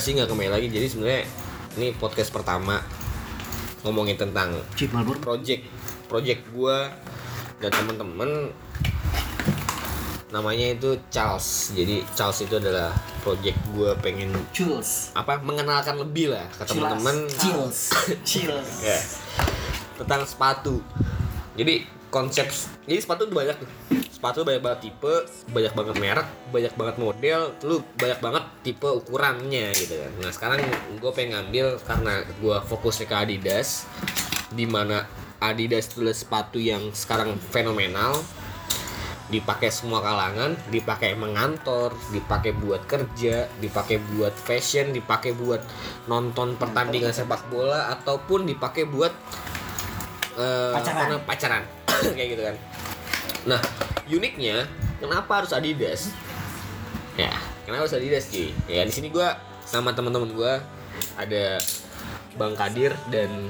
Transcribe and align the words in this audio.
kembali 0.00 0.16
lagi 0.16 0.16
di 0.16 0.16
nggak 0.16 0.16
sih 0.16 0.16
nggak 0.16 0.28
kembali 0.32 0.50
lagi. 0.56 0.66
Jadi 0.72 0.86
sebenarnya 0.88 1.22
ini 1.76 1.88
podcast 1.92 2.32
pertama 2.32 2.80
ngomongin 3.84 4.16
tentang 4.16 4.56
Chip 4.72 4.88
project 5.20 5.68
project 6.08 6.40
gua 6.56 6.88
dan 7.60 7.68
teman-teman 7.68 8.48
namanya 10.32 10.72
itu 10.72 10.96
Charles. 11.12 11.76
Jadi 11.76 12.00
Charles 12.16 12.40
itu 12.40 12.56
adalah 12.56 12.96
project 13.20 13.60
gua 13.76 13.92
pengen 14.00 14.32
Chills 14.56 15.12
apa 15.12 15.36
mengenalkan 15.44 16.00
lebih 16.00 16.32
lah 16.32 16.48
ke 16.48 16.64
teman-teman 16.64 17.28
Chills 17.36 17.92
Chills 18.24 18.68
ya. 18.80 18.96
Tentang 20.00 20.24
sepatu. 20.24 20.80
Jadi 21.60 21.84
konsep 22.08 22.48
jadi 22.88 23.04
sepatu 23.04 23.28
banyak 23.28 23.52
tuh 23.60 23.68
sepatu 24.20 24.44
banyak 24.44 24.60
banget 24.60 24.80
tipe 24.84 25.14
banyak 25.48 25.72
banget 25.72 25.96
merek 25.96 26.28
banyak 26.52 26.74
banget 26.76 26.96
model 27.00 27.40
lu 27.64 27.80
banyak 27.96 28.20
banget 28.20 28.44
tipe 28.60 28.84
ukurannya 28.84 29.72
gitu 29.72 29.96
kan 29.96 30.12
nah 30.20 30.28
sekarang 30.28 30.60
gue 31.00 31.10
pengen 31.16 31.40
ngambil 31.40 31.80
karena 31.88 32.20
gue 32.36 32.56
fokusnya 32.68 33.08
ke 33.08 33.16
Adidas 33.16 33.88
di 34.52 34.68
mana 34.68 35.08
Adidas 35.40 35.88
itu 35.88 36.04
adalah 36.04 36.12
sepatu 36.20 36.60
yang 36.60 36.92
sekarang 36.92 37.40
fenomenal 37.40 38.12
dipakai 39.30 39.70
semua 39.70 40.02
kalangan, 40.02 40.58
dipakai 40.74 41.14
mengantor, 41.14 41.94
dipakai 42.10 42.50
buat 42.50 42.82
kerja, 42.90 43.46
dipakai 43.62 44.02
buat 44.12 44.34
fashion, 44.34 44.90
dipakai 44.90 45.38
buat 45.38 45.62
nonton 46.10 46.58
pertandingan 46.58 47.14
sepak 47.14 47.46
bola 47.46 47.94
ataupun 47.94 48.42
dipakai 48.42 48.90
buat 48.90 49.14
eh, 50.34 50.74
Pacaran. 50.74 51.22
pacaran 51.22 51.62
kayak 52.18 52.28
gitu 52.34 52.42
kan. 52.42 52.58
Nah, 53.48 53.60
uniknya 54.10 54.68
kenapa 55.00 55.40
harus 55.40 55.52
Adidas? 55.56 56.12
Ya, 57.16 57.32
kenapa 57.64 57.88
harus 57.88 57.96
Adidas 57.96 58.28
Ki? 58.28 58.52
Ya 58.68 58.84
di 58.84 58.92
sini 58.92 59.08
gua 59.08 59.40
sama 59.64 59.96
teman-teman 59.96 60.28
gua 60.36 60.60
ada 61.16 61.56
Bang 62.36 62.52
Kadir 62.52 62.92
dan 63.08 63.48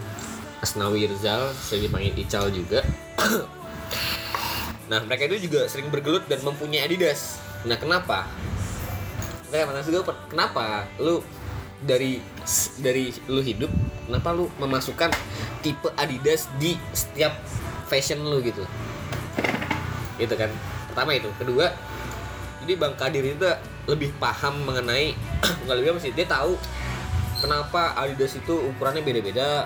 Asnawi 0.60 1.08
Rizal, 1.08 1.50
saya 1.56 1.80
dipanggil 1.82 2.14
Ical 2.18 2.52
juga. 2.52 2.84
Nah, 4.90 4.98
mereka 5.06 5.30
itu 5.30 5.46
juga 5.46 5.70
sering 5.70 5.86
bergelut 5.86 6.26
dan 6.26 6.42
mempunyai 6.42 6.82
Adidas. 6.82 7.38
Nah, 7.62 7.78
kenapa? 7.78 8.26
Nah, 9.54 9.62
mana 9.62 9.86
juga 9.86 10.18
kenapa 10.26 10.82
lu 10.98 11.22
dari 11.86 12.18
dari 12.82 13.14
lu 13.30 13.38
hidup, 13.38 13.70
kenapa 14.10 14.34
lu 14.34 14.50
memasukkan 14.58 15.14
tipe 15.62 15.94
Adidas 15.94 16.50
di 16.58 16.74
setiap 16.90 17.38
fashion 17.86 18.18
lu 18.18 18.42
gitu? 18.42 18.66
Gitu 20.20 20.36
kan. 20.36 20.52
Pertama 20.92 21.16
itu, 21.16 21.32
kedua 21.40 21.72
jadi 22.60 22.76
Bang 22.76 22.94
Kadir 22.94 23.24
itu 23.24 23.48
lebih 23.88 24.12
paham 24.20 24.68
mengenai 24.68 25.16
nggak 25.64 25.76
lebih 25.80 25.96
apa 25.96 26.00
sih 26.04 26.12
dia 26.12 26.28
tahu 26.28 26.54
kenapa 27.40 27.96
Adidas 27.96 28.36
itu 28.36 28.52
ukurannya 28.52 29.00
beda-beda 29.00 29.64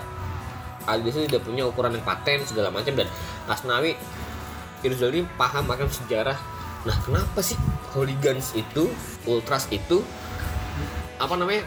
Adidas 0.87 1.19
itu 1.19 1.27
tidak 1.29 1.43
punya 1.43 1.67
ukuran 1.67 1.93
yang 1.99 2.05
paten 2.07 2.41
segala 2.47 2.71
macam 2.71 2.95
dan 2.95 3.05
Asnawi 3.45 3.99
Irzal 4.85 5.17
ini 5.17 5.25
paham 5.33 5.65
akan 5.65 5.89
sejarah. 5.89 6.37
Nah 6.85 6.97
kenapa 7.01 7.41
sih 7.41 7.57
hooligans 7.97 8.53
itu 8.53 8.85
ultras 9.25 9.65
itu 9.73 10.05
apa 11.17 11.33
namanya 11.33 11.65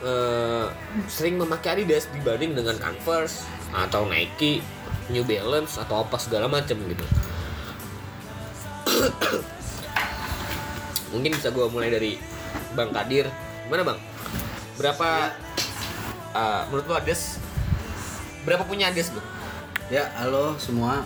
eh, 0.00 0.66
sering 1.04 1.36
memakai 1.36 1.76
Adidas 1.76 2.08
dibanding 2.08 2.56
dengan 2.56 2.80
Converse 2.80 3.44
atau 3.76 4.08
Nike 4.08 4.64
New 5.12 5.28
Balance 5.28 5.76
atau 5.76 6.08
apa 6.08 6.16
segala 6.16 6.48
macam 6.48 6.80
gitu 6.88 7.04
mungkin 11.10 11.30
bisa 11.32 11.48
gue 11.48 11.66
mulai 11.68 11.88
dari 11.88 12.12
Bang 12.74 12.90
Kadir. 12.90 13.30
Gimana 13.64 13.82
Bang? 13.84 13.98
Berapa 14.74 15.30
eh, 16.32 16.60
menurut 16.68 16.86
lo 16.86 16.94
Adidas 16.94 17.38
berapa 18.42 18.60
punya 18.62 18.90
Adidas 18.90 19.14
lo 19.14 19.22
Ya 19.86 20.08
halo 20.18 20.56
semua. 20.56 21.04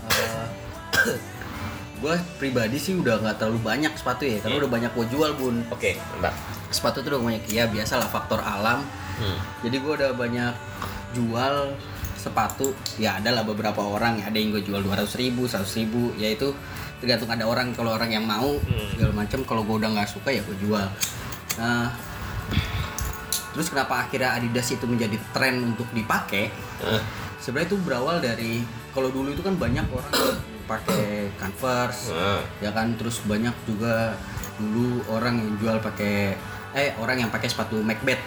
Gue 1.99 2.15
pribadi 2.39 2.79
sih 2.79 2.95
udah 2.95 3.19
nggak 3.19 3.43
terlalu 3.43 3.59
banyak 3.59 3.91
sepatu 3.93 4.23
ya 4.23 4.39
Karena 4.39 4.55
Iya. 4.55 4.63
udah 4.63 4.71
banyak 4.71 4.93
gue 4.95 5.07
jual 5.11 5.31
bun. 5.35 5.67
Oke 5.69 5.99
mantap. 6.15 6.31
Sepatu 6.71 7.03
tuh 7.03 7.11
udah 7.11 7.21
banyak. 7.21 7.43
Ya 7.51 7.67
biasa 7.67 7.99
lah 7.99 8.07
faktor 8.07 8.39
alam. 8.39 8.87
Hmm. 9.19 9.39
Jadi 9.67 9.83
gue 9.83 9.93
udah 9.99 10.15
banyak 10.15 10.55
jual 11.11 11.75
sepatu. 12.15 12.71
Ya 13.03 13.19
ada 13.19 13.35
lah 13.35 13.43
beberapa 13.43 13.83
orang. 13.83 14.23
Ada 14.23 14.39
yang 14.39 14.55
gue 14.55 14.63
jual 14.63 14.79
200 14.79 15.11
ribu, 15.19 15.51
100 15.51 15.67
ribu. 15.75 16.15
Ya 16.15 16.31
itu 16.31 16.55
tergantung 16.99 17.29
ada 17.29 17.43
orang 17.43 17.71
Kalau 17.73 17.93
orang 17.93 18.11
yang 18.11 18.23
mau 18.23 18.59
Hmm. 18.59 18.89
segala 18.91 19.13
macam 19.17 19.39
Kalau 19.43 19.63
gue 19.63 19.77
udah 19.77 19.91
nggak 19.91 20.09
suka 20.09 20.29
ya 20.29 20.41
gue 20.41 20.57
jual 20.59 20.87
Nah 21.57 21.91
Terus 23.51 23.69
kenapa 23.69 23.95
akhirnya 24.01 24.33
Adidas 24.33 24.69
itu 24.69 24.85
menjadi 24.85 25.19
tren 25.31 25.59
untuk 25.65 25.89
dipakai 25.91 26.51
Hah? 26.79 27.03
sebenarnya 27.39 27.69
itu 27.69 27.79
berawal 27.81 28.17
dari 28.19 28.63
kalau 28.89 29.09
dulu 29.09 29.31
itu 29.31 29.41
kan 29.41 29.55
banyak 29.55 29.87
orang 29.89 30.15
pakai 30.65 31.31
Converse 31.35 32.11
Hah? 32.11 32.43
ya 32.59 32.71
kan 32.71 32.95
terus 32.95 33.19
banyak 33.21 33.55
juga 33.65 34.15
dulu 34.55 35.07
orang 35.09 35.39
yang 35.39 35.51
jual 35.57 35.77
pakai 35.81 36.35
eh 36.73 36.91
orang 36.97 37.19
yang 37.21 37.31
pakai 37.31 37.47
sepatu 37.47 37.79
Macbeth 37.81 38.19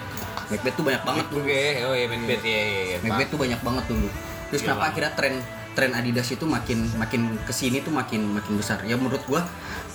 Macbeth 0.47 0.73
tuh 0.73 0.83
banyak 0.83 1.03
banget 1.05 1.25
dulu 1.27 1.43
Oke, 1.43 1.63
oh 1.81 1.93
iya 1.93 2.07
Macbeth 2.07 2.43
ya. 2.43 2.97
Macbeth 2.99 3.29
tuh 3.29 3.39
banyak 3.39 3.61
banget 3.61 3.85
dulu 3.85 4.07
terus 4.47 4.59
Iya, 4.59 4.65
kenapa 4.67 4.83
akhirnya 4.85 5.11
tren 5.13 5.33
tren 5.71 5.95
Adidas 5.95 6.27
itu 6.29 6.43
makin 6.43 6.83
makin 6.99 7.37
ke 7.43 7.53
sini 7.53 7.79
tuh 7.79 7.91
makin 7.91 8.35
makin 8.35 8.59
besar 8.59 8.83
ya 8.83 8.99
menurut 8.99 9.23
gua 9.25 9.41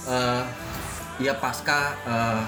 eh, 0.08 0.42
ya 1.20 1.36
pasca 1.36 1.92
eh, 2.04 2.42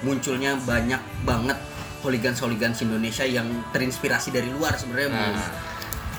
munculnya 0.00 0.54
banyak 0.62 1.00
banget 1.24 1.58
hooligans 2.00 2.38
hooligans 2.38 2.78
Indonesia 2.78 3.26
yang 3.26 3.46
terinspirasi 3.74 4.30
dari 4.30 4.48
luar 4.48 4.78
sebenarnya. 4.78 5.08
Nah. 5.10 5.50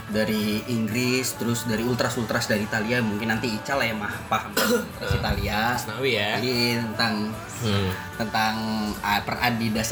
dari 0.10 0.58
Inggris 0.74 1.38
terus 1.38 1.70
dari 1.70 1.86
ultras 1.86 2.18
ultras 2.18 2.50
dari 2.50 2.66
Italia 2.66 2.98
mungkin 2.98 3.30
nanti 3.30 3.46
Ical 3.54 3.78
lah 3.78 3.94
yang 3.94 4.02
mah 4.02 4.10
paham 4.26 4.50
ultras 4.58 5.14
Italia 5.22 5.78
Asnawi 5.78 6.18
ya. 6.18 6.30
Iya, 6.42 6.82
tentang 6.82 7.14
Hmm. 7.60 7.92
tentang 8.16 8.56
uh, 9.04 9.22
per 9.22 9.36
Adidas 9.38 9.92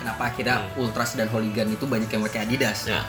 kenapa 0.00 0.30
akhirnya 0.30 0.62
ultras 0.78 1.18
dan 1.18 1.26
hooligan 1.28 1.66
itu 1.68 1.82
banyak 1.84 2.06
yang 2.06 2.22
pakai 2.22 2.46
Adidas 2.46 2.86
Nah, 2.86 3.02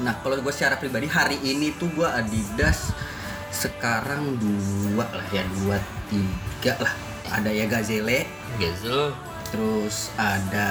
Nah, 0.00 0.16
kalau 0.24 0.40
gue 0.40 0.52
secara 0.52 0.80
pribadi 0.80 1.06
hari 1.06 1.36
ini 1.40 1.76
tuh 1.76 1.92
gue 1.92 2.08
Adidas 2.08 2.92
sekarang 3.50 4.38
dua 4.38 5.04
lah 5.10 5.26
ya 5.28 5.44
dua 5.60 5.76
tiga 6.08 6.74
lah. 6.80 6.92
Ada 7.30 7.50
ya 7.52 7.66
Gazelle, 7.70 8.26
Gezel, 8.58 9.14
terus 9.54 10.10
ada 10.18 10.68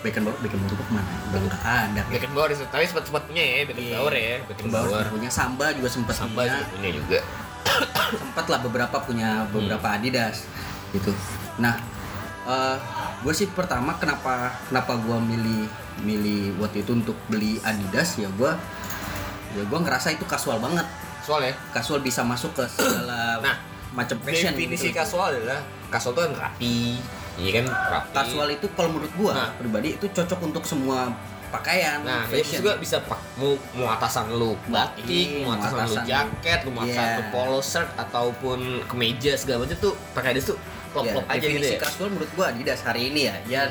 Beckenbauer, 0.00 0.36
Beckenbauer 0.40 0.72
tuh 0.72 0.78
ke 0.80 0.84
mana? 0.88 1.10
Udah 1.32 1.40
nggak 1.44 1.62
ada. 1.64 2.00
Beckenbauer 2.08 2.50
itu 2.52 2.64
tapi 2.72 2.84
sempat 2.88 3.04
sempat 3.08 3.28
punya 3.28 3.44
ya 3.44 3.68
Beckenbauer 3.68 4.14
ya, 4.14 4.34
Beckenbauer 4.48 4.88
Beckenbauer. 4.88 5.06
punya 5.12 5.30
Samba 5.32 5.66
juga 5.76 5.88
sempat 5.92 6.14
Samba 6.16 6.42
punya. 6.44 6.56
juga 6.56 6.66
punya 6.72 6.90
juga. 6.92 7.20
sempat 8.14 8.46
lah 8.46 8.60
beberapa 8.60 8.96
punya 9.02 9.48
beberapa 9.50 9.84
Hmm. 9.84 9.96
Adidas 10.00 10.44
gitu. 10.92 11.10
Nah, 11.58 11.74
gue 13.18 13.32
sih 13.32 13.48
pertama 13.48 13.94
kenapa 13.94 14.52
kenapa 14.64 14.96
gue 14.96 15.18
milih 15.26 15.62
milih 15.98 16.42
waktu 16.58 16.80
itu 16.80 16.92
untuk 16.92 17.16
beli 17.26 17.56
Adidas 17.60 18.14
ya 18.14 18.28
gue 18.28 18.52
ya 19.52 19.62
gue 19.62 19.78
ngerasa 19.80 20.12
itu 20.12 20.24
kasual 20.24 20.58
banget 20.58 20.84
Soalnya, 21.20 21.56
kasual 21.70 21.98
bisa 21.98 22.20
masuk 22.20 22.52
ke 22.52 22.68
segala 22.68 23.40
Nah, 23.40 23.56
macam 23.94 24.20
fashion 24.20 24.52
definisi 24.52 24.92
gitu. 24.92 25.00
kasual 25.00 25.32
adalah 25.32 25.56
kasual 25.88 26.12
itu 26.12 26.20
kan 26.20 26.32
rapi, 26.36 27.00
iya 27.38 27.50
kan 27.54 27.64
rapi. 27.64 28.12
Kasual 28.12 28.48
itu 28.50 28.66
kalau 28.70 28.92
menurut 28.92 29.08
gua 29.14 29.32
Nah. 29.32 29.50
pribadi 29.56 29.94
itu 29.94 30.04
cocok 30.04 30.36
untuk 30.44 30.60
semua 30.62 31.08
pakaian 31.48 32.02
Nah, 32.02 32.26
itu 32.26 32.44
fashion. 32.44 32.60
juga 32.60 32.76
bisa 32.76 33.00
pak 33.00 33.16
mau, 33.38 33.56
mau 33.72 33.88
atasan 33.88 34.28
lu 34.28 34.52
batik, 34.66 35.08
Iya, 35.08 35.46
mau 35.46 35.56
atasan 35.56 35.78
atasan 35.80 35.96
lu- 35.96 36.08
jaket, 36.10 36.58
lu 36.60 36.70
mau 36.70 36.82
atasan 36.82 37.00
Iya. 37.00 37.16
lu 37.16 37.22
polo 37.30 37.60
shirt 37.62 37.90
ataupun 37.96 38.58
kemeja 38.84 39.32
segala 39.32 39.64
macam 39.64 39.78
tuh 39.80 39.94
pakai 40.12 40.36
Adidas 40.36 40.52
tuh 40.52 40.58
klop-klop 40.94 41.24
Ya, 41.24 41.32
aja 41.32 41.42
gitu 41.42 41.58
definisi 41.58 41.74
ya. 41.74 41.80
kasual 41.82 42.08
menurut 42.08 42.30
gua 42.32 42.46
Adidas 42.48 42.80
hari 42.80 43.10
ini 43.10 43.20
ya. 43.24 43.34
Ya 43.44 43.62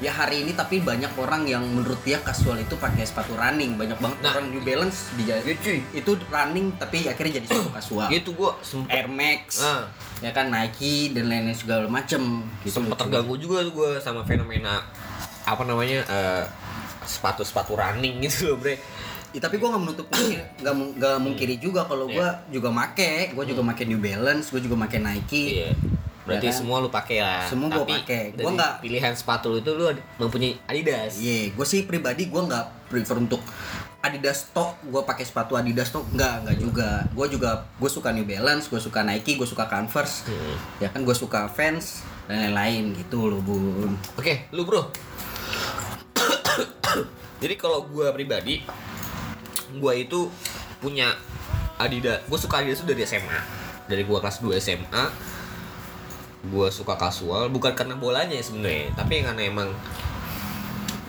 ya 0.00 0.10
hari 0.10 0.42
ini 0.42 0.50
tapi 0.52 0.80
banyak 0.80 1.14
orang 1.14 1.44
yang 1.44 1.62
menurut 1.62 2.00
dia 2.00 2.18
kasual 2.18 2.56
itu 2.56 2.74
pakai 2.74 3.04
sepatu 3.04 3.36
running. 3.36 3.76
Banyak 3.76 3.98
banget 3.98 4.18
Nah. 4.18 4.32
orang 4.32 4.48
New 4.48 4.58
Balance 4.60 5.12
di 5.12 5.22
Iya 5.24 5.38
cuy. 5.54 5.78
itu 5.92 6.10
running 6.26 6.74
tapi 6.74 7.04
akhirnya 7.04 7.38
jadi 7.38 7.46
sepatu 7.46 7.70
kasual. 7.70 8.08
Gitu 8.08 8.32
gua 8.32 8.56
sempet 8.60 8.90
Air 8.90 9.06
Max, 9.06 9.60
Ah. 9.60 9.86
ya 10.18 10.30
kan 10.30 10.48
Nike 10.48 11.12
dan 11.12 11.28
lain-lain 11.28 11.54
segala 11.54 11.84
macem 11.86 12.42
gitu. 12.60 12.80
sempat 12.80 12.96
terganggu 12.98 13.36
juga 13.36 13.60
tuh 13.60 13.72
gue 13.74 13.90
sama 13.98 14.24
fenomena 14.24 14.80
apa 15.44 15.62
namanya 15.62 16.02
eh, 16.04 16.44
sepatu-sepatu 17.02 17.74
running 17.74 18.22
gitu 18.24 18.48
loh 18.48 18.58
bre 18.58 18.78
Ya, 19.32 19.40
tapi 19.40 19.56
gua 19.56 19.72
nggak 19.72 19.82
menutup 19.82 20.06
nggak 20.60 20.74
mu- 20.74 20.92
nggak 20.92 21.16
mungkiri 21.16 21.56
juga 21.56 21.86
kalau 21.86 22.04
Iya. 22.04 22.14
gua 22.14 22.28
juga 22.52 22.68
make, 22.70 23.32
gua 23.32 23.44
juga 23.44 23.62
make 23.62 23.84
New 23.84 23.96
Balance, 23.96 24.52
gua 24.52 24.60
juga 24.60 24.76
make 24.76 24.98
Nike. 24.98 25.56
iya 25.56 25.72
berarti 26.22 26.46
Ya 26.46 26.50
kan? 26.50 26.58
semua 26.58 26.76
lu 26.78 26.88
pakai 26.88 27.18
lah 27.18 27.42
Semua 27.44 27.66
Tapi 27.68 27.98
pakai. 27.98 28.22
Dari 28.32 28.46
nggak- 28.48 28.76
pilihan 28.78 29.12
sepatu 29.12 29.50
lu 29.50 29.58
itu 29.58 29.70
lu 29.72 29.90
mempunyai 30.16 30.54
Adidas 30.64 31.16
Iya, 31.16 31.50
gue 31.50 31.66
sih 31.66 31.82
pribadi 31.82 32.26
gue 32.26 32.38
nggak 32.38 32.88
prefer 32.88 33.16
untuk 33.16 33.42
Adidas 33.98 34.50
tok, 34.50 34.82
gue 34.84 34.98
pakai 35.00 35.22
sepatu 35.22 35.54
Adidas 35.54 35.88
tok, 35.88 36.02
nggak 36.10 36.42
nggak 36.42 36.56
juga. 36.58 37.06
Gue 37.08 37.26
juga 37.28 37.50
gue 37.72 37.86
suka 37.86 38.10
New 38.10 38.22
Balance, 38.24 38.66
gue 38.66 38.76
suka 38.76 38.98
Nike, 39.00 39.34
gue 39.34 39.44
suka 39.44 39.64
Converse, 39.64 40.26
Hmm. 40.26 40.58
ya 40.78 40.90
kan 40.90 41.00
gue 41.00 41.14
suka 41.14 41.46
Vans, 41.48 42.02
dan 42.24 42.50
lain-lain 42.50 42.94
gitu 42.96 43.26
loh 43.28 43.38
bun 43.38 43.94
Oke, 44.14 44.50
lu 44.50 44.62
bro. 44.62 44.90
Jadi 47.38 47.54
kalau 47.56 47.82
gua 47.84 48.10
pribadi, 48.10 48.62
gua 49.76 49.92
itu 49.92 50.30
punya 50.78 51.10
Adidas. 51.76 52.22
Gua 52.24 52.34
suka 52.36 52.58
Adidas 52.58 52.78
itu 52.78 52.86
dari 52.88 53.02
SMA. 53.02 53.40
Dari 53.84 54.02
gua 54.02 54.18
kelas 54.18 54.38
2 54.38 54.54
SMA, 54.56 55.04
gua 56.50 56.72
suka 56.72 56.98
kasual 56.98 57.52
bukan 57.54 57.74
karena 57.76 57.94
bolanya 57.94 58.34
ya 58.34 58.42
sebenarnya, 58.42 58.90
tapi 58.98 59.22
karena 59.22 59.42
emang 59.46 59.70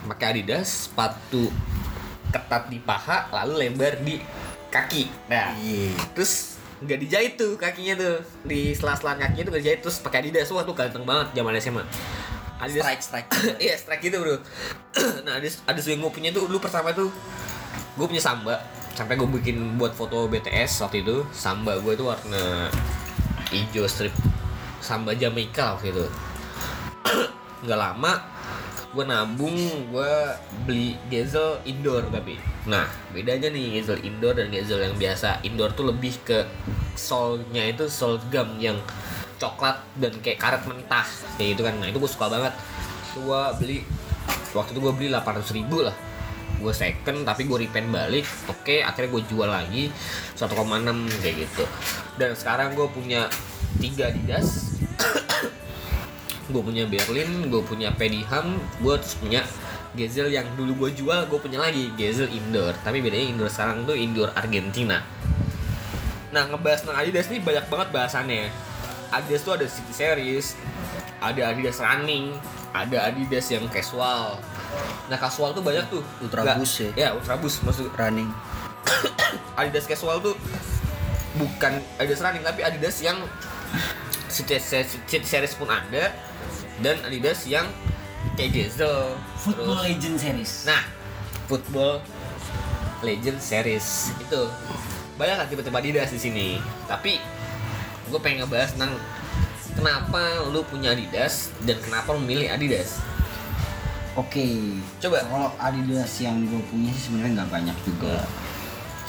pakai 0.06 0.38
Adidas, 0.38 0.90
sepatu 0.90 1.50
ketat 2.34 2.70
di 2.70 2.82
paha, 2.82 3.30
lalu 3.30 3.70
lebar 3.70 4.02
di 4.02 4.18
kaki. 4.74 5.10
Nah, 5.30 5.54
iya. 5.62 5.94
terus 6.18 6.58
nggak 6.84 7.00
dijahit 7.00 7.34
tuh 7.38 7.56
kakinya 7.56 7.94
tuh. 7.96 8.16
Di 8.44 8.74
sela-sela 8.74 9.16
kakinya 9.16 9.46
tuh 9.48 9.52
nggak 9.54 9.64
dijahit 9.64 9.82
terus 9.86 9.98
pakai 10.02 10.26
Adidas. 10.26 10.50
Wah 10.50 10.66
tuh 10.66 10.74
ganteng 10.74 11.06
banget 11.06 11.38
zaman 11.38 11.54
SMA 11.62 11.84
Adidas 12.58 12.84
strike 12.84 13.04
strike. 13.04 13.30
Iya 13.64 13.76
strike 13.78 14.02
gitu 14.02 14.18
bro. 14.20 14.36
Nah 15.26 15.40
ada 15.40 15.48
ada 15.48 15.80
yang 15.80 16.02
gue 16.02 16.12
punya 16.12 16.30
tuh 16.34 16.50
dulu 16.50 16.60
pertama 16.60 16.92
tuh 16.92 17.14
gue 17.96 18.06
punya 18.10 18.24
samba. 18.24 18.58
Sampai 18.94 19.18
gue 19.18 19.26
bikin 19.26 19.78
buat 19.78 19.94
foto 19.94 20.30
BTS 20.30 20.86
waktu 20.86 21.02
itu 21.06 21.26
samba 21.34 21.78
gue 21.82 21.94
itu 21.98 22.06
warna 22.06 22.70
hijau 23.54 23.86
strip 23.86 24.14
samba 24.84 25.16
Jamaica 25.16 25.80
waktu 25.80 25.96
itu. 25.96 26.06
Nggak 27.64 27.80
lama 27.80 28.34
gue 28.94 29.06
nabung 29.10 29.58
gue 29.90 30.14
beli 30.70 30.94
Gezel 31.10 31.58
indoor 31.66 32.06
tapi. 32.14 32.38
Nah 32.70 32.86
bedanya 33.10 33.50
nih 33.50 33.82
Gezel 33.82 33.98
indoor 34.06 34.38
dan 34.38 34.54
Gezel 34.54 34.86
yang 34.86 34.96
biasa. 35.00 35.42
Indoor 35.42 35.74
tuh 35.74 35.90
lebih 35.90 36.14
ke 36.22 36.46
solnya 36.94 37.66
itu 37.66 37.90
sol 37.90 38.22
gum 38.30 38.62
yang 38.62 38.78
coklat 39.42 39.82
dan 39.98 40.14
kayak 40.22 40.38
karet 40.38 40.64
mentah 40.70 41.08
kayak 41.42 41.58
gitu 41.58 41.62
kan. 41.66 41.74
Nah 41.82 41.90
itu 41.90 41.98
gue 41.98 42.12
suka 42.12 42.30
banget. 42.30 42.54
Gue 43.18 43.42
beli 43.58 43.78
waktu 44.54 44.78
itu 44.78 44.80
gue 44.80 44.94
beli 44.94 45.08
800 45.10 45.58
ribu 45.58 45.82
lah. 45.82 45.96
Gue 46.62 46.70
second 46.70 47.26
tapi 47.26 47.50
gue 47.50 47.58
repaint 47.66 47.90
balik. 47.90 48.30
Oke 48.46 48.86
akhirnya 48.86 49.10
gue 49.10 49.22
jual 49.26 49.50
lagi 49.50 49.90
1,6 50.38 50.54
kayak 51.18 51.36
gitu. 51.50 51.66
Dan 52.22 52.38
sekarang 52.38 52.78
gue 52.78 52.86
punya 52.94 53.26
tiga 53.82 54.14
Adidas 54.14 54.73
gue 56.54 56.62
punya 56.62 56.84
Berlin 56.86 57.48
gue 57.48 57.62
punya 57.63 57.90
Pediham 57.95 58.60
gue 58.84 58.95
terus 59.00 59.16
punya 59.18 59.42
Gezel 59.94 60.34
yang 60.34 60.50
dulu 60.57 60.86
gue 60.86 61.06
jual 61.06 61.30
gue 61.30 61.38
punya 61.38 61.62
lagi 61.62 61.94
Gezel 61.94 62.25
indoor. 62.34 62.74
Tapi 62.81 62.98
bedanya 62.98 63.30
indoor 63.30 63.50
sekarang 63.50 63.86
tuh 63.86 63.94
indoor 63.94 64.34
Argentina. 64.34 65.06
Nah 66.34 66.50
ngebahas 66.50 66.81
tentang 66.81 66.98
Adidas 66.98 67.30
nih 67.30 67.38
banyak 67.45 67.66
banget 67.69 67.88
bahasannya. 67.94 68.50
Adidas 69.13 69.45
tuh 69.45 69.54
ada 69.54 69.69
City 69.69 69.94
Series 69.94 70.57
ada 71.22 71.54
Adidas 71.54 71.78
Running 71.80 72.36
ada 72.74 72.98
Adidas 73.06 73.46
yang 73.54 73.69
casual. 73.69 74.42
Nah 75.07 75.18
casual 75.22 75.54
tuh 75.54 75.62
banyak 75.62 75.86
tuh. 75.94 76.01
Ultra 76.25 76.57
Boost 76.57 76.81
ya? 76.81 76.89
ya 76.98 77.07
Ultra 77.13 77.38
Boost 77.38 77.62
maksud 77.62 77.94
running. 77.94 78.34
Adidas 79.62 79.86
casual 79.86 80.18
tuh 80.25 80.34
bukan 81.38 81.78
Adidas 82.01 82.25
running 82.25 82.42
tapi 82.42 82.66
Adidas 82.66 82.98
yang 83.06 83.22
City 84.34 84.58
series 85.22 85.54
pun 85.54 85.70
ada 85.70 86.10
dan 86.82 86.98
Adidas 87.06 87.46
yang 87.46 87.70
kayak 88.34 88.50
Gezel 88.52 89.14
Football 89.38 89.78
terus- 89.78 89.86
Legend 89.88 90.18
Series. 90.18 90.52
nah 90.66 90.84
Football 91.46 92.02
Legend 93.00 93.38
Series 93.38 93.88
itu 94.18 94.42
banyak 95.14 95.36
kan 95.38 95.46
tipe-tipe 95.46 95.78
Adidas 95.78 96.10
di 96.10 96.20
sini 96.20 96.48
tapi 96.90 97.22
gue 98.10 98.20
pengen 98.20 98.44
ngebahas 98.44 98.74
tentang 98.74 98.98
kenapa 99.74 100.22
lu 100.50 100.66
punya 100.66 100.92
Adidas 100.92 101.54
dan 101.62 101.78
kenapa 101.80 102.12
lu 102.12 102.22
milih 102.22 102.50
Adidas 102.50 103.00
Oke. 104.14 104.46
Coba. 105.02 105.26
Kalau 105.26 105.50
Adidas 105.58 106.22
yang 106.22 106.46
gue 106.46 106.62
punya 106.70 106.94
sih 106.94 107.10
sebenarnya 107.10 107.42
nggak 107.42 107.50
banyak 107.50 107.78
juga. 107.82 108.22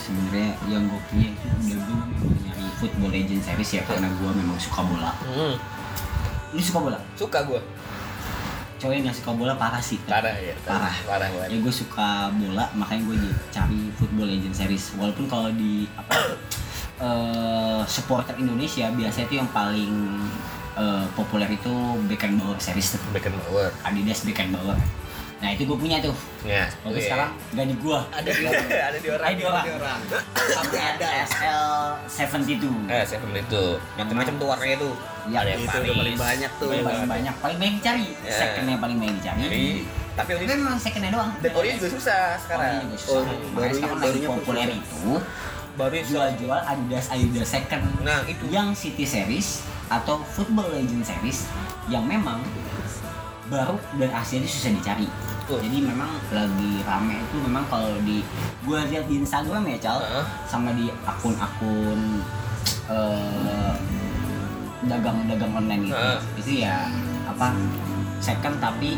Sebenarnya 0.04 0.52
yang 0.66 0.84
gue 0.84 1.00
punya 1.08 1.28
itu 1.30 1.46
udah 1.48 1.78
gue 1.80 1.96
memang 2.04 2.36
nyari 2.38 2.66
Football 2.76 3.10
Legend 3.10 3.40
Series 3.42 3.70
ya 3.72 3.82
karena 3.82 4.08
gue 4.10 4.30
memang 4.34 4.58
suka 4.58 4.80
bola. 4.82 5.12
hmm, 5.24 5.54
Lu 6.52 6.60
suka 6.60 6.78
bola? 6.82 6.98
suka 7.14 7.40
gue 7.42 7.60
Cowok 8.74 8.92
yang 8.94 9.08
suka 9.10 9.32
bola 9.32 9.52
parah 9.54 9.80
sih. 9.80 9.96
parah 10.04 10.34
ya 10.34 10.52
Parah. 10.60 10.92
parah 11.02 11.28
banget 11.30 11.48
Ya 11.48 11.58
gue 11.58 11.74
suka 11.74 12.08
bola 12.30 12.68
makanya 12.74 13.02
gue 13.06 13.16
cari 13.48 13.80
Football 13.94 14.28
Legend 14.28 14.52
Series. 14.54 14.84
Walaupun 14.94 15.24
kalau 15.24 15.48
di 15.50 15.88
apa 15.94 16.20
eh, 17.00 17.80
supporter 17.86 18.36
Indonesia 18.36 18.86
biasanya 18.90 19.24
itu 19.24 19.36
yang 19.36 19.48
paling 19.48 19.92
eh, 20.76 21.04
populer 21.12 21.48
itu 21.48 21.72
Beckenbauer 22.04 22.60
Series 22.60 22.92
tuh. 22.92 23.00
Beckenbauer 23.10 23.72
Adidas 23.82 24.20
Beckenbauer. 24.22 24.76
Nah 25.44 25.52
itu 25.52 25.68
gue 25.68 25.76
punya 25.76 26.00
tuh. 26.00 26.16
ya 26.40 26.64
Tapi 26.80 26.96
iya. 26.96 27.04
sekarang 27.04 27.30
gak 27.52 27.66
di 27.68 27.76
gua. 27.78 28.00
ada 28.08 28.24
di 28.26 28.42
ada 28.48 28.96
di 28.96 29.08
orang 29.10 29.26
Ada 29.28 29.36
di 29.36 29.44
orang. 29.44 29.98
Sampai 30.48 30.80
ada 30.80 31.08
SL 31.28 31.64
72. 32.08 32.88
eh 32.88 33.04
seven 33.04 33.30
itu 33.34 33.62
macam-macam 33.94 34.34
tuh 34.34 34.46
warnanya 34.48 34.76
tuh 34.80 34.94
Ya, 35.24 35.40
ada 35.40 35.56
yang 35.56 35.60
itu 35.60 35.72
Paris, 35.72 35.88
paling 35.90 36.18
banyak 36.20 36.50
tuh. 36.56 36.68
Paling, 36.68 36.84
paling 36.84 37.08
banyak, 37.08 37.34
paling 37.40 37.56
banyak 37.56 37.74
dicari. 37.80 38.08
Ya. 38.20 38.32
Secondnya 38.34 38.76
paling 38.76 38.96
banyak 39.00 39.16
dicari. 39.20 39.40
Jadi, 39.40 39.64
tapi 40.14 40.20
Tapi 40.20 40.30
ori 40.36 40.44
memang 40.46 40.76
secondnya 40.76 41.10
doang. 41.12 41.30
dan 41.40 41.50
ori 41.54 41.68
juga 41.74 41.88
susah 41.90 42.22
sekarang 42.36 42.60
Ori 42.62 42.76
juga 42.82 42.96
susah. 42.96 43.12
Oh, 43.14 43.22
barunya- 43.52 43.74
sekarang 43.74 43.98
lagi 44.00 44.20
populer 44.22 44.68
itu 44.70 45.04
baru 45.74 45.96
jual-jual 45.98 46.60
Adidas 46.62 47.06
Adidas 47.08 47.48
second. 47.50 47.82
nah 48.00 48.20
itu 48.24 48.44
Yang 48.46 48.68
City 48.78 49.04
Series 49.04 49.48
atau 49.86 50.20
Football 50.26 50.70
Legend 50.70 51.02
Series 51.02 51.48
yang 51.86 52.04
memang 52.04 52.40
baru 53.48 53.76
dan 54.00 54.10
aslinya 54.12 54.48
susah 54.48 54.72
dicari. 54.72 55.08
Betul. 55.44 55.60
Jadi 55.68 55.78
memang 55.84 56.10
lagi 56.32 56.72
rame 56.82 57.20
itu 57.20 57.36
memang 57.44 57.64
kalau 57.68 57.92
di 58.00 58.24
gua 58.64 58.84
lihat 58.88 59.04
di 59.04 59.20
Instagram 59.20 59.68
ya, 59.68 59.76
Cal, 59.80 60.00
Heeh. 60.00 60.24
sama 60.48 60.72
di 60.72 60.88
akun-akun 61.04 62.24
eh, 62.88 63.72
dagang-dagang 64.84 65.52
online 65.52 65.82
gitu. 65.88 65.96
Heeh. 65.96 66.18
Itu 66.40 66.50
ya 66.64 66.88
apa? 67.28 67.52
Second 68.24 68.56
tapi 68.60 68.96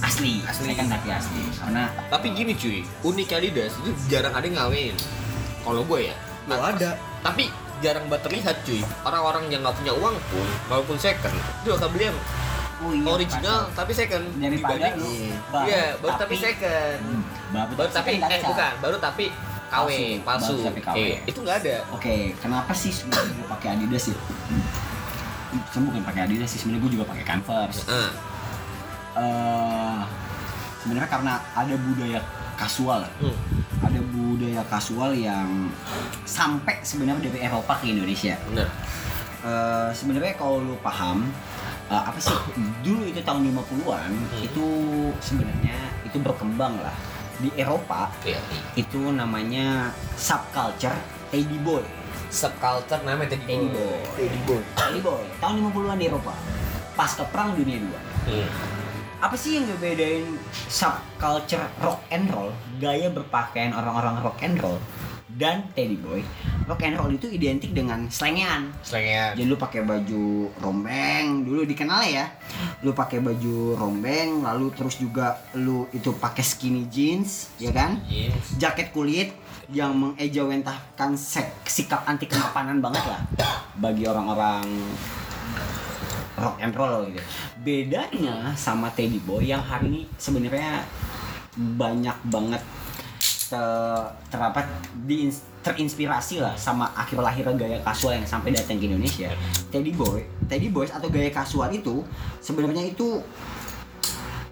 asli. 0.00 0.40
Asli. 0.48 0.72
Second 0.72 0.88
tapi 0.88 1.08
asli. 1.12 1.42
Karena 1.52 1.92
tapi 2.08 2.26
gini 2.32 2.52
cuy 2.56 2.80
unik 3.04 3.28
Adidas 3.36 3.76
itu 3.84 3.90
jarang 4.08 4.32
ada 4.32 4.44
yang 4.44 4.56
ngawin 4.56 4.94
kalau 5.64 5.84
gue 5.84 6.08
ya 6.08 6.16
Lo 6.48 6.56
ada. 6.64 6.96
tapi 7.20 7.52
jarang 7.84 8.08
banget 8.08 8.24
terlihat 8.30 8.56
cuy 8.64 8.80
orang-orang 9.04 9.52
yang 9.52 9.60
nggak 9.60 9.76
punya 9.76 9.92
uang 9.92 10.16
pun 10.32 10.48
walaupun 10.72 10.96
second 10.96 11.36
itu 11.60 11.70
akan 11.76 11.88
beli 11.92 12.08
yang 12.08 12.18
oh 12.78 12.90
iya, 12.90 13.04
original 13.08 13.60
tapi 13.72 13.92
second 13.92 14.24
daripada 14.36 14.78
Dibanding- 14.78 14.96
lu 14.96 15.08
Iya. 15.08 15.34
baru 15.48 15.66
iya 15.66 15.84
baru 15.96 16.14
tapi 16.16 16.34
second 16.36 16.98
Hmm, 17.00 17.22
baru, 17.50 17.72
baru 17.74 17.90
tapi 17.90 18.10
eh 18.14 18.40
bukan 18.40 18.72
baru 18.78 18.96
tapi 18.98 19.24
KW 19.68 19.88
Palsu. 20.18 20.24
palsu 20.24 20.52
Baru 20.54 20.64
tapi 20.64 20.80
KW. 20.80 20.96
Eh, 20.96 21.16
itu 21.26 21.38
nggak 21.38 21.56
ada 21.60 21.76
Oke, 21.90 22.14
kenapa 22.38 22.72
sih 22.72 22.88
sebenarnya 22.90 23.44
pakai 23.46 23.68
Adidas 23.74 24.04
ya? 24.06 24.16
Saya 25.66 25.80
bukan 25.82 26.00
pakai 26.02 26.20
Adidas 26.22 26.48
sih, 26.48 26.58
sebenarnya 26.58 26.82
gue 26.82 26.92
juga 26.94 27.06
pakai 27.06 27.24
Converse. 27.26 27.84
ah 27.86 28.10
Eh, 29.14 30.00
sebenarnya 30.78 31.10
karena 31.10 31.32
ada 31.52 31.74
budaya 31.76 32.20
kasual, 32.54 33.02
hmm. 33.18 33.36
ada 33.80 34.00
budaya 34.08 34.62
kasual 34.64 35.10
yang 35.12 35.66
sampai 36.22 36.78
sebenarnya 36.80 37.26
dari 37.26 37.42
Eropa 37.42 37.74
ke 37.76 37.90
Indonesia. 37.90 38.38
bener 38.46 38.68
Eh, 39.38 39.90
sebenarnya 39.92 40.34
kalau 40.34 40.58
lu 40.60 40.74
paham 40.78 41.22
eh, 41.90 42.02
apa 42.02 42.18
sih? 42.20 42.36
Dulu 42.86 43.02
itu 43.08 43.20
tahun 43.24 43.48
50-an 43.52 44.12
itu 44.40 44.66
sebenarnya 45.20 45.78
itu 46.04 46.18
berkembang 46.20 46.78
lah. 46.80 46.94
Di 47.38 47.54
Eropa 47.54 48.10
iya. 48.26 48.42
itu 48.74 48.98
namanya 49.14 49.94
subculture 50.18 50.96
teddy 51.30 51.58
boy. 51.62 51.84
Subculture 52.28 53.02
namanya 53.06 53.38
tadi 53.38 53.44
teddy 53.46 53.68
boy. 53.70 53.98
Teddy 54.18 54.40
boy. 54.42 54.62
teddy 54.74 55.00
boy. 55.00 55.22
Tahun 55.38 55.54
50-an 55.70 55.96
di 56.02 56.06
Eropa. 56.10 56.34
Pasca 56.98 57.22
perang 57.30 57.54
dunia 57.54 57.78
II 57.78 58.08
hmm. 58.28 58.48
apa 59.18 59.34
sih 59.34 59.58
yang 59.58 59.66
ngebedain 59.66 60.26
subculture 60.70 61.66
rock 61.82 62.04
and 62.12 62.28
roll 62.30 62.52
gaya 62.78 63.10
berpakaian 63.10 63.74
orang-orang 63.74 64.20
rock 64.22 64.38
and 64.44 64.60
roll 64.62 64.78
dan 65.38 65.70
teddy 65.72 65.94
boy. 66.02 66.18
Rock 66.66 66.82
and 66.82 66.98
roll 66.98 67.14
itu 67.14 67.30
identik 67.30 67.70
dengan 67.70 68.10
slengean. 68.10 68.74
Slangnya 68.82 69.38
jadi 69.38 69.46
lu 69.46 69.54
pakai 69.54 69.86
baju 69.86 70.50
rombeng 70.58 71.46
dulu 71.46 71.62
dikenal 71.62 72.02
ya. 72.04 72.26
Lu 72.82 72.90
pakai 72.90 73.22
baju 73.22 73.78
rombeng 73.78 74.42
lalu 74.42 74.74
terus 74.74 74.98
juga 74.98 75.38
lu 75.54 75.86
itu 75.94 76.10
pakai 76.10 76.42
skinny 76.42 76.90
jeans 76.90 77.54
ya 77.62 77.70
kan? 77.70 78.02
jeans. 78.10 78.58
Jaket 78.58 78.90
kulit 78.90 79.30
yang 79.70 79.94
mengejawantahkan 79.94 81.14
sikap 81.64 82.02
anti 82.08 82.26
kemapanan 82.26 82.82
banget 82.82 83.04
lah 83.04 83.20
bagi 83.78 84.08
orang-orang 84.08 84.64
rock 86.34 86.56
and 86.58 86.74
roll 86.74 87.06
gitu. 87.06 87.22
Bedanya 87.62 88.56
sama 88.58 88.90
Teddy 88.90 89.22
Boy 89.22 89.50
yang 89.50 89.62
hari 89.62 89.86
ini 89.92 90.02
sebenarnya 90.16 90.82
banyak 91.58 92.16
banget 92.30 92.62
ter, 93.48 93.60
terapat 94.28 94.68
di 95.04 95.28
ins- 95.28 95.44
terinspirasi 95.64 96.40
lah 96.40 96.54
sama 96.54 96.92
akhir 96.94 97.18
lahir 97.18 97.44
gaya 97.56 97.80
kasual 97.82 98.16
yang 98.16 98.28
sampai 98.28 98.52
datang 98.52 98.76
ke 98.76 98.86
Indonesia. 98.86 99.32
Teddy 99.72 99.92
Boy, 99.92 100.24
Teddy 100.46 100.68
Boys 100.68 100.92
atau 100.92 101.08
gaya 101.08 101.32
kasual 101.32 101.72
itu 101.72 102.04
sebenarnya 102.38 102.84
itu 102.84 103.20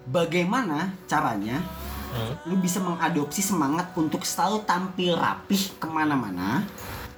bagaimana 0.07 0.93
caranya 1.07 1.61
Hmm. 2.07 2.33
lu 2.49 2.57
bisa 2.57 2.81
mengadopsi 2.81 3.45
semangat 3.45 3.93
untuk 3.93 4.25
selalu 4.25 4.62
tampil 4.65 5.19
rapih 5.19 5.75
ke 5.76 5.85
mana-mana 5.85 6.65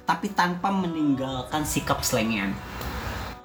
tapi 0.03 0.27
tanpa 0.33 0.73
meninggalkan 0.73 1.61
sikap 1.63 2.01
selengean 2.01 2.51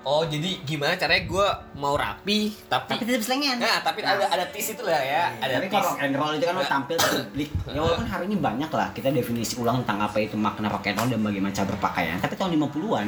Oh 0.04 0.20
jadi 0.28 0.61
gimana 0.68 1.00
caranya 1.00 1.25
gue 1.25 1.46
mau 1.80 1.96
rapi 1.96 2.52
tapi, 2.68 2.92
tapi 2.92 3.02
tetap 3.08 3.25
selengean. 3.25 3.56
Nah 3.56 3.80
tapi 3.80 4.04
ada 4.04 4.28
ada 4.28 4.44
tis 4.52 4.76
itu 4.76 4.84
lah 4.84 5.00
ya 5.00 5.32
ada 5.40 5.56
tapi 5.56 5.73
tis. 5.73 5.75
kalau 5.80 5.88
rock 5.96 6.00
and 6.04 6.14
roll 6.20 6.32
itu 6.37 6.44
kan 6.44 6.54
lo 6.61 6.64
tampil 6.68 6.96
ke 7.00 7.08
publik. 7.08 7.50
Ya 7.73 7.80
walaupun 7.80 8.04
hari 8.04 8.25
ini 8.28 8.37
banyak 8.37 8.68
lah 8.68 8.92
kita 8.92 9.08
definisi 9.08 9.56
ulang 9.56 9.80
tentang 9.80 10.04
apa 10.04 10.20
itu 10.20 10.37
makna 10.37 10.68
rock 10.68 10.84
and 10.92 11.00
roll 11.00 11.08
dan 11.08 11.25
bagaimana 11.25 11.56
cara 11.56 11.66
berpakaian. 11.73 12.20
Tapi 12.20 12.34
tahun 12.37 12.52
50-an 12.61 13.06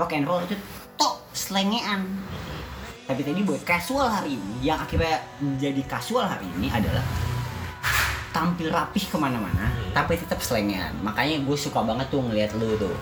rock 0.00 0.12
and 0.16 0.24
roll 0.24 0.40
itu 0.40 0.56
tok 0.96 1.28
selengean. 1.36 2.08
Tapi 3.04 3.20
tadi 3.20 3.44
buat 3.44 3.60
casual 3.60 4.08
hari 4.08 4.40
ini 4.40 4.64
yang 4.64 4.80
akhirnya 4.80 5.20
jadi 5.60 5.82
casual 5.84 6.24
hari 6.24 6.48
ini 6.56 6.72
adalah 6.72 7.04
tampil 8.30 8.70
rapih 8.70 9.04
ke 9.06 9.16
mana-mana 9.18 9.70
tapi 9.90 10.14
tetap 10.14 10.38
selengean 10.38 10.94
makanya 11.02 11.42
gue 11.42 11.56
suka 11.58 11.82
banget 11.82 12.06
tuh 12.08 12.22
ngeliat 12.22 12.50
lu 12.54 12.78
tuh 12.78 12.94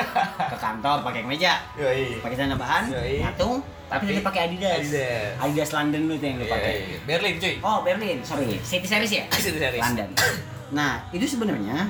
ke 0.52 0.56
kantor 0.56 1.02
pakai 1.02 1.22
Yoi. 1.26 2.22
pakai 2.22 2.34
celana 2.38 2.56
bahan 2.58 2.90
ngatung 2.94 3.62
tapi 3.86 4.10
tetap 4.10 4.34
pakai 4.34 4.40
Adidas 4.50 4.82
Adidas. 4.82 5.30
Adidas 5.38 5.70
London 5.70 6.00
lu 6.10 6.14
tuh 6.18 6.26
yang 6.26 6.36
lu 6.42 6.46
pakai. 6.50 6.74
Berlin 7.06 7.34
cuy 7.38 7.54
Oh 7.62 7.86
Berlin, 7.86 8.18
sorry, 8.26 8.58
City 8.58 8.82
Series 8.82 9.12
ya? 9.14 9.24
City 9.30 9.62
Series. 9.62 9.78
London. 9.78 10.10
Nah 10.74 11.06
itu 11.14 11.22
sebenarnya 11.22 11.86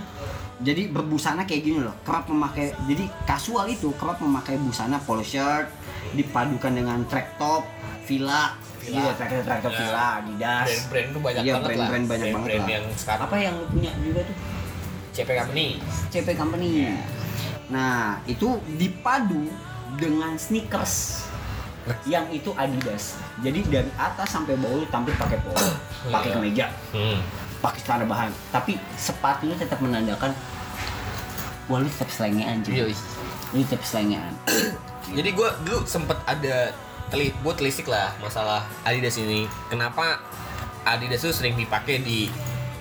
jadi 0.60 0.88
berbusana 0.88 1.44
kayak 1.44 1.62
gini 1.68 1.84
loh, 1.84 1.92
kerap 2.00 2.28
memakai 2.32 2.72
jadi 2.88 3.04
kasual 3.28 3.68
itu 3.68 3.92
kerap 3.96 4.20
memakai 4.20 4.56
busana 4.60 4.96
polo 5.00 5.24
shirt 5.24 5.68
dipadukan 6.16 6.72
dengan 6.72 7.04
track 7.08 7.36
top, 7.40 7.64
villa, 8.04 8.56
Villa. 8.86 9.02
iya 9.02 9.10
track 9.42 9.60
top 9.60 9.72
Ya. 9.72 9.78
villa, 9.78 10.06
Adidas. 10.16 10.66
brand-brand 10.66 11.08
tuh 11.08 11.20
banyak 11.20 11.42
Iya, 11.42 11.52
banget 11.52 11.66
lah 11.66 11.74
brand-brand 11.88 12.06
banyak 12.06 12.28
banget 12.28 12.46
brand 12.46 12.60
lah. 12.60 12.70
yang 12.70 12.84
sekarang 12.94 13.22
Apa 13.22 13.36
yang 13.36 13.54
lu 13.54 13.66
punya 13.68 13.90
juga 13.96 14.20
tuh? 14.22 14.36
CP 15.12 15.28
Company 15.34 15.66
CP 16.08 16.28
Company. 16.32 16.70
Nah 17.66 17.96
itu 18.24 18.48
dipadu 18.70 19.42
dengan 19.94 20.36
sneakers 20.36 21.24
yang 22.04 22.26
itu 22.28 22.50
Adidas. 22.52 23.14
Jadi 23.38 23.62
dari 23.64 23.90
atas 23.96 24.28
sampai 24.28 24.54
bawah 24.54 24.76
lu 24.76 24.86
tampil 24.86 25.14
pakai 25.14 25.38
polo, 25.38 25.56
pakai 26.14 26.28
Iya. 26.28 26.36
kemeja, 26.36 26.66
hmm. 26.92 27.18
pakai 27.58 27.80
celana 27.80 28.04
bahan 28.04 28.30
tapi 28.50 28.74
sepatunya 28.94 29.54
tetap 29.54 29.78
menandakan 29.78 30.30
wah 31.66 31.78
lu 31.78 31.88
tetap 31.88 32.06
selengean 32.08 32.60
cuy 32.60 32.78
Yoi. 32.80 32.94
lu 33.50 33.62
tetap 33.62 33.82
selengean 33.82 34.30
Jadi 35.08 35.30
gue 35.30 35.48
dulu 35.62 35.86
sempet 35.86 36.18
ada 36.24 36.74
teli, 37.10 37.30
gue 37.30 37.54
telisik 37.54 37.86
lah 37.86 38.14
masalah 38.18 38.66
Adidas 38.82 39.18
ini. 39.20 39.46
Kenapa 39.70 40.20
Adidas 40.86 41.22
tuh 41.22 41.34
sering 41.34 41.54
dipakai 41.58 42.02
di 42.02 42.30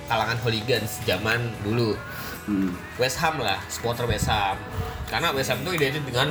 kalangan 0.06 0.38
hooligans 0.42 1.02
zaman 1.02 1.50
dulu. 1.66 1.98
hmm. 2.46 2.70
West 2.98 3.18
Ham 3.22 3.42
lah, 3.42 3.58
supporter 3.66 4.06
West 4.06 4.30
Ham. 4.30 4.58
Karena 5.10 5.34
West 5.34 5.50
Ham 5.50 5.62
itu 5.62 5.74
identik 5.74 6.02
dengan 6.06 6.30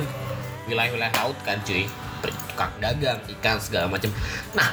wilayah-wilayah 0.68 1.12
laut 1.20 1.36
kan 1.44 1.60
cuy. 1.64 1.84
Tukang 2.24 2.72
dagang, 2.80 3.20
ikan 3.38 3.60
segala 3.60 3.86
macam. 3.86 4.08
Nah, 4.56 4.72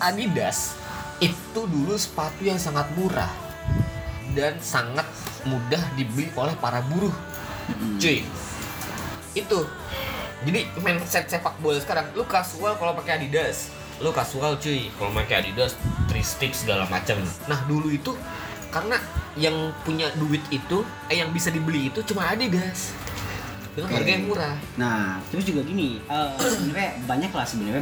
Adidas 0.00 0.74
itu 1.22 1.60
dulu 1.68 1.94
sepatu 1.94 2.42
yang 2.42 2.58
sangat 2.58 2.90
murah 2.98 3.30
dan 4.34 4.58
sangat 4.58 5.06
mudah 5.44 5.80
dibeli 5.94 6.32
oleh 6.34 6.56
para 6.58 6.82
buruh. 6.82 7.14
Cuy. 8.00 8.26
Itu. 9.36 9.68
Jadi 10.42 10.66
mindset 10.82 11.30
sepak 11.30 11.54
bola 11.62 11.78
sekarang 11.78 12.10
lu 12.18 12.26
kasual 12.26 12.74
kalau 12.74 12.98
pakai 12.98 13.22
Adidas. 13.22 13.70
Lu 14.02 14.10
kasual 14.10 14.58
cuy 14.58 14.90
kalau 14.98 15.14
pakai 15.14 15.46
Adidas, 15.46 15.78
three 16.10 16.26
stick 16.26 16.50
segala 16.50 16.88
macam. 16.90 17.14
Nah, 17.46 17.62
dulu 17.70 17.94
itu 17.94 18.10
karena 18.72 18.98
yang 19.38 19.54
punya 19.86 20.10
duit 20.18 20.42
itu 20.50 20.82
eh 21.06 21.20
yang 21.20 21.30
bisa 21.30 21.52
dibeli 21.52 21.92
itu 21.92 22.02
cuma 22.02 22.32
Adidas. 22.34 22.96
Dengan 23.72 23.88
Oke. 23.88 23.96
harga 24.04 24.10
yang 24.12 24.24
murah. 24.28 24.54
nah 24.76 25.16
terus 25.32 25.48
juga 25.48 25.64
gini 25.64 25.96
eh, 26.04 26.30
sebenarnya 26.36 26.92
banyak 27.08 27.32
lah 27.32 27.46
sebenarnya 27.48 27.80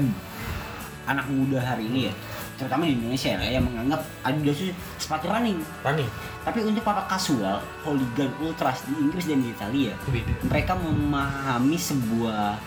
anak 1.02 1.26
muda 1.26 1.58
hari 1.58 1.90
ini 1.90 2.06
ya 2.06 2.14
terutama 2.60 2.84
di 2.84 2.92
Indonesia 2.92 3.32
ya 3.32 3.56
yang 3.56 3.64
menganggap 3.64 4.04
Adidas 4.20 4.60
itu 4.60 4.72
sepatu 5.00 5.32
running 5.32 5.56
Rani, 5.80 6.04
tapi 6.44 6.60
untuk 6.60 6.84
para 6.84 7.08
kasual 7.08 7.64
hooligan 7.80 8.28
ultras 8.38 8.84
di 8.84 8.92
Inggris 9.00 9.24
dan 9.24 9.40
di 9.40 9.48
Italia 9.48 9.96
beda. 10.04 10.32
mereka 10.44 10.76
memahami 10.76 11.80
sebuah 11.80 12.60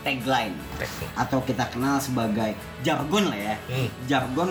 tagline 0.00 0.56
atau 1.12 1.44
kita 1.44 1.68
kenal 1.68 2.00
sebagai 2.00 2.56
jargon 2.80 3.28
lah 3.28 3.36
ya 3.36 3.56
Hmm. 3.68 3.88
jargon 4.08 4.50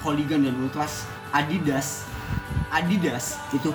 hooligan 0.00 0.48
dan 0.48 0.56
ultras 0.56 1.04
Adidas 1.28 2.08
Adidas 2.72 3.36
itu 3.52 3.70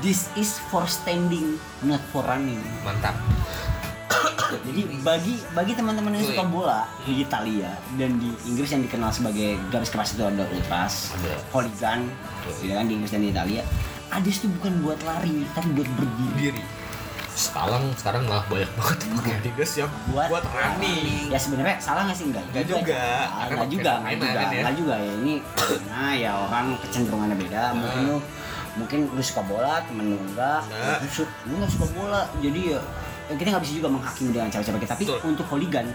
this 0.00 0.32
is 0.34 0.56
for 0.72 0.88
standing 0.88 1.60
not 1.84 2.00
for 2.08 2.24
running 2.24 2.58
Mantap. 2.80 3.14
Jadi 4.66 4.82
bagi 5.06 5.34
bagi 5.54 5.72
teman-teman 5.78 6.18
yang 6.18 6.26
suka 6.26 6.44
bola 6.44 6.80
di 7.06 7.22
Italia 7.22 7.70
dan 7.94 8.18
di 8.18 8.30
Inggris 8.46 8.74
yang 8.74 8.82
dikenal 8.82 9.10
sebagai 9.14 9.54
garis 9.70 9.90
keras 9.90 10.18
itu 10.18 10.22
ada 10.26 10.42
ultras 10.50 11.14
hooligan 11.54 12.10
ya 12.62 12.82
kan 12.82 12.84
di 12.90 12.94
Inggris 12.98 13.12
dan 13.14 13.22
di 13.22 13.30
Italia. 13.30 13.62
Adidas 14.10 14.42
itu 14.42 14.50
bukan 14.58 14.82
buat 14.82 14.98
lari 15.06 15.46
tapi 15.54 15.70
buat 15.70 15.86
berdiri. 15.94 16.34
Diri. 16.50 16.62
Sekarang 17.30 17.94
sekarang 17.94 18.26
malah 18.26 18.42
banyak 18.50 18.66
banget 18.74 18.98
pakai 19.06 19.32
Adidas 19.38 19.72
yang 19.78 19.90
buat, 20.10 20.28
buat 20.28 20.44
running. 20.50 21.30
ya 21.30 21.38
sebenarnya 21.38 21.76
salah 21.78 22.02
nggak 22.10 22.18
sih? 22.18 22.26
Enggak 22.26 22.44
Nggak 22.50 22.66
juga. 22.66 22.98
Ah, 23.06 23.22
Karena 23.22 23.38
nggak 23.46 23.54
pakai 23.54 23.70
juga 23.70 23.90
nggak 23.90 24.02
mainan 24.02 24.26
juga. 24.26 24.40
kan 24.42 24.50
ya. 24.50 24.72
juga 24.74 24.94
ya. 24.98 25.12
Ini 25.22 25.34
nah 25.86 26.12
ya 26.18 26.30
orang 26.34 26.66
kecenderungannya 26.82 27.36
beda. 27.38 27.62
Mungkin 27.78 28.00
lu 28.10 28.16
mungkin 28.70 28.98
lu 29.14 29.22
suka 29.22 29.42
bola 29.46 29.78
temen 29.86 30.04
lu 30.10 30.18
enggak. 30.18 30.60
Nggak. 30.66 30.98
lu, 31.06 31.22
lu 31.46 31.54
nggak 31.62 31.70
suka 31.70 31.86
bola. 31.94 32.20
Jadi 32.42 32.60
ya 32.74 32.80
ya 32.82 32.82
kita 33.38 33.48
nggak 33.54 33.64
bisa 33.66 33.74
juga 33.78 33.88
menghakimi 33.92 34.30
dengan 34.34 34.48
cara-cara 34.50 34.76
kita 34.80 34.92
tapi 34.96 35.04
Betul. 35.06 35.20
untuk 35.26 35.46
hooligan 35.52 35.86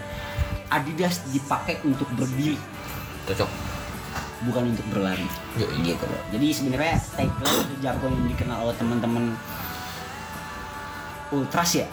Adidas 0.66 1.22
dipakai 1.30 1.78
untuk 1.86 2.08
berdiri 2.18 2.58
Cocok. 3.26 3.50
bukan 4.46 4.62
untuk 4.74 4.86
berlari 4.92 5.26
Yoi. 5.58 5.82
gitu 5.82 6.04
loh 6.06 6.22
jadi 6.32 6.46
sebenarnya 6.52 6.94
tagline 7.16 7.76
jargon 7.82 8.12
yang 8.14 8.28
dikenal 8.32 8.58
oleh 8.68 8.76
teman-teman 8.78 9.24
ultras 11.34 11.82
ya 11.82 11.86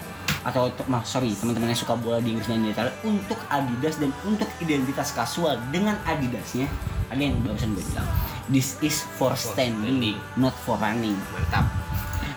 atau 0.44 0.68
untuk 0.68 0.86
mah 0.92 1.04
sorry 1.08 1.32
teman-teman 1.40 1.72
yang 1.72 1.80
suka 1.80 1.96
bola 1.96 2.20
di 2.20 2.36
Inggris 2.36 2.52
dan 2.52 2.64
di 2.64 2.72
Italia 2.76 2.92
untuk 3.08 3.40
Adidas 3.48 3.96
dan 3.96 4.12
untuk 4.28 4.48
identitas 4.60 5.16
kasual 5.16 5.56
dengan 5.72 5.96
Adidasnya 6.04 6.68
ada 7.08 7.22
yang 7.22 7.40
barusan 7.42 7.72
gue 7.78 7.84
bilang 7.94 8.08
this 8.52 8.76
is 8.84 9.08
for 9.16 9.32
standing 9.40 10.00
standing. 10.04 10.18
not 10.36 10.54
for 10.68 10.76
running 10.82 11.16
Mantap. 11.32 11.83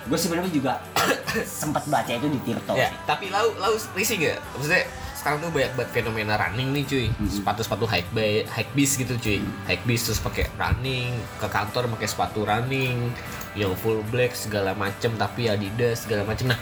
Gue 0.06 0.18
sebenarnya 0.18 0.52
juga 0.54 0.72
sempat 1.60 1.84
baca 1.90 2.10
itu 2.10 2.26
di 2.30 2.40
Tirto 2.46 2.72
Ya, 2.78 2.90
sih 2.90 2.98
tapi 3.04 3.28
lau 3.30 3.50
lau 3.58 3.74
risih 3.98 4.16
gak? 4.22 4.38
Maksudnya 4.54 4.82
sekarang 5.26 5.42
tuh 5.42 5.50
banyak 5.50 5.72
banget 5.74 5.90
fenomena 5.90 6.38
running 6.38 6.70
nih 6.70 6.84
cuy. 6.86 7.06
Sepatu-sepatu 7.26 7.82
high 7.90 8.06
bay, 8.14 8.46
high 8.46 8.70
beast 8.78 8.94
gitu 8.94 9.18
cuy. 9.18 9.42
High 9.66 9.82
beast 9.82 10.06
terus 10.06 10.22
pakai 10.22 10.46
running, 10.54 11.18
ke 11.42 11.50
kantor 11.50 11.90
pakai 11.98 12.06
sepatu 12.06 12.46
running 12.46 13.10
yang 13.58 13.74
full 13.74 14.06
black 14.14 14.38
segala 14.38 14.70
macem 14.78 15.10
tapi 15.18 15.50
Adidas 15.50 16.06
segala 16.06 16.22
macem. 16.22 16.54
Nah, 16.54 16.60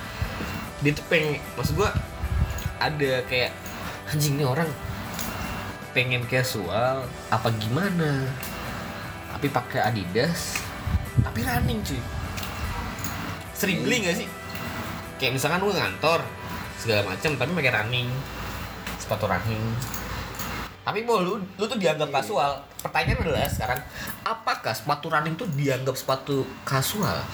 dia 0.80 0.96
tuh 0.96 1.04
pengen 1.12 1.36
maksud 1.60 1.76
gua 1.76 1.92
ada 2.80 3.20
kayak 3.28 3.52
anjing 4.08 4.40
nih 4.40 4.48
orang 4.48 4.70
pengen 5.92 6.24
casual 6.24 7.04
apa 7.28 7.48
gimana? 7.60 8.24
Tapi 9.36 9.52
pakai 9.52 9.92
Adidas 9.92 10.56
tapi 11.20 11.44
running 11.44 11.84
cuy. 11.84 12.00
Sering 13.64 13.80
beli 13.80 13.96
gak 14.04 14.16
sih? 14.18 14.28
kayak 15.14 15.32
misalkan 15.32 15.56
lu 15.58 15.72
ngantor 15.72 16.20
segala 16.76 17.00
macam 17.06 17.32
tapi 17.32 17.50
pakai 17.54 17.72
running 17.72 18.10
sepatu 18.98 19.24
running 19.24 19.62
tapi 20.82 21.00
mau 21.00 21.16
lu 21.16 21.38
lu 21.38 21.64
tuh 21.64 21.78
dianggap 21.78 22.12
kasual 22.12 22.50
pertanyaan 22.76 23.24
adalah 23.24 23.46
sekarang 23.46 23.80
apakah 24.20 24.74
sepatu 24.74 25.08
running 25.08 25.32
tuh 25.32 25.48
dianggap 25.48 25.94
sepatu 25.94 26.44
kasual 26.62 27.24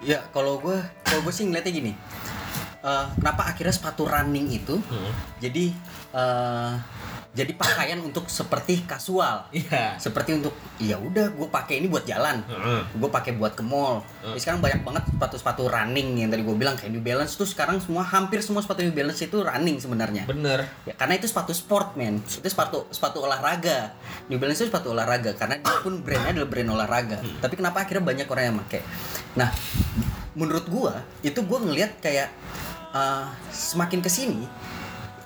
Ya 0.00 0.24
kalau 0.28 0.58
gue 0.58 0.74
kalau 1.02 1.20
gue 1.20 1.30
sih 1.30 1.44
ngeliatnya 1.44 1.70
gini. 1.70 1.92
eh, 2.80 3.06
kenapa 3.14 3.42
akhirnya 3.44 3.70
sepatu 3.70 4.06
running 4.06 4.48
itu 4.48 4.74
Hmm. 4.80 5.12
jadi 5.38 5.70
eh, 6.14 6.72
jadi 7.30 7.52
pakaian 7.52 8.00
untuk 8.00 8.24
seperti 8.26 8.82
kasual 8.82 9.46
Iya. 9.50 9.94
seperti 9.96 10.34
untuk 10.34 10.50
ya 10.76 10.96
udah 10.96 11.28
gue 11.28 11.46
pakai 11.46 11.78
ini 11.78 11.86
buat 11.86 12.02
jalan 12.02 12.40
Heeh. 12.42 12.80
gue 12.90 13.08
pakai 13.08 13.32
buat 13.32 13.52
ke 13.52 13.60
mall 13.60 14.00
Hmm. 14.18 14.34
Jadi 14.34 14.40
sekarang 14.40 14.60
banyak 14.60 14.80
banget 14.82 15.04
sepatu-sepatu 15.08 15.62
running 15.66 16.08
yang 16.16 16.28
tadi 16.28 16.42
gue 16.42 16.52
bilang 16.52 16.74
kayak 16.74 16.90
New 16.90 17.00
Balance 17.00 17.34
tuh 17.34 17.44
sekarang 17.44 17.78
semua 17.78 18.02
hampir 18.02 18.40
semua 18.40 18.58
sepatu 18.58 18.80
New 18.80 18.92
Balance 18.92 19.20
itu 19.20 19.38
running 19.38 19.78
sebenarnya 19.78 20.24
Bener. 20.24 20.66
ya, 20.82 20.92
karena 20.92 21.14
itu 21.14 21.24
sepatu 21.24 21.52
sport 21.52 21.94
men 21.94 22.18
itu 22.18 22.44
sepatu 22.44 22.88
sepatu 22.88 23.20
olahraga 23.20 23.94
New 24.26 24.36
Balance 24.36 24.60
itu 24.60 24.68
sepatu 24.68 24.90
olahraga 24.90 25.32
karena 25.32 25.56
dia 25.56 25.76
pun 25.78 26.00
brandnya 26.00 26.34
adalah 26.34 26.48
brand 26.48 26.70
olahraga 26.70 27.16
Hmm. 27.18 27.38
tapi 27.38 27.54
kenapa 27.54 27.82
akhirnya 27.82 28.04
banyak 28.04 28.26
orang 28.26 28.44
yang 28.46 28.56
pakai 28.58 28.80
nah 29.34 29.48
menurut 30.34 30.66
gua 30.66 30.92
itu 31.20 31.38
gua 31.40 31.58
ngelihat 31.60 31.98
kayak 31.98 32.28
uh, 32.90 33.26
semakin 33.48 33.98
ke 33.98 34.08
sini 34.08 34.44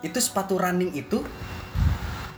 itu 0.00 0.18
sepatu 0.18 0.56
running 0.56 0.92
itu 0.92 1.22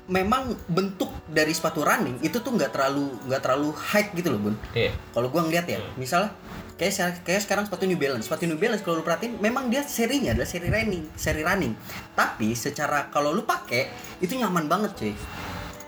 memang 0.05 0.53
bentuk 0.69 1.09
dari 1.27 1.51
sepatu 1.51 1.81
running 1.81 2.21
itu 2.21 2.37
tuh 2.37 2.53
nggak 2.53 2.77
terlalu 2.77 3.09
nggak 3.25 3.41
terlalu 3.41 3.73
high 3.73 4.13
gitu 4.13 4.29
loh 4.29 4.41
bun 4.41 4.55
Iya. 4.73 4.93
kalau 5.11 5.33
gua 5.33 5.49
ngeliat 5.49 5.65
ya 5.65 5.81
misalnya 5.97 6.37
kayak 6.75 7.25
kayak 7.25 7.41
sekarang 7.41 7.65
sepatu 7.65 7.89
New 7.89 7.97
Balance 7.97 8.29
sepatu 8.29 8.45
New 8.45 8.61
Balance 8.61 8.85
kalau 8.85 9.01
lu 9.01 9.05
perhatiin 9.07 9.41
memang 9.41 9.73
dia 9.73 9.81
serinya 9.81 10.37
adalah 10.37 10.45
seri 10.45 10.69
running 10.69 11.09
seri 11.15 11.41
running 11.41 11.73
tapi 12.13 12.53
secara 12.53 13.09
kalau 13.09 13.33
lu 13.33 13.47
pakai 13.47 13.89
itu 14.21 14.37
nyaman 14.37 14.69
banget 14.69 14.93
cuy 14.93 15.15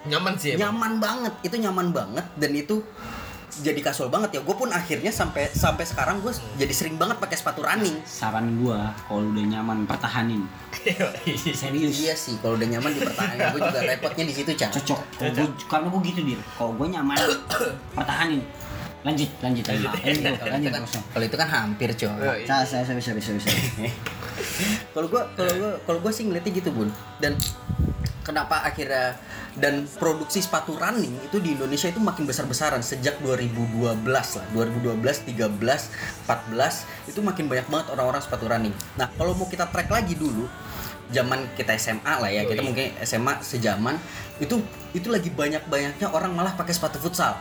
Nyaman 0.07 0.39
sih. 0.39 0.55
emang. 0.55 0.71
nyaman 0.71 0.93
banget 1.03 1.35
itu 1.43 1.57
nyaman 1.59 1.91
banget 1.91 2.27
dan 2.39 2.55
itu 2.55 2.79
jadi 3.47 3.81
kasual 3.81 4.11
banget 4.11 4.37
ya 4.37 4.41
gue 4.43 4.57
pun 4.59 4.69
akhirnya 4.69 5.09
sampai 5.09 5.49
sampai 5.49 5.87
sekarang 5.87 6.21
gue 6.21 6.35
jadi 6.59 6.73
sering 6.75 6.99
banget 6.99 7.17
pakai 7.23 7.37
sepatu 7.39 7.63
running 7.63 7.97
Saran 8.05 8.59
gua 8.61 8.91
kalau 9.07 9.23
udah 9.33 9.45
nyaman 9.47 9.87
pertahanin. 9.87 10.43
Serius. 11.61 11.95
iya 12.03 12.15
sih 12.15 12.37
kalau 12.43 12.59
udah 12.59 12.69
nyaman 12.69 12.91
dipertahankan 12.95 13.55
gue 13.55 13.61
juga 13.63 13.81
repotnya 13.87 14.25
di 14.29 14.35
situ 14.35 14.51
cah 14.59 14.71
Cocok. 14.75 15.01
Kalau 15.17 15.31
gua, 15.33 15.49
karena 15.71 15.87
gua 15.89 16.01
gitu 16.05 16.21
dir. 16.27 16.41
Kalau 16.59 16.73
gua 16.75 16.87
nyaman 16.91 17.17
pertahanin. 17.97 18.43
Lanjut, 19.07 19.31
lanjut. 19.39 19.65
Lanjut, 19.71 19.91
kalau 19.95 20.11
itu 20.11 20.27
lanjut 20.51 20.71
kan 20.75 20.83
terus. 20.83 20.97
kalau 21.15 21.25
itu 21.31 21.37
kan 21.39 21.49
hampir 21.49 21.89
coy 21.95 22.11
Oh, 22.11 22.35
iya. 22.35 22.47
Saya, 22.51 22.65
saya, 22.67 22.83
saya, 22.83 22.99
saya, 23.07 23.21
saya, 23.23 23.39
saya. 23.39 23.91
kalau 24.91 25.07
gua 25.07 25.23
kalau 25.39 25.53
gua 25.57 25.73
kalau 25.87 25.99
gua 26.03 26.13
sih 26.13 26.27
ngeliatnya 26.27 26.53
gitu 26.59 26.71
bun 26.75 26.91
dan 27.23 27.39
kenapa 28.27 28.67
akhirnya 28.67 29.15
dan 29.57 29.89
produksi 29.97 30.45
sepatu 30.45 30.77
running 30.77 31.17
itu 31.25 31.41
di 31.41 31.57
Indonesia 31.57 31.89
itu 31.89 32.01
makin 32.01 32.29
besar-besaran 32.29 32.85
sejak 32.85 33.19
2012 33.25 34.05
lah. 34.05 34.47
2012 34.53 35.01
13 35.01 35.49
14 36.29 37.11
itu 37.11 37.21
makin 37.25 37.45
banyak 37.49 37.67
banget 37.73 37.87
orang-orang 37.97 38.23
sepatu 38.23 38.45
running. 38.47 38.75
Nah 39.01 39.09
kalau 39.17 39.33
mau 39.33 39.49
kita 39.49 39.69
track 39.73 39.89
lagi 39.89 40.13
dulu 40.13 40.45
zaman 41.11 41.47
kita 41.55 41.79
SMA 41.79 42.15
lah 42.19 42.31
ya 42.31 42.43
kita 42.43 42.67
mungkin 42.67 42.91
SMA 43.07 43.39
sejaman 43.39 43.95
itu 44.43 44.59
itu 44.91 45.07
lagi 45.07 45.31
banyak-banyaknya 45.31 46.11
orang 46.11 46.35
malah 46.35 46.59
pakai 46.59 46.75
sepatu 46.75 46.99
futsal 46.99 47.39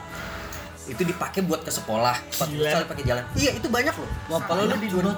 itu 0.85 1.01
dipakai 1.01 1.41
buat 1.45 1.65
ke 1.65 1.71
sekolah. 1.73 2.15
Gila. 2.29 2.45
futsal 2.45 2.81
dipakai 2.85 3.03
jalan. 3.05 3.23
Iya 3.33 3.51
itu 3.57 3.67
banyak 3.67 3.95
loh. 3.97 4.09
Kalau 4.45 4.63
lu 4.69 4.77
di 4.77 4.89
dua 4.89 5.13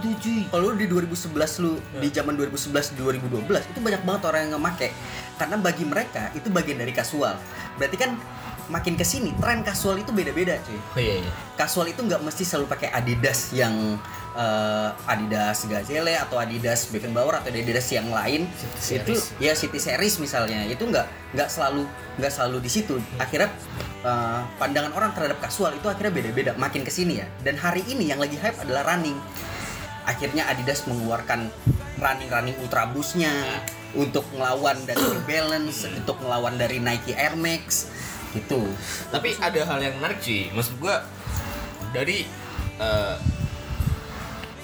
kalau 0.51 0.65
lu 0.71 0.75
di 0.79 0.87
2011 0.87 1.63
lu 1.63 1.71
di 1.99 2.07
zaman 2.11 2.33
2011 2.39 2.95
2012 2.95 3.71
itu 3.75 3.79
banyak 3.79 4.01
banget 4.07 4.21
orang 4.27 4.39
yang 4.47 4.49
nggak 4.55 4.63
make 4.63 4.89
karena 5.37 5.55
bagi 5.59 5.83
mereka 5.83 6.23
itu 6.33 6.47
bagian 6.49 6.77
dari 6.79 6.93
kasual. 6.95 7.35
Berarti 7.75 7.97
kan 7.99 8.11
makin 8.67 8.99
ke 8.99 9.05
sini 9.07 9.31
tren 9.39 9.63
kasual 9.63 9.99
itu 9.99 10.11
beda-beda 10.11 10.59
cuy. 10.63 10.75
Oh 10.75 10.99
iya 10.99 11.15
iya. 11.23 11.31
kasual 11.55 11.87
itu 11.87 12.03
nggak 12.03 12.19
mesti 12.19 12.43
selalu 12.43 12.67
pakai 12.67 12.91
Adidas 12.91 13.55
yang 13.55 13.97
eh, 14.37 14.89
Adidas 15.09 15.65
Gazelle 15.65 16.13
atau 16.15 16.37
Adidas 16.37 16.87
Beckenbauer 16.93 17.41
atau 17.41 17.49
Adidas 17.49 17.89
yang 17.89 18.07
lain 18.13 18.45
City 18.77 19.01
itu 19.01 19.13
Series. 19.17 19.41
ya 19.41 19.53
City 19.57 19.79
Series 19.81 20.21
misalnya 20.21 20.63
itu 20.69 20.85
nggak 20.85 21.33
nggak 21.33 21.49
selalu 21.49 21.89
nggak 22.21 22.31
selalu 22.31 22.57
di 22.61 22.69
situ. 22.69 22.95
Akhirnya 23.17 23.49
eh, 24.05 24.41
pandangan 24.61 24.93
orang 24.93 25.11
terhadap 25.17 25.41
kasual 25.41 25.73
itu 25.73 25.89
akhirnya 25.89 26.13
beda-beda 26.13 26.51
makin 26.55 26.85
ke 26.85 26.91
sini 26.93 27.19
ya. 27.19 27.27
Dan 27.41 27.57
hari 27.57 27.81
ini 27.89 28.13
yang 28.13 28.21
lagi 28.21 28.37
hype 28.37 28.61
adalah 28.61 28.95
running. 28.95 29.17
Akhirnya 30.07 30.47
Adidas 30.47 30.87
mengeluarkan 30.87 31.51
running 31.99 32.29
running 32.29 32.55
ultra 32.61 32.87
boostnya 32.87 33.33
untuk 33.97 34.23
ngelawan 34.31 34.77
dari 34.85 35.01
New 35.01 35.23
Balance 35.25 35.89
untuk 35.89 36.21
ngelawan 36.21 36.55
dari 36.55 36.77
Nike 36.77 37.17
Air 37.17 37.33
Max 37.35 37.89
gitu. 38.35 38.61
Tapi 39.09 39.33
ada 39.41 39.65
hal 39.65 39.79
yang 39.81 39.97
menarik 39.97 40.21
sih. 40.21 40.47
Maksud 40.53 40.77
gua 40.77 41.03
dari 41.91 42.23
eh, 42.77 43.15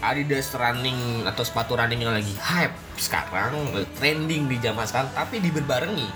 Adidas 0.03 0.51
running 0.59 1.23
atau 1.23 1.47
sepatu 1.47 1.79
running 1.79 2.03
yang 2.03 2.11
lagi 2.11 2.35
hype 2.35 2.75
sekarang 2.99 3.55
trending 3.95 4.51
di 4.51 4.59
zaman 4.59 4.83
sekarang 4.83 5.09
tapi 5.15 5.39
diberbarengi 5.39 6.07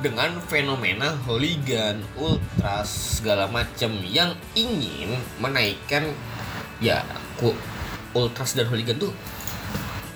dengan 0.00 0.38
fenomena 0.46 1.12
hooligan, 1.26 2.00
ultras 2.16 3.18
segala 3.18 3.50
macam 3.50 3.90
yang 4.06 4.32
ingin 4.54 5.18
menaikkan 5.42 6.14
ya 6.78 7.02
ku, 7.36 7.52
ultras 8.14 8.54
dan 8.54 8.70
hooligan 8.70 8.96
tuh 8.96 9.10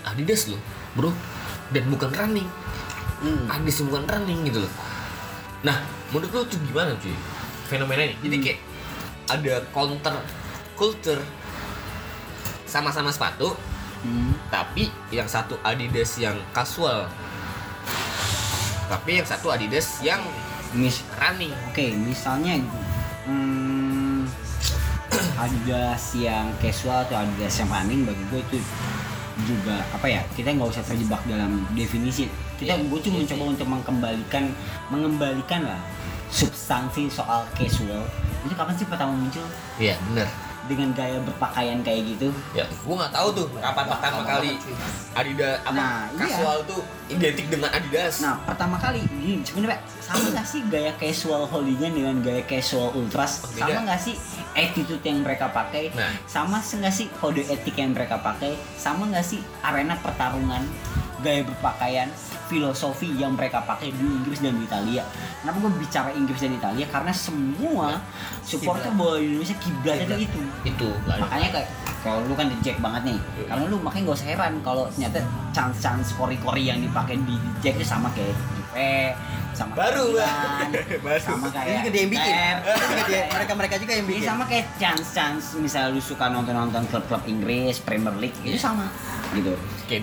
Adidas 0.02 0.50
loh, 0.50 0.60
bro, 0.98 1.10
dan 1.70 1.88
bukan 1.88 2.10
running. 2.12 2.48
Hmm. 3.22 3.46
Adidas 3.48 3.80
bukan 3.86 4.04
running 4.04 4.44
gitu 4.50 4.60
loh. 4.60 4.72
Nah, 5.62 5.78
menurut 6.10 6.30
lo 6.34 6.42
tuh 6.44 6.58
gimana 6.66 6.92
cuy 6.98 7.14
fenomena 7.70 8.02
ini? 8.02 8.18
Jadi 8.18 8.36
kayak 8.42 8.60
ada 9.30 9.54
counter 9.70 10.14
culture 10.74 11.22
sama-sama 12.72 13.12
sepatu, 13.12 13.52
Hmm. 14.02 14.34
tapi 14.50 14.90
yang 15.14 15.28
satu 15.30 15.54
Adidas 15.62 16.18
yang 16.18 16.34
casual, 16.50 17.06
tapi 18.90 19.22
yang 19.22 19.28
satu 19.28 19.52
Adidas 19.52 20.02
yang 20.02 20.18
Mis, 20.72 21.04
running. 21.20 21.52
Oke, 21.68 21.92
misalnya 21.92 22.56
hmm, 23.28 24.24
Adidas 25.44 26.16
yang 26.16 26.48
casual 26.58 27.04
atau 27.04 27.20
Adidas 27.20 27.60
yang 27.60 27.68
running 27.68 28.08
bagi 28.08 28.24
gue 28.32 28.40
itu 28.40 28.58
juga 29.44 29.80
apa 29.92 30.06
ya 30.08 30.20
kita 30.36 30.52
nggak 30.56 30.70
usah 30.72 30.84
terjebak 30.84 31.20
dalam 31.24 31.64
definisi 31.72 32.28
kita 32.60 32.76
Iya, 32.76 32.84
gue 32.84 33.00
cuma 33.00 33.16
iya 33.16 33.24
mencoba 33.24 33.44
untuk 33.48 33.66
mengembalikan 33.68 34.44
mengembalikan 34.92 35.60
lah 35.66 35.80
substansi 36.28 37.08
soal 37.08 37.44
casual 37.56 38.04
itu 38.44 38.54
kapan 38.56 38.74
sih 38.76 38.86
pertama 38.88 39.12
muncul 39.16 39.44
Iya 39.80 39.96
bener. 40.08 40.28
Dengan 40.64 40.94
gaya 40.94 41.18
berpakaian 41.18 41.82
kayak 41.82 42.02
gitu 42.08 42.28
Ya, 42.52 42.62
gua 42.82 42.94
nggak 43.02 43.12
tahu 43.12 43.28
tuh 43.34 43.46
kapan 43.56 43.84
pertama 43.88 44.20
kali. 44.22 44.52
Adidas 45.12 45.58
apa 45.60 45.74
Nah, 45.74 45.98
iya. 46.08 46.18
casual 46.24 46.58
tuh 46.64 46.80
identik 47.06 47.46
dengan 47.48 47.68
Adidas. 47.68 48.14
Nah, 48.18 48.38
pertama 48.42 48.76
kali 48.76 49.02
ini 49.12 49.42
sebenarnya 49.42 49.78
sama 50.12 50.26
nggak 50.36 50.46
sih 50.46 50.60
gaya 50.68 50.92
casual 51.00 51.42
hooligan 51.48 51.92
dengan 51.92 52.16
gaya 52.20 52.42
casual 52.44 52.92
ultras? 52.92 53.40
Oh, 53.42 53.48
sama 53.56 53.80
nggak 53.88 54.00
sih 54.00 54.14
attitude 54.52 55.00
yang 55.00 55.24
mereka 55.24 55.48
pakai? 55.48 55.88
Nah. 55.96 56.12
Sama 56.28 56.60
nggak 56.60 56.92
sih 56.92 57.08
kode 57.16 57.42
etik 57.48 57.76
yang 57.76 57.96
mereka 57.96 58.20
pakai? 58.20 58.52
Sama 58.76 59.08
nggak 59.08 59.24
sih 59.24 59.40
arena 59.64 59.96
pertarungan, 59.96 60.60
gaya 61.24 61.40
berpakaian, 61.42 62.12
filosofi 62.46 63.08
yang 63.16 63.32
mereka 63.32 63.64
pakai 63.64 63.88
di 63.88 64.04
Inggris 64.04 64.44
dan 64.44 64.60
di 64.60 64.68
Italia? 64.68 65.00
Kenapa 65.40 65.56
gue 65.58 65.72
bicara 65.80 66.10
Inggris 66.12 66.38
dan 66.38 66.52
Italia? 66.52 66.86
Karena 66.92 67.12
semua 67.16 67.96
supporter 68.44 68.92
bola 68.92 69.16
Indonesia 69.16 69.56
kiblatnya 69.56 70.18
itu 70.20 70.40
itu 70.62 70.90
makanya 71.08 71.48
kayak 71.56 71.68
kalau 72.02 72.18
lu 72.26 72.34
kan 72.34 72.50
Jack 72.60 72.82
banget 72.82 73.14
nih 73.14 73.18
Iya. 73.38 73.46
karena 73.48 73.62
lu 73.70 73.76
makanya 73.78 74.10
gak 74.10 74.18
usah 74.18 74.28
heran 74.34 74.52
kalau 74.60 74.84
ternyata 74.90 75.18
chance 75.54 75.78
chance 75.78 76.10
kori 76.18 76.34
kori 76.42 76.66
yang 76.66 76.82
dipakai 76.82 77.14
di 77.22 77.38
Jack 77.62 77.78
itu 77.78 77.86
sama 77.86 78.10
kayak 78.12 78.34
Juve 78.34 79.14
sama 79.62 79.72
Baru, 79.72 80.06
Baru. 81.06 81.20
sama 81.20 81.46
ini 81.46 81.54
kayak 81.54 81.94
yang 81.94 82.10
bikin. 82.10 82.34
Ini 82.62 83.02
dia- 83.06 83.28
mereka 83.30 83.52
mereka 83.54 83.74
juga 83.78 83.92
yang 83.92 84.06
Ini 84.06 84.12
bikin. 84.12 84.26
sama 84.26 84.44
kayak 84.44 84.66
chance 84.76 85.08
chance. 85.10 85.44
Misalnya 85.54 85.88
lu 85.90 86.00
suka 86.00 86.26
nonton 86.26 86.52
nonton 86.52 86.82
klub 86.86 87.04
klub 87.06 87.22
Inggris 87.24 87.78
Premier 87.78 88.14
League 88.16 88.36
itu 88.42 88.56
sama. 88.56 88.90
Gitu. 89.30 89.54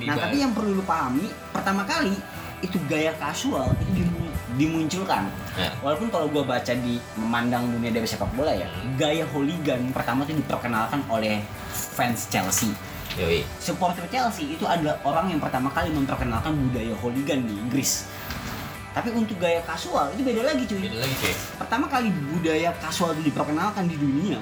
Nah 0.04 0.16
tapi 0.18 0.38
yang 0.38 0.54
perlu 0.54 0.74
lu 0.74 0.84
pahami 0.84 1.26
pertama 1.50 1.84
kali 1.84 2.14
itu 2.60 2.76
gaya 2.86 3.16
kasual 3.16 3.72
itu 3.80 4.04
dimu- 4.04 4.28
dimunculkan. 4.56 5.32
Ya. 5.56 5.72
Walaupun 5.80 6.08
kalau 6.08 6.28
gue 6.28 6.42
baca 6.42 6.74
di 6.74 7.00
memandang 7.16 7.70
dunia 7.70 7.90
dari 7.90 8.04
sepak 8.04 8.28
bola 8.34 8.52
ya, 8.52 8.68
gaya 8.96 9.24
hooligan 9.28 9.90
pertama 9.90 10.24
itu 10.24 10.36
diperkenalkan 10.36 11.00
oleh 11.08 11.40
fans 11.70 12.28
Chelsea. 12.28 12.72
Yoi. 13.16 13.42
Supporter 13.58 14.04
Chelsea 14.08 14.54
itu 14.54 14.64
adalah 14.64 15.00
orang 15.02 15.28
yang 15.30 15.40
pertama 15.40 15.68
kali 15.70 15.90
memperkenalkan 15.90 16.52
budaya 16.52 16.94
hooligan 16.96 17.42
di 17.42 17.54
Inggris. 17.58 18.06
Tapi 19.00 19.16
untuk 19.16 19.40
gaya 19.40 19.64
kasual 19.64 20.12
itu 20.12 20.22
beda 20.22 20.44
lagi 20.44 20.68
cuy. 20.68 20.84
Beda 20.84 21.00
lagi 21.00 21.16
cuy. 21.16 21.34
Pertama 21.56 21.88
kali 21.88 22.12
budaya 22.12 22.76
kasual 22.78 23.16
itu 23.16 23.32
diperkenalkan 23.32 23.88
di 23.88 23.96
dunia 23.96 24.40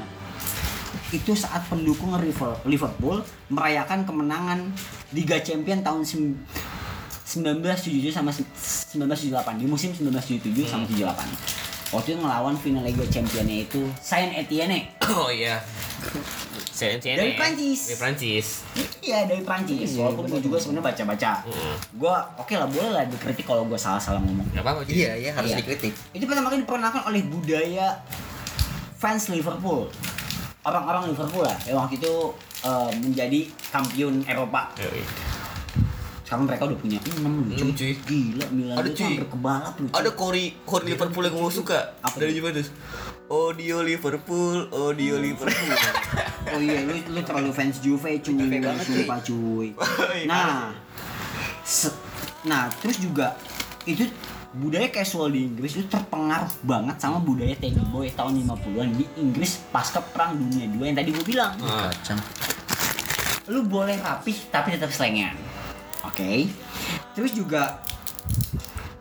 itu 1.08 1.32
saat 1.32 1.64
pendukung 1.64 2.12
Liverpool 2.66 3.22
merayakan 3.48 4.04
kemenangan 4.04 4.60
Liga 5.14 5.40
Champion 5.40 5.80
tahun 5.80 6.04
sem- 6.04 6.36
1977 7.24 8.12
sama 8.12 8.28
se- 8.28 8.44
1978 8.92 9.56
di 9.56 9.66
musim 9.68 9.92
1977 9.94 10.68
sama 10.68 10.84
78 10.84 11.94
waktu 11.94 12.08
itu 12.10 12.20
ngelawan 12.20 12.56
final 12.56 12.84
Liga 12.84 13.08
Championnya 13.08 13.64
itu 13.64 13.88
Saint 14.00 14.36
Etienne 14.36 14.92
Oh 15.16 15.32
iya. 15.32 15.64
CNN. 16.78 17.18
Dari 17.18 17.34
Prancis. 17.34 17.80
Dari 17.84 17.98
Prancis. 17.98 18.48
Iya 19.02 19.26
dari 19.26 19.42
Prancis. 19.42 19.90
Iya, 19.90 20.00
Walaupun 20.00 20.24
gue 20.28 20.42
juga 20.44 20.58
sebenarnya 20.58 20.86
baca-baca. 20.86 21.32
Hmm. 21.44 21.76
Gue 21.92 22.14
oke 22.38 22.54
lah 22.54 22.68
boleh 22.68 22.92
lah 22.92 23.04
dikritik 23.04 23.44
kalau 23.44 23.66
gue 23.66 23.76
salah-salah 23.76 24.22
ngomong. 24.22 24.46
Gak 24.52 24.62
apa-apa. 24.62 24.86
Iya, 24.86 25.18
iya 25.18 25.32
harus 25.32 25.50
Iya. 25.50 25.58
dikritik. 25.60 25.94
Itu 26.14 26.24
pertama 26.24 26.48
kali 26.48 26.62
diperkenalkan 26.62 27.02
oleh 27.04 27.22
budaya 27.24 27.98
fans 28.96 29.28
Liverpool. 29.28 29.90
Orang-orang 30.62 31.10
Liverpool 31.10 31.42
lah 31.42 31.58
yang 31.64 31.80
waktu 31.80 31.98
itu 31.98 32.14
eh, 32.60 32.90
menjadi 32.96 33.40
kampion 33.68 34.22
Eropa. 34.24 34.70
Yoi. 34.78 35.02
Sekarang 36.22 36.44
mereka 36.44 36.68
udah 36.68 36.76
punya 36.76 37.00
6 37.00 37.24
loh 37.24 37.32
Enam, 37.48 37.72
cuy. 37.72 37.72
cuy. 37.72 37.94
Gila 38.04 38.46
Milan 38.52 38.76
Ada, 38.76 38.84
itu 38.84 39.00
cuy. 39.00 39.06
hampir 39.08 39.26
kebalap. 39.32 39.74
Ada 39.96 40.10
Kori 40.12 40.46
Kori 40.62 40.84
Liverpool 40.86 41.24
yang 41.24 41.40
gue 41.40 41.54
suka 41.56 41.96
Apa 42.04 42.20
dari? 42.20 42.36
Juventus. 42.36 42.68
Odio 43.28 43.84
Liverpool, 43.84 44.72
Odio 44.72 45.16
Liverpool. 45.18 45.76
Oh 46.48 46.64
iya 46.64 46.80
lu 46.80 46.96
lu 47.12 47.20
terlalu 47.22 47.52
fans 47.52 47.84
Juve 47.84 48.24
cuy. 48.24 48.40
Juve 48.40 48.58
banget, 48.64 48.88
cuy. 48.88 48.96
Sumpah 49.04 49.20
cuy. 49.20 49.68
Woi, 49.76 50.22
Nah, 50.32 50.72
se- 51.60 51.92
nah 52.42 52.72
terus 52.72 53.04
juga 53.04 53.36
itu 53.84 54.08
budaya 54.56 54.88
casual 54.88 55.28
di 55.30 55.44
Inggris 55.44 55.76
itu 55.76 55.92
terpengaruh 55.92 56.48
banget 56.64 56.96
sama 56.98 57.20
budaya 57.20 57.52
Teddy 57.52 57.84
Boy 57.92 58.16
tahun 58.16 58.48
50-an 58.48 58.90
di 58.96 59.04
Inggris 59.20 59.60
pasca 59.70 60.00
perang 60.00 60.40
dunia 60.40 60.72
II 60.72 60.88
yang 60.88 60.96
tadi 60.96 61.12
gue 61.12 61.26
bilang. 61.28 61.52
Ah, 61.60 61.92
Kacang. 61.92 62.20
Lu 63.52 63.68
boleh 63.68 64.00
rapih 64.00 64.40
tapi 64.48 64.80
tetap 64.80 64.90
selengean. 64.90 65.36
Oke. 66.08 66.48
Terus 67.12 67.36
juga 67.36 67.84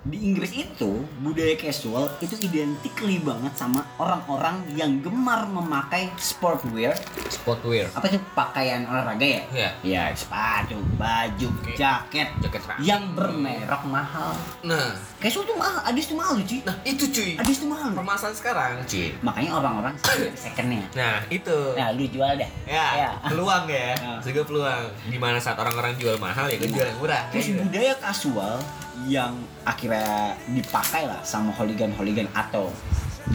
di 0.07 0.23
Inggris 0.23 0.55
itu 0.55 1.03
budaya 1.19 1.59
casual 1.59 2.07
itu 2.23 2.39
identikly 2.39 3.19
banget 3.19 3.51
sama 3.59 3.83
orang-orang 3.99 4.63
yang 4.71 5.03
gemar 5.03 5.51
memakai 5.51 6.15
sportwear 6.15 6.95
sportwear. 7.27 7.91
apa 7.91 8.07
itu 8.07 8.19
pakaian 8.31 8.87
olahraga 8.87 9.27
ya? 9.27 9.43
Iya. 9.51 9.71
Ya 9.83 10.03
sepatu, 10.15 10.79
baju, 10.95 11.49
Oke. 11.59 11.75
jaket, 11.75 12.31
Jaket 12.39 12.61
seragam. 12.63 12.83
yang 12.87 13.03
bermerek 13.19 13.83
mahal. 13.83 14.31
Nah, 14.63 14.95
Casual 15.19 15.49
tuh 15.49 15.57
mahal, 15.59 15.81
Adis 15.83 16.07
tuh 16.07 16.15
mahal 16.15 16.39
cuy. 16.39 16.61
nah 16.63 16.77
itu 16.87 17.05
cuy. 17.11 17.35
Adis 17.41 17.57
tuh 17.59 17.67
mahal. 17.67 17.91
Permasalahan 17.91 18.37
sekarang, 18.37 18.73
cuy. 18.87 19.11
Makanya 19.27 19.51
orang-orang 19.59 19.95
secondnya. 20.39 20.87
Nah, 20.95 21.19
itu. 21.27 21.57
Nah 21.75 21.89
lu 21.97 22.07
jual 22.07 22.31
dah. 22.37 22.51
Ya, 22.63 23.17
peluang 23.27 23.65
ya. 23.67 23.97
Ah. 23.99 24.21
Juga 24.23 24.47
peluang. 24.47 24.85
Di 25.09 25.19
mana 25.19 25.43
saat 25.43 25.59
orang-orang 25.59 25.99
jual 25.99 26.15
mahal 26.17 26.47
ya 26.47 26.57
gue 26.57 26.71
jual 26.71 26.87
yang 26.87 27.01
murah. 27.03 27.27
Terus 27.35 27.51
gitu. 27.51 27.59
budaya 27.65 27.97
kasual 27.99 28.61
yang 29.05 29.37
akhirnya 29.69 30.33
dipakai 30.49 31.05
lah 31.05 31.21
sama 31.21 31.53
hooligan-hooligan 31.53 32.33
atau 32.33 32.73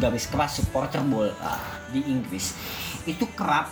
garis 0.02 0.26
keras 0.26 0.58
supporter 0.58 1.04
bola 1.06 1.36
di 1.94 2.02
Inggris 2.08 2.56
itu 3.06 3.28
kerap 3.38 3.70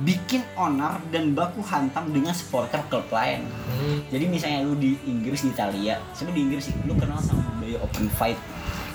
bikin 0.00 0.40
onar 0.56 1.02
dan 1.12 1.36
baku 1.36 1.60
hantam 1.60 2.08
dengan 2.08 2.32
supporter 2.32 2.80
klub 2.88 3.04
lain. 3.12 3.44
Hmm, 3.44 4.00
Jadi 4.08 4.24
misalnya 4.30 4.64
lu 4.64 4.78
di 4.78 4.96
Inggris 5.04 5.44
di 5.44 5.50
Italia, 5.52 6.00
sebenarnya 6.16 6.36
di 6.36 6.42
Inggris 6.48 6.64
lu 6.88 6.94
kenal 6.96 7.20
sama 7.20 7.44
budaya 7.58 7.78
open 7.84 8.06
fight. 8.14 8.38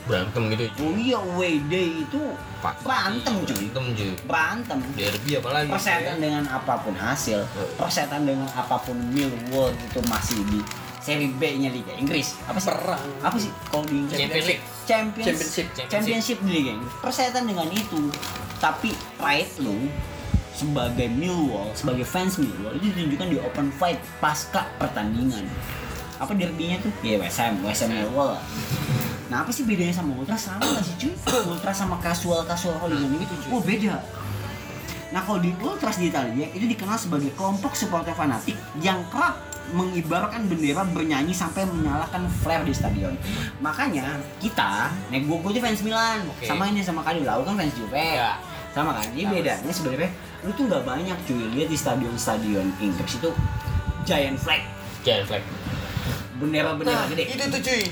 berantem 0.05 0.53
gitu. 0.53 0.69
cuy. 0.69 0.85
Oh 0.85 0.93
iya 1.01 1.17
day 1.65 2.05
itu 2.05 2.21
Pak. 2.61 2.77
berantem 2.85 3.41
cuy. 3.41 3.65
Berantem 3.73 3.85
cuy. 3.97 4.11
Berantem. 4.29 4.79
Derby 4.93 5.31
apalagi. 5.41 5.69
Persetan 5.73 6.17
dengan 6.21 6.45
apa 6.45 6.73
pun 6.77 6.93
hasil, 6.93 7.41
persetan 7.73 8.21
dengan 8.21 8.45
apa 8.53 8.77
pun 8.85 8.93
Millwall 9.09 9.73
itu 9.73 9.99
masih 10.05 10.37
di 10.45 10.61
seri 11.05 11.29
B-nya 11.29 11.69
Liga 11.69 11.93
Inggris. 11.93 12.33
Apa 12.49 12.57
sih? 12.57 12.73
Perang. 12.73 13.05
Apa 13.21 13.37
sih 13.37 13.53
kalau 13.69 13.85
di 13.85 14.01
Inggris? 14.01 14.17
Champions 14.17 14.47
League. 14.49 14.63
Champions, 14.89 15.25
Championship. 15.25 15.67
Championship 15.85 16.37
di 16.41 16.49
Liga 16.49 16.71
Inggris. 16.73 16.93
Persetan 16.97 17.45
dengan 17.45 17.69
itu. 17.69 18.09
Tapi 18.57 18.89
pride 19.21 19.53
lu 19.61 19.77
sebagai 20.57 21.11
Millwall, 21.13 21.69
sebagai 21.77 22.07
fans 22.07 22.41
Millwall 22.41 22.73
itu 22.81 22.89
ditunjukkan 22.89 23.27
di 23.29 23.37
open 23.37 23.69
fight 23.77 24.01
pasca 24.17 24.65
pertandingan. 24.81 25.45
Apa 26.17 26.33
derbynya 26.33 26.81
tuh? 26.81 26.89
Ya 27.05 27.21
West 27.21 27.37
Ham, 27.37 27.61
West 27.61 27.85
Ham 27.85 27.93
Millwall. 27.93 28.39
Nah 29.29 29.45
apa 29.45 29.51
sih 29.53 29.67
bedanya 29.67 29.93
sama 29.93 30.17
Ultra 30.17 30.37
sama 30.37 30.65
gak 30.65 30.85
sih 30.85 30.95
cuy? 31.01 31.13
Ultra 31.49 31.73
sama 31.73 32.01
casual 32.01 32.45
casual 32.49 32.81
hooligan 32.81 33.13
gitu 33.21 33.33
cuy. 33.45 33.49
Oh 33.53 33.61
beda. 33.61 34.01
Nah 35.13 35.21
kalau 35.21 35.37
di 35.37 35.53
Ultras 35.61 36.01
di 36.01 36.09
Italia 36.09 36.49
itu 36.49 36.65
dikenal 36.65 36.97
sebagai 36.97 37.29
kelompok 37.37 37.77
supporter 37.77 38.15
fanatik 38.17 38.57
yang 38.81 39.05
kerap 39.13 39.37
mengibarkan 39.71 40.45
bendera 40.45 40.85
bernyanyi 40.85 41.33
sampai 41.33 41.65
menyalakan 41.65 42.29
flare 42.39 42.61
di 42.61 42.71
stadion. 42.71 43.17
Makanya 43.57 44.13
kita, 44.37 44.93
nih 45.09 45.21
gue 45.21 45.37
gue 45.37 45.57
fans 45.57 45.81
Milan, 45.81 46.21
Oke. 46.27 46.45
sama 46.45 46.69
ini 46.69 46.79
sama 46.79 47.01
kali 47.01 47.25
lah, 47.25 47.37
lu 47.37 47.43
kan 47.43 47.55
fans 47.55 47.73
Juve, 47.73 47.97
Ya. 47.97 48.37
sama 48.71 48.93
kan? 48.93 49.07
Ini 49.09 49.25
bedanya 49.25 49.71
sebenarnya 49.71 50.11
lu 50.41 50.53
tuh 50.53 50.69
nggak 50.69 50.83
banyak 50.83 51.17
cuy 51.25 51.41
lihat 51.51 51.67
di 51.67 51.75
stadion-stadion 51.75 52.67
Inggris 52.77 53.17
itu 53.17 53.29
giant 54.03 54.37
flag, 54.37 54.61
Giant 55.01 55.25
flag. 55.25 55.41
bendera-bendera 56.35 56.93
Nah, 56.95 57.07
gede. 57.07 57.23
itu 57.31 57.43
tuh 57.47 57.61
cuy. 57.61 57.83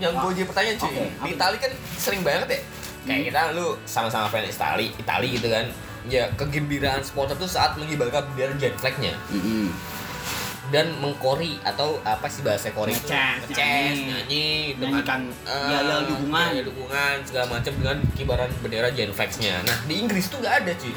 Yang 0.00 0.12
gue 0.16 0.30
jadi 0.32 0.46
pertanyaan 0.48 0.78
cuy. 0.78 0.88
Oke, 0.90 1.04
Di 1.20 1.30
Itali 1.30 1.56
kan 1.58 1.72
sering 1.94 2.22
banget 2.24 2.48
ya. 2.48 2.60
Kayak 3.00 3.22
kita 3.28 3.40
lu 3.52 3.66
sama-sama 3.84 4.26
fans 4.26 4.50
Itali, 4.50 4.86
Itali 4.96 5.28
gitu 5.30 5.46
kan. 5.46 5.66
Ya, 6.02 6.32
kegembiraan 6.32 7.04
supporter 7.04 7.36
tuh 7.36 7.44
saat 7.44 7.76
mengibarkan 7.76 8.24
bendera 8.32 8.56
giant 8.56 8.72
flag-nya 8.74 9.12
Mm-mm. 9.28 9.68
Dan 10.70 10.94
mengkori 11.02 11.58
atau 11.66 11.98
apa 12.06 12.30
sih 12.30 12.46
bahasa 12.46 12.70
kori? 12.70 12.94
Ngecas, 12.94 13.50
nyanyi. 13.50 14.06
nyanyi, 14.06 14.46
eh, 15.44 15.68
yel-yel 15.70 16.02
dukungan. 16.06 16.46
yel-yel 16.54 16.66
dukungan 16.70 17.16
segala 17.26 17.46
macam 17.50 17.72
dengan 17.74 17.96
kibaran 18.14 18.50
bendera 18.62 18.88
giant 18.94 19.14
flags-nya. 19.14 19.62
Nah, 19.66 19.78
di 19.84 19.94
Inggris 19.98 20.30
tuh 20.30 20.38
nggak 20.38 20.54
ada 20.64 20.72
cuy. 20.78 20.94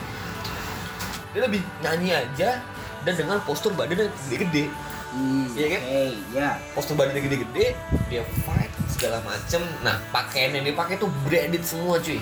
Dia 1.33 1.41
lebih 1.49 1.61
nyanyi 1.81 2.09
aja 2.13 2.61
dan 3.01 3.13
dengan 3.17 3.41
postur 3.41 3.73
badannya 3.73 4.07
gede-gede. 4.29 4.69
Hmm, 5.13 5.45
Iya 5.53 5.67
kan? 5.77 5.81
Oke, 5.85 6.03
ya. 6.33 6.49
postur 6.73 6.97
badannya 6.97 7.21
gede-gede 7.21 7.65
dia 8.09 8.25
fight 8.45 8.73
segala 8.89 9.21
macem 9.21 9.61
nah 9.85 10.01
pakaian 10.09 10.57
yang 10.57 10.65
dia 10.65 10.73
pakai 10.73 10.97
tuh 10.97 11.05
branded 11.21 11.61
semua 11.61 12.01
cuy 12.01 12.17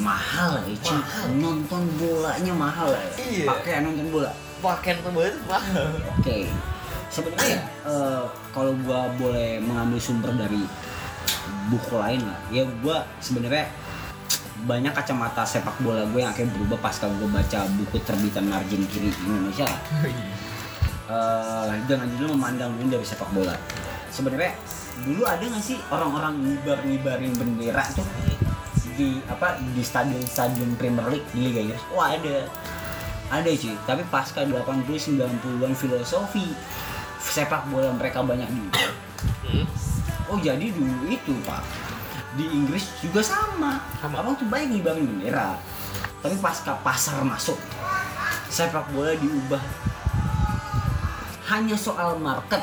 mahal 0.00 0.56
ya 0.64 0.72
cuy. 0.80 0.96
Mahal. 0.96 1.24
nonton 1.36 1.82
bolanya 2.00 2.52
mahal 2.56 2.88
ya. 2.96 3.02
Iya. 3.20 3.44
pakaian 3.44 3.84
nonton 3.84 4.08
bola 4.08 4.32
pakaian 4.60 4.98
pemain 5.02 5.32
itu 5.32 5.40
mahal 5.48 5.88
oke. 6.20 6.38
Sebenarnya 7.10 7.58
eh, 7.84 8.24
kalau 8.54 8.72
gua 8.86 9.10
boleh 9.18 9.58
mengambil 9.58 9.98
sumber 9.98 10.30
dari 10.36 10.62
buku 11.72 11.94
lain 11.98 12.22
lah 12.26 12.38
ya 12.50 12.62
gua 12.82 13.02
sebenarnya 13.18 13.66
banyak 14.60 14.92
kacamata 14.92 15.40
sepak 15.40 15.72
bola 15.80 16.04
gue 16.12 16.20
yang 16.20 16.36
akhirnya 16.36 16.52
berubah 16.52 16.78
pasca 16.84 17.08
gue 17.08 17.24
baca 17.32 17.64
buku 17.80 17.96
terbitan 18.04 18.44
margin 18.44 18.84
kiri 18.92 19.08
Indonesia. 19.24 19.64
Lah. 19.64 19.80
Eh, 21.10 21.74
dengan 21.90 22.06
judul 22.14 22.38
memandang 22.38 22.70
dunia 22.78 22.94
dari 22.94 23.06
sepak 23.08 23.26
bola. 23.34 23.56
Sebenarnya 24.14 24.54
dulu 25.02 25.26
ada 25.26 25.42
nggak 25.42 25.64
sih 25.64 25.80
orang-orang 25.90 26.38
ngibar 26.38 26.78
ngibarin 26.86 27.32
bendera 27.34 27.82
tuh 27.96 28.06
di 28.94 29.18
apa 29.26 29.58
di 29.74 29.82
stadion-stadion 29.82 30.76
Premier 30.76 31.08
League 31.10 31.26
di 31.34 31.50
Liga 31.50 31.60
Inggris? 31.66 31.82
Wah 31.90 32.14
ada 32.14 32.46
ada 33.30 33.46
cuy 33.46 33.74
tapi 33.86 34.02
pasca 34.10 34.42
80 34.42 34.84
90-an 34.90 35.72
filosofi 35.78 36.50
sepak 37.22 37.70
bola 37.70 37.94
mereka 37.94 38.20
banyak 38.26 38.50
diubah 38.50 38.90
Hmm. 39.20 39.66
oh 40.32 40.38
jadi 40.40 40.72
dulu 40.72 41.10
itu 41.10 41.34
pak 41.44 41.60
di 42.38 42.46
Inggris 42.46 42.86
juga 43.02 43.20
sama. 43.20 43.82
Abang 44.00 44.38
tuh 44.38 44.46
banyak 44.46 44.78
ngibarin 44.78 45.02
bendera. 45.06 45.58
Tapi 46.22 46.36
pasca 46.38 46.78
pasar 46.84 47.24
masuk 47.24 47.58
sepak 48.50 48.86
bola 48.94 49.14
diubah 49.16 49.62
hanya 51.50 51.74
soal 51.74 52.18
market. 52.22 52.62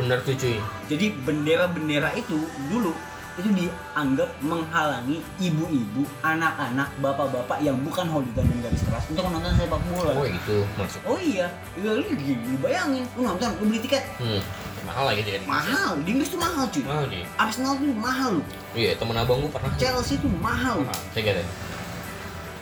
Bener 0.00 0.20
tuh 0.24 0.32
cuy. 0.36 0.56
Jadi 0.88 1.12
bendera-bendera 1.24 2.16
itu 2.16 2.38
dulu 2.72 2.96
itu 3.34 3.50
dianggap 3.50 4.30
menghalangi 4.46 5.18
ibu-ibu, 5.42 6.06
anak-anak, 6.22 6.86
bapak-bapak 7.02 7.58
yang 7.58 7.74
bukan 7.82 8.06
hooligan 8.06 8.46
dan 8.46 8.58
garis 8.62 8.82
keras 8.86 9.04
untuk 9.10 9.26
menonton 9.26 9.50
sepak 9.58 9.80
bola. 9.90 10.12
oh 10.14 10.26
itu 10.26 10.56
masuk 10.78 11.00
Oh 11.02 11.18
iya, 11.18 11.50
iya 11.74 11.90
lu, 11.98 12.06
lu 12.14 12.56
bayangin, 12.62 13.02
lu 13.18 13.26
nonton, 13.26 13.50
lu 13.58 13.74
beli 13.74 13.82
tiket 13.82 14.06
hmm. 14.22 14.38
mahal 14.86 15.10
lagi 15.10 15.26
jadi 15.26 15.42
mahal, 15.50 15.98
di 16.06 16.14
Inggris 16.14 16.30
tuh 16.30 16.38
mahal 16.38 16.64
cuy. 16.70 16.84
mahal 16.86 17.04
cuy 17.10 17.22
Arsenal 17.34 17.74
tuh 17.74 17.90
mahal 17.98 18.30
loh, 18.38 18.46
iya 18.78 18.94
temen 18.94 19.18
abang 19.18 19.42
gue 19.42 19.50
pernah 19.50 19.70
Chelsea 19.82 20.14
tuh 20.22 20.30
mahal. 20.38 20.86
mahal 20.86 21.02
saya 21.10 21.22
kira 21.26 21.42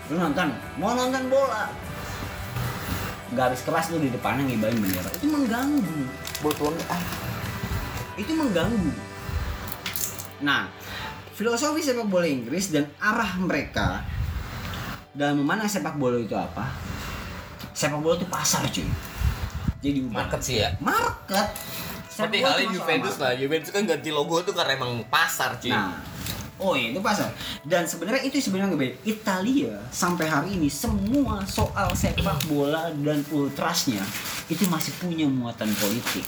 Lu 0.08 0.16
nonton, 0.18 0.48
mau 0.80 0.96
nonton 0.96 1.24
bola, 1.28 1.68
garis 3.36 3.60
keras 3.60 3.92
lu 3.92 4.00
di 4.00 4.08
depannya 4.08 4.48
ngibarin 4.48 4.76
bendera, 4.80 5.08
itu 5.20 5.28
mengganggu. 5.28 6.00
Buat 6.40 6.56
ah. 6.88 7.02
itu 8.16 8.32
mengganggu. 8.34 9.11
Nah, 10.42 10.66
filosofi 11.32 11.80
sepak 11.80 12.06
bola 12.06 12.26
Inggris 12.26 12.74
dan 12.74 12.90
arah 12.98 13.38
mereka 13.38 14.02
dalam 15.14 15.40
memandang 15.42 15.70
sepak 15.70 15.96
bola 15.96 16.18
itu 16.18 16.34
apa? 16.34 16.66
Sepak 17.72 18.02
bola 18.02 18.18
itu 18.18 18.26
pasar 18.26 18.66
cuy. 18.68 18.86
Jadi 19.82 19.98
market 20.06 20.40
sih 20.40 20.62
ya 20.62 20.70
Market. 20.78 21.46
seperti 22.06 22.38
halnya 22.38 22.70
Juventus 22.70 23.18
lah 23.18 23.34
Juventus 23.34 23.74
kan 23.74 23.82
ganti 23.82 24.14
logo 24.14 24.38
tuh 24.46 24.54
karena 24.54 24.78
emang 24.78 25.02
pasar 25.10 25.58
cuy 25.58 25.74
Nah, 25.74 25.98
Oh 26.62 26.78
iya, 26.78 26.94
itu 26.94 27.02
pasar. 27.02 27.34
Dan 27.66 27.82
sebenarnya 27.90 28.22
itu 28.22 28.38
sebenarnya 28.38 28.70
nggak 28.70 28.82
beda. 28.86 28.94
Italia 29.02 29.74
sampai 29.90 30.30
hari 30.30 30.54
ini 30.54 30.70
semua 30.70 31.42
soal 31.42 31.90
sepak 31.98 32.46
bola 32.46 32.94
dan 33.02 33.26
ultrasnya 33.34 33.98
itu 34.46 34.62
masih 34.70 34.94
punya 35.02 35.26
muatan 35.26 35.66
politik. 35.74 36.22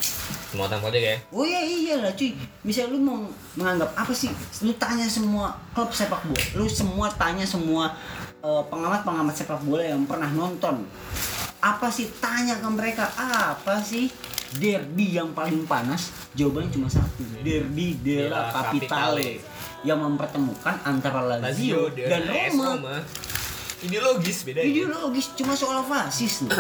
Muatan 0.59 0.83
politik 0.83 1.03
ya. 1.07 1.17
Oh 1.31 1.47
iya 1.47 1.63
iyalah 1.63 2.11
cuy. 2.19 2.35
Misalnya 2.67 2.99
lu 2.99 2.99
mau 2.99 3.19
menganggap 3.55 3.95
apa 3.95 4.11
sih? 4.11 4.35
Lu 4.67 4.75
tanya 4.75 5.07
semua 5.07 5.55
klub 5.71 5.95
sepak 5.95 6.27
bola, 6.27 6.45
lu 6.59 6.67
semua 6.67 7.07
tanya 7.15 7.47
semua 7.47 7.95
eh, 8.43 8.63
pengamat-pengamat 8.67 9.35
sepak 9.39 9.63
bola 9.63 9.87
yang 9.87 10.03
pernah 10.03 10.31
nonton. 10.35 10.83
Apa 11.63 11.89
sih 11.95 12.11
tanya 12.19 12.59
ke 12.61 12.69
mereka 12.69 13.09
apa 13.17 13.81
sih 13.81 14.11
derby 14.59 15.15
yang 15.15 15.31
paling 15.31 15.63
panas? 15.65 16.11
Jawabannya 16.35 16.71
cuma 16.75 16.89
satu. 16.91 17.23
Derby 17.41 18.03
della 18.03 18.51
Della 18.51 18.53
Capitale 18.53 19.54
yang 19.85 20.01
mempertemukan 20.01 20.81
antara 20.83 21.39
Lazio, 21.39 21.93
dan 21.93 22.25
AS 22.27 22.57
Roma. 22.57 23.05
Ideologis 23.85 24.49
beda 24.49 24.65
ya. 24.65 24.67
Ideologis 24.67 25.37
cuma 25.37 25.53
soal 25.53 25.85
fasis 25.85 26.49
loh. 26.49 26.57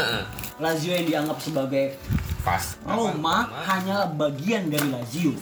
Lazio 0.60 0.92
yang 0.92 1.08
dianggap 1.08 1.40
sebagai 1.40 1.96
Pas. 2.44 2.76
Roma 2.84 3.48
hanyalah 3.64 4.12
bagian 4.12 4.68
dari 4.68 4.84
Lazio. 4.92 5.32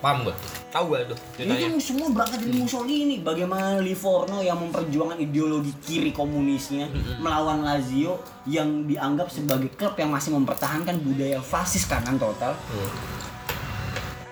Paham 0.00 0.24
gue. 0.24 0.34
Tahu 0.72 0.88
gue 0.88 1.12
tuh 1.12 1.18
ceritanya. 1.36 1.68
Itu 1.68 1.92
semua 1.92 2.08
berangkat 2.08 2.48
dari 2.48 2.56
Mussolini. 2.56 3.20
Bagaimana 3.20 3.76
Livorno 3.76 4.40
yang 4.40 4.56
memperjuangkan 4.56 5.20
ideologi 5.20 5.76
kiri 5.84 6.16
komunisnya 6.16 6.88
melawan 7.20 7.60
Lazio 7.60 8.24
yang 8.48 8.88
dianggap 8.88 9.28
sebagai 9.28 9.68
klub 9.76 9.92
yang 10.00 10.08
masih 10.08 10.32
mempertahankan 10.32 10.96
budaya 11.04 11.44
fasis 11.44 11.84
kanan 11.84 12.16
total. 12.16 12.56
Hmm. 12.56 12.90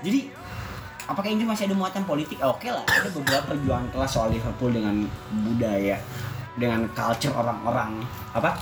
Jadi 0.00 0.32
apakah 1.10 1.26
ini 1.26 1.42
masih 1.42 1.66
ada 1.66 1.74
muatan 1.74 2.02
politik? 2.04 2.38
Ah, 2.38 2.48
Oke 2.48 2.68
lah, 2.68 2.86
ada 2.86 3.10
beberapa 3.10 3.50
perjuangan 3.50 3.90
kelas 3.90 4.10
soal 4.10 4.30
Liverpool 4.30 4.70
dengan 4.70 5.02
budaya, 5.42 5.98
dengan 6.54 6.86
culture 6.90 7.34
orang-orang 7.34 7.98
apa 8.30 8.54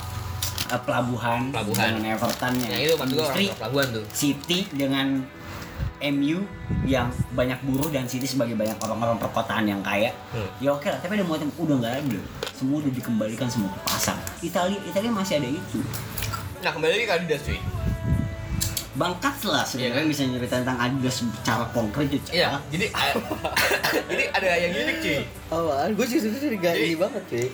eh, 0.67 0.81
pelabuhan, 0.81 1.49
Pelabuhan. 1.49 1.89
dengan 1.95 2.05
Everton 2.11 2.53
yang 2.59 2.71
Yang 2.71 2.83
itu 2.83 2.95
industri. 3.05 3.45
orang 3.47 3.59
pelabuhan 3.59 3.87
tuh. 3.93 4.05
City 4.11 4.59
dengan 4.71 5.07
MU 5.99 6.39
yang 6.85 7.07
banyak 7.33 7.59
buruh 7.61 7.91
dan 7.91 8.07
City 8.07 8.23
sebagai 8.25 8.55
banyak 8.55 8.79
orang-orang 8.79 9.19
perkotaan 9.19 9.67
yang 9.67 9.83
kaya 9.83 10.15
Hmm. 10.31 10.47
ya 10.59 10.71
oke 10.71 10.87
lah 10.87 10.95
tapi 10.97 11.19
ada 11.19 11.27
muatan 11.27 11.51
udah 11.53 11.75
nggak 11.77 11.95
ada 11.99 12.21
semua 12.55 12.79
udah 12.79 12.93
dikembalikan 12.93 13.51
semua 13.51 13.67
ke 13.69 13.81
pasar 13.83 14.15
Italia 14.39 14.79
Italia 14.81 15.11
masih 15.11 15.43
ada 15.43 15.49
itu 15.51 15.83
Nah 16.59 16.71
kembali 16.71 16.91
lagi 16.93 17.05
ke 17.05 17.15
Adidas 17.17 17.43
cuy. 17.43 17.59
Bangkat 18.99 19.37
lah 19.47 19.63
sebenarnya 19.63 20.11
bisa 20.11 20.27
nyerita 20.27 20.59
tentang 20.59 20.79
Adidas 20.83 21.23
secara 21.23 21.65
konkret 21.71 22.11
itu 22.11 22.29
Iya. 22.35 22.59
Jadi 22.69 22.91
jadi 24.11 24.25
ada 24.35 24.49
yang 24.59 24.73
unik 24.75 24.97
cuy. 24.99 25.19
Awal, 25.55 25.87
gue 25.95 26.07
sih 26.11 26.19
sebenarnya 26.19 26.59
gak 26.59 26.75
ini 26.75 26.97
banget 26.99 27.23
cuy. 27.31 27.47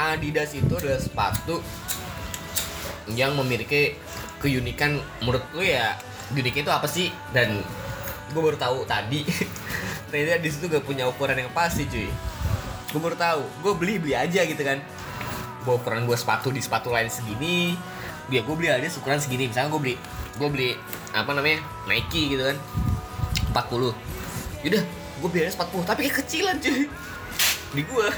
Adidas 0.00 0.50
itu 0.56 0.72
adalah 0.72 0.98
sepatu 0.98 1.60
yang 3.12 3.36
memiliki 3.36 4.00
keunikan 4.40 5.02
menurut 5.20 5.44
lu 5.52 5.64
ya 5.64 5.96
uniknya 6.32 6.62
itu 6.64 6.72
apa 6.72 6.86
sih 6.88 7.08
dan 7.32 7.60
gue 8.30 8.40
baru 8.40 8.56
tahu 8.60 8.84
tadi 8.84 9.24
ternyata 10.12 10.40
di 10.40 10.48
situ 10.52 10.68
gak 10.68 10.84
punya 10.84 11.08
ukuran 11.08 11.40
yang 11.40 11.52
pasti 11.56 11.88
cuy 11.88 12.08
gue 12.88 13.00
baru 13.00 13.16
tahu 13.16 13.42
gue 13.64 13.72
beli 13.76 13.94
beli 13.96 14.14
aja 14.14 14.44
gitu 14.44 14.60
kan 14.60 14.80
gue 15.64 15.74
ukuran 15.74 16.04
gue 16.04 16.16
sepatu 16.16 16.52
di 16.52 16.60
sepatu 16.60 16.92
lain 16.92 17.08
segini 17.08 17.74
dia 18.28 18.44
gue 18.44 18.54
beli 18.54 18.68
aja 18.68 18.86
ukuran 19.00 19.18
segini 19.18 19.48
misalnya 19.48 19.72
gue 19.72 19.80
beli 19.80 19.94
gue 20.38 20.48
beli 20.48 20.70
apa 21.12 21.30
namanya 21.34 21.60
Nike 21.90 22.38
gitu 22.38 22.46
kan 22.46 22.58
40 23.52 23.92
yaudah 24.62 24.84
gue 25.18 25.28
beli 25.28 25.40
aja 25.44 25.58
40 25.58 25.90
tapi 25.90 26.00
kekecilan 26.06 26.56
cuy 26.62 26.86
di 27.74 27.82
gue 27.84 28.08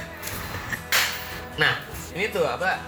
Nah, 1.60 1.76
ini 2.16 2.32
tuh 2.32 2.48
apa? 2.48 2.80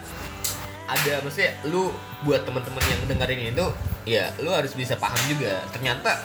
Ada 0.89 1.21
maksudnya 1.21 1.53
lu 1.69 1.93
buat 2.25 2.49
teman-teman 2.49 2.81
yang 2.89 3.01
dengerin 3.05 3.53
itu 3.53 3.67
ya 4.09 4.33
lu 4.41 4.49
harus 4.49 4.73
bisa 4.73 4.97
paham 4.97 5.21
juga. 5.29 5.61
Ternyata 5.77 6.17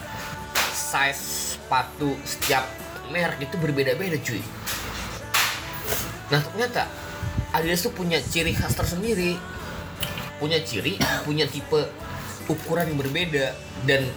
size 0.71 1.59
sepatu 1.59 2.15
setiap 2.23 2.63
merek 3.11 3.51
itu 3.51 3.55
berbeda-beda, 3.59 4.15
cuy. 4.23 4.39
Nah, 6.31 6.39
ternyata 6.39 6.87
Adidas 7.51 7.83
tuh 7.83 7.91
punya 7.95 8.19
ciri 8.19 8.55
khas 8.55 8.75
tersendiri. 8.75 9.35
Punya 10.39 10.63
ciri, 10.63 10.95
punya 11.27 11.47
tipe 11.51 11.83
ukuran 12.47 12.87
yang 12.87 12.97
berbeda. 12.97 13.53
Dan 13.83 14.07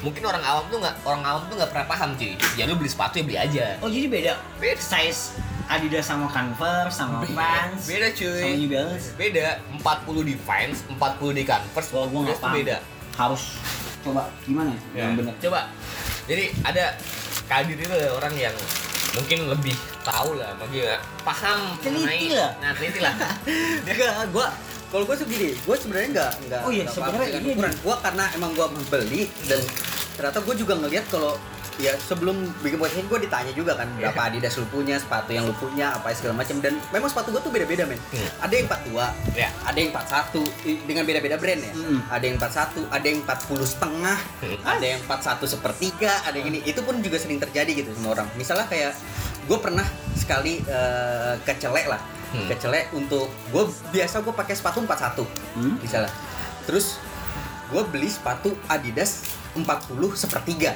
mungkin 0.00 0.24
orang 0.24 0.44
awam 0.44 0.64
tuh 0.68 0.78
nggak 0.80 0.96
orang 1.04 1.22
awam 1.24 1.42
tuh 1.48 1.56
nggak 1.56 1.70
pernah 1.72 1.86
paham 1.88 2.10
cuy. 2.16 2.32
Ya 2.56 2.64
lu 2.68 2.76
beli 2.76 2.90
sepatu 2.90 3.20
ya 3.20 3.24
beli 3.24 3.38
aja. 3.38 3.64
Oh 3.80 3.88
jadi 3.88 4.06
beda? 4.08 4.32
Beda. 4.60 4.80
size 4.80 5.36
Adidas 5.64 6.04
sama 6.04 6.28
Converse 6.28 6.92
sama 6.92 7.24
Vans 7.24 7.88
beda 7.88 8.12
cuy. 8.12 8.36
sama 8.36 8.52
New 8.60 8.68
Balance 8.68 9.16
beda 9.16 9.46
40 9.80 10.28
di 10.28 10.34
Vans 10.36 10.78
40 10.92 11.38
di 11.40 11.42
Converse. 11.48 11.88
Wah, 11.96 12.04
gua 12.04 12.20
nggak 12.28 12.40
paham. 12.40 12.54
beda. 12.60 12.76
Harus 13.16 13.42
coba 14.04 14.28
gimana 14.44 14.76
yang 14.92 15.16
benar 15.16 15.32
coba. 15.40 15.72
Jadi 16.28 16.52
ada 16.60 16.92
kadir 17.48 17.80
itu 17.80 17.96
orang 18.12 18.34
yang 18.36 18.52
mungkin 19.16 19.48
lebih 19.48 19.72
tahu 20.04 20.36
lah 20.36 20.52
bagi 20.60 20.84
paham 21.24 21.78
Teliti 21.80 22.34
lah. 22.36 22.52
nah 22.60 22.76
teliti 22.76 23.00
lah. 23.00 23.14
Enggak, 23.88 24.12
gua 24.36 24.52
kalau 24.94 25.04
gue 25.04 25.16
segini, 25.18 25.50
gue 25.52 25.74
sebenarnya 25.76 26.08
nggak 26.12 26.32
nggak. 26.46 26.60
Oh 26.62 26.70
iya, 26.70 26.86
sebenarnya 26.86 27.26
ini 27.34 27.50
ukuran. 27.50 27.74
Gue 27.76 27.94
karena 27.98 28.24
emang 28.30 28.50
gue 28.54 28.62
beli 28.86 29.22
dan 29.44 29.58
ternyata 30.14 30.38
gue 30.38 30.54
juga 30.54 30.78
ngeliat 30.78 31.02
kalau 31.08 31.34
ya 31.74 31.90
sebelum 31.98 32.38
bikin 32.62 32.78
podcast 32.78 32.94
ini 32.94 33.10
gue 33.10 33.18
ditanya 33.20 33.50
juga 33.50 33.74
kan 33.74 33.90
berapa 33.92 34.14
Iya. 34.14 34.30
Adidas 34.30 34.54
lu 34.54 34.66
punya, 34.70 34.94
sepatu 34.94 35.34
yang 35.34 35.42
lu 35.42 35.54
punya, 35.58 35.90
apa 35.90 36.14
segala 36.14 36.38
macam 36.38 36.62
dan 36.62 36.78
memang 36.88 37.10
sepatu 37.10 37.34
gue 37.34 37.42
tuh 37.42 37.50
beda-beda 37.50 37.82
men. 37.82 37.98
Hmm. 38.14 38.30
Ada 38.38 38.54
yang 38.54 38.66
42, 38.70 39.10
ya 39.34 39.48
ada 39.66 39.74
yang 39.74 39.90
41 39.90 40.46
i- 40.62 40.82
dengan 40.86 41.02
beda-beda 41.02 41.34
brand 41.34 41.58
ya. 41.60 41.72
Hmm. 41.74 41.98
Ada 42.06 42.24
yang 42.24 42.36
41, 42.38 42.86
ada 42.86 43.02
yang 43.04 43.18
40 43.20 43.66
setengah, 43.66 44.18
ada 44.62 44.86
yang 44.86 45.00
41 45.02 45.50
sepertiga, 45.50 46.12
ada 46.22 46.36
yang 46.38 46.48
ini. 46.48 46.62
Itu 46.62 46.86
pun 46.86 47.02
juga 47.02 47.18
sering 47.18 47.42
terjadi 47.42 47.74
gitu 47.74 47.90
sama 47.98 48.14
orang. 48.14 48.30
Misalnya 48.38 48.70
kayak 48.70 48.94
gue 49.44 49.58
pernah 49.58 49.82
sekali 50.14 50.62
eh, 50.62 51.34
kecelek 51.42 51.90
lah, 51.90 51.98
Hmm. 52.34 52.50
kecelek 52.50 52.90
untuk 52.90 53.30
gue 53.48 53.64
biasa 53.90 54.20
gue 54.20 54.34
pakai 54.34 54.52
sepatu 54.52 54.82
41 54.82 55.22
Hmm? 55.54 55.78
misalnya. 55.78 56.10
Terus 56.66 56.98
gue 57.70 57.82
beli 57.86 58.10
sepatu 58.10 58.58
Adidas 58.66 59.22
40 59.54 59.62
sepertiga. 60.12 60.74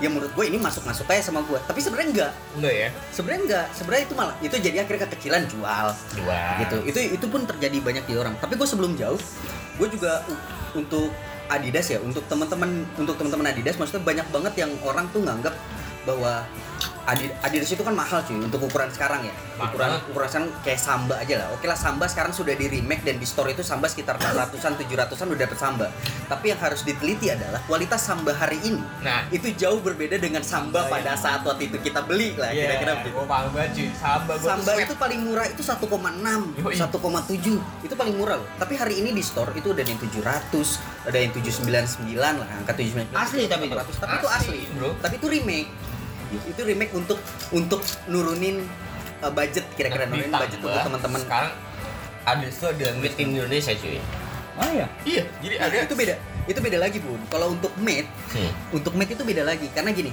Ya 0.00 0.08
menurut 0.08 0.32
gue 0.32 0.44
ini 0.48 0.56
masuk-masuk 0.56 1.04
aja 1.06 1.28
sama 1.28 1.44
gue. 1.44 1.60
Tapi 1.60 1.76
sebenarnya 1.78 2.08
enggak. 2.10 2.32
enggak 2.56 2.74
ya 2.74 2.88
Sebenarnya 3.12 3.40
enggak. 3.44 3.66
Sebenarnya 3.76 4.04
itu 4.08 4.14
malah 4.16 4.34
itu 4.40 4.54
jadi 4.56 4.76
akhirnya 4.80 5.04
kekecilan 5.06 5.42
jual 5.46 5.86
dua 6.16 6.40
gitu 6.58 6.76
itu 6.88 6.98
itu 7.14 7.26
pun 7.28 7.44
terjadi 7.44 7.76
banyak 7.78 8.04
di 8.04 8.14
orang 8.16 8.34
tapi 8.40 8.56
gue 8.56 8.64
sebelum 8.64 8.96
jauh 8.96 9.20
gue 9.76 9.88
juga 9.90 10.24
untuk 10.72 11.12
Adidas 11.44 11.92
ya 11.92 12.00
untuk 12.00 12.24
teman-teman 12.24 12.88
untuk 12.96 13.20
teman-teman 13.20 13.52
Adidas 13.52 13.76
maksudnya 13.76 14.00
banyak 14.00 14.26
banget 14.32 14.54
yang 14.64 14.72
orang 14.80 15.04
tuh 15.12 15.20
nganggap 15.20 15.52
bahwa 16.04 16.42
Adidas 17.06 17.68
itu 17.68 17.84
kan 17.84 17.92
mahal 17.92 18.24
cuy 18.24 18.40
untuk 18.40 18.64
ukuran 18.64 18.88
sekarang 18.88 19.22
ya 19.28 19.34
ukuran 19.60 20.00
ukuran 20.08 20.28
sekarang 20.28 20.48
kayak 20.64 20.80
Samba 20.80 21.20
aja 21.20 21.34
lah 21.44 21.48
oke 21.52 21.64
lah 21.68 21.76
Samba 21.76 22.08
sekarang 22.08 22.32
sudah 22.32 22.56
di 22.56 22.66
remake 22.66 23.04
dan 23.04 23.20
di 23.20 23.26
store 23.28 23.52
itu 23.52 23.60
Samba 23.60 23.92
sekitar 23.92 24.16
600-an 24.16 24.72
700-an 24.80 25.26
udah 25.28 25.40
dapet 25.44 25.58
Samba 25.60 25.86
tapi 26.26 26.50
yang 26.50 26.60
harus 26.64 26.80
diteliti 26.80 27.28
adalah 27.28 27.60
kualitas 27.68 28.00
Samba 28.00 28.32
hari 28.32 28.56
ini 28.64 28.80
nah 29.04 29.28
itu 29.28 29.52
jauh 29.52 29.84
berbeda 29.84 30.16
dengan 30.16 30.40
Samba 30.40 30.88
pada 30.88 31.12
saat 31.14 31.44
waktu 31.44 31.68
itu 31.68 31.76
kita 31.80 32.04
beli 32.08 32.32
lah 32.40 32.50
Iya, 32.54 32.72
kira-kira 32.72 32.92
begitu 33.02 33.18
gue 33.18 33.26
paham 33.28 33.48
banget 33.52 33.70
cuy 33.76 33.88
Samba 33.94 34.32
Samba 34.40 34.72
itu 34.80 34.94
paling 34.96 35.20
murah 35.24 35.46
itu 35.48 35.62
1,6, 35.62 35.84
Yoi. 36.60 36.74
1,7 36.76 37.84
itu 37.84 37.94
paling 37.94 38.14
murah 38.16 38.36
loh. 38.40 38.48
Tapi 38.56 38.74
hari 38.76 39.00
ini 39.00 39.10
di 39.12 39.22
store 39.24 39.52
itu 39.56 39.72
ada 39.72 39.82
yang 39.84 39.98
700, 40.00 41.08
ada 41.08 41.18
yang 41.18 41.32
799 41.32 42.14
lah, 42.16 42.48
angka 42.60 42.72
799. 42.76 43.12
Asli 43.12 43.42
tapi 43.48 43.64
itu? 43.68 43.74
800. 43.74 44.02
Tapi 44.04 44.14
itu 44.20 44.28
asli, 44.28 44.58
Asli, 44.64 44.74
bro. 44.76 44.90
Tapi 45.00 45.14
itu 45.18 45.26
remake. 45.28 45.70
Itu 46.44 46.60
remake 46.62 46.92
untuk 46.92 47.18
untuk 47.50 47.80
nurunin 48.06 48.66
uh, 49.20 49.30
budget 49.30 49.64
kira-kira 49.74 50.04
nurunin 50.06 50.30
budget 50.30 50.58
untuk 50.58 50.80
teman-teman. 50.82 51.20
sekarang 51.22 51.52
Adidas 52.24 52.56
tuh 52.56 52.68
ada 52.72 52.86
made 52.96 53.16
in 53.20 53.36
Indonesia 53.36 53.72
cuy 53.76 54.00
oh 54.54 54.70
ya 54.70 54.86
iya 55.04 55.22
jadi 55.42 55.54
Nah, 55.60 55.66
ada 55.66 55.76
itu 55.84 55.96
beda. 55.96 56.14
Itu 56.44 56.60
beda 56.60 56.76
lagi, 56.76 57.00
Bun. 57.00 57.16
Kalau 57.32 57.56
untuk 57.56 57.72
made, 57.80 58.04
Hmm. 58.36 58.52
untuk 58.70 58.92
made 58.94 59.08
itu 59.10 59.24
beda 59.24 59.42
lagi 59.42 59.64
karena 59.72 59.90
gini 59.90 60.12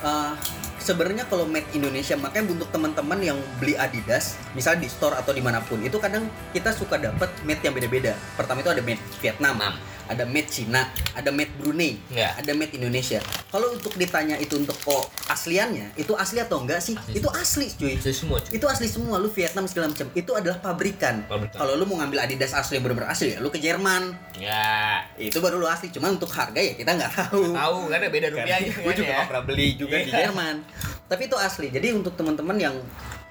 uh, 0.00 0.32
sebenarnya 0.78 1.24
kalau 1.30 1.46
made 1.46 1.66
Indonesia 1.72 2.18
makanya 2.18 2.58
untuk 2.58 2.68
teman-teman 2.70 3.18
yang 3.22 3.38
beli 3.56 3.78
Adidas 3.78 4.34
misalnya 4.52 4.84
di 4.84 4.90
store 4.90 5.14
atau 5.14 5.30
di 5.30 5.38
mana 5.38 5.62
pun 5.62 5.78
itu 5.78 5.94
kadang 5.96 6.26
kita 6.50 6.74
suka 6.74 6.98
dapat 6.98 7.30
made 7.42 7.62
yang 7.62 7.70
beda-beda 7.70 8.18
pertama 8.34 8.60
itu 8.60 8.70
ada 8.70 8.82
made 8.82 8.98
Vietnam 9.22 9.54
Vietnam. 9.54 9.74
Ada 10.04 10.24
made 10.24 10.46
Cina 10.46 10.86
ada 11.12 11.28
made 11.28 11.52
Brunei 11.54 11.98
Ya. 12.08 12.34
ada 12.34 12.52
made 12.52 12.72
Indonesia. 12.72 13.20
Kalau 13.48 13.70
untuk 13.70 13.94
ditanya 13.94 14.36
itu 14.36 14.54
untuk 14.54 14.74
oh 14.86 15.02
asliannya 15.26 15.94
itu 15.94 16.12
asli 16.12 16.38
atau 16.38 16.58
enggak 16.58 16.78
sih? 16.78 16.94
Asli. 16.94 17.14
itu 17.14 17.28
asli 17.28 17.66
cuy. 17.72 17.92
Itu 17.94 18.10
semua 18.10 18.38
cuy. 18.38 18.52
Itu 18.54 18.66
asli 18.66 18.86
semua 18.86 19.16
lu 19.16 19.28
Vietnam 19.28 19.64
segala 19.64 19.88
macam. 19.88 20.06
Itu 20.10 20.32
adalah 20.32 20.58
pabrikan, 20.58 21.24
Pabrikan. 21.24 21.56
kalau 21.56 21.74
lu 21.74 21.84
mau 21.84 21.98
ngambil 21.98 22.18
Adidas 22.22 22.52
asli 22.52 22.76
yang 22.76 22.84
benar-benar 22.84 23.10
asli 23.10 23.32
ya 23.32 23.38
lu 23.38 23.48
ke 23.48 23.58
Jerman. 23.58 24.12
Ya. 24.36 25.04
Itu 25.14 25.38
baru 25.38 25.56
lu 25.56 25.66
asli 25.66 25.88
cuma 25.88 26.08
untuk 26.08 26.28
harga 26.28 26.56
ya 26.56 26.72
kita 26.72 26.90
nggak 26.92 27.12
tahu. 27.12 27.52
Tahu 27.52 27.78
karena 27.88 28.06
beda 28.08 28.26
rupiahnya 28.30 28.72
gue 28.74 28.94
juga 28.94 29.10
nggak 29.14 29.28
pernah 29.28 29.44
beli 29.44 29.66
juga 29.74 29.96
di 29.96 30.08
Iya. 30.08 30.26
Jerman. 30.26 30.56
Tapi 31.04 31.22
itu 31.24 31.36
asli. 31.36 31.68
Jadi 31.68 31.92
untuk 31.92 32.12
teman-teman 32.12 32.56
yang 32.56 32.76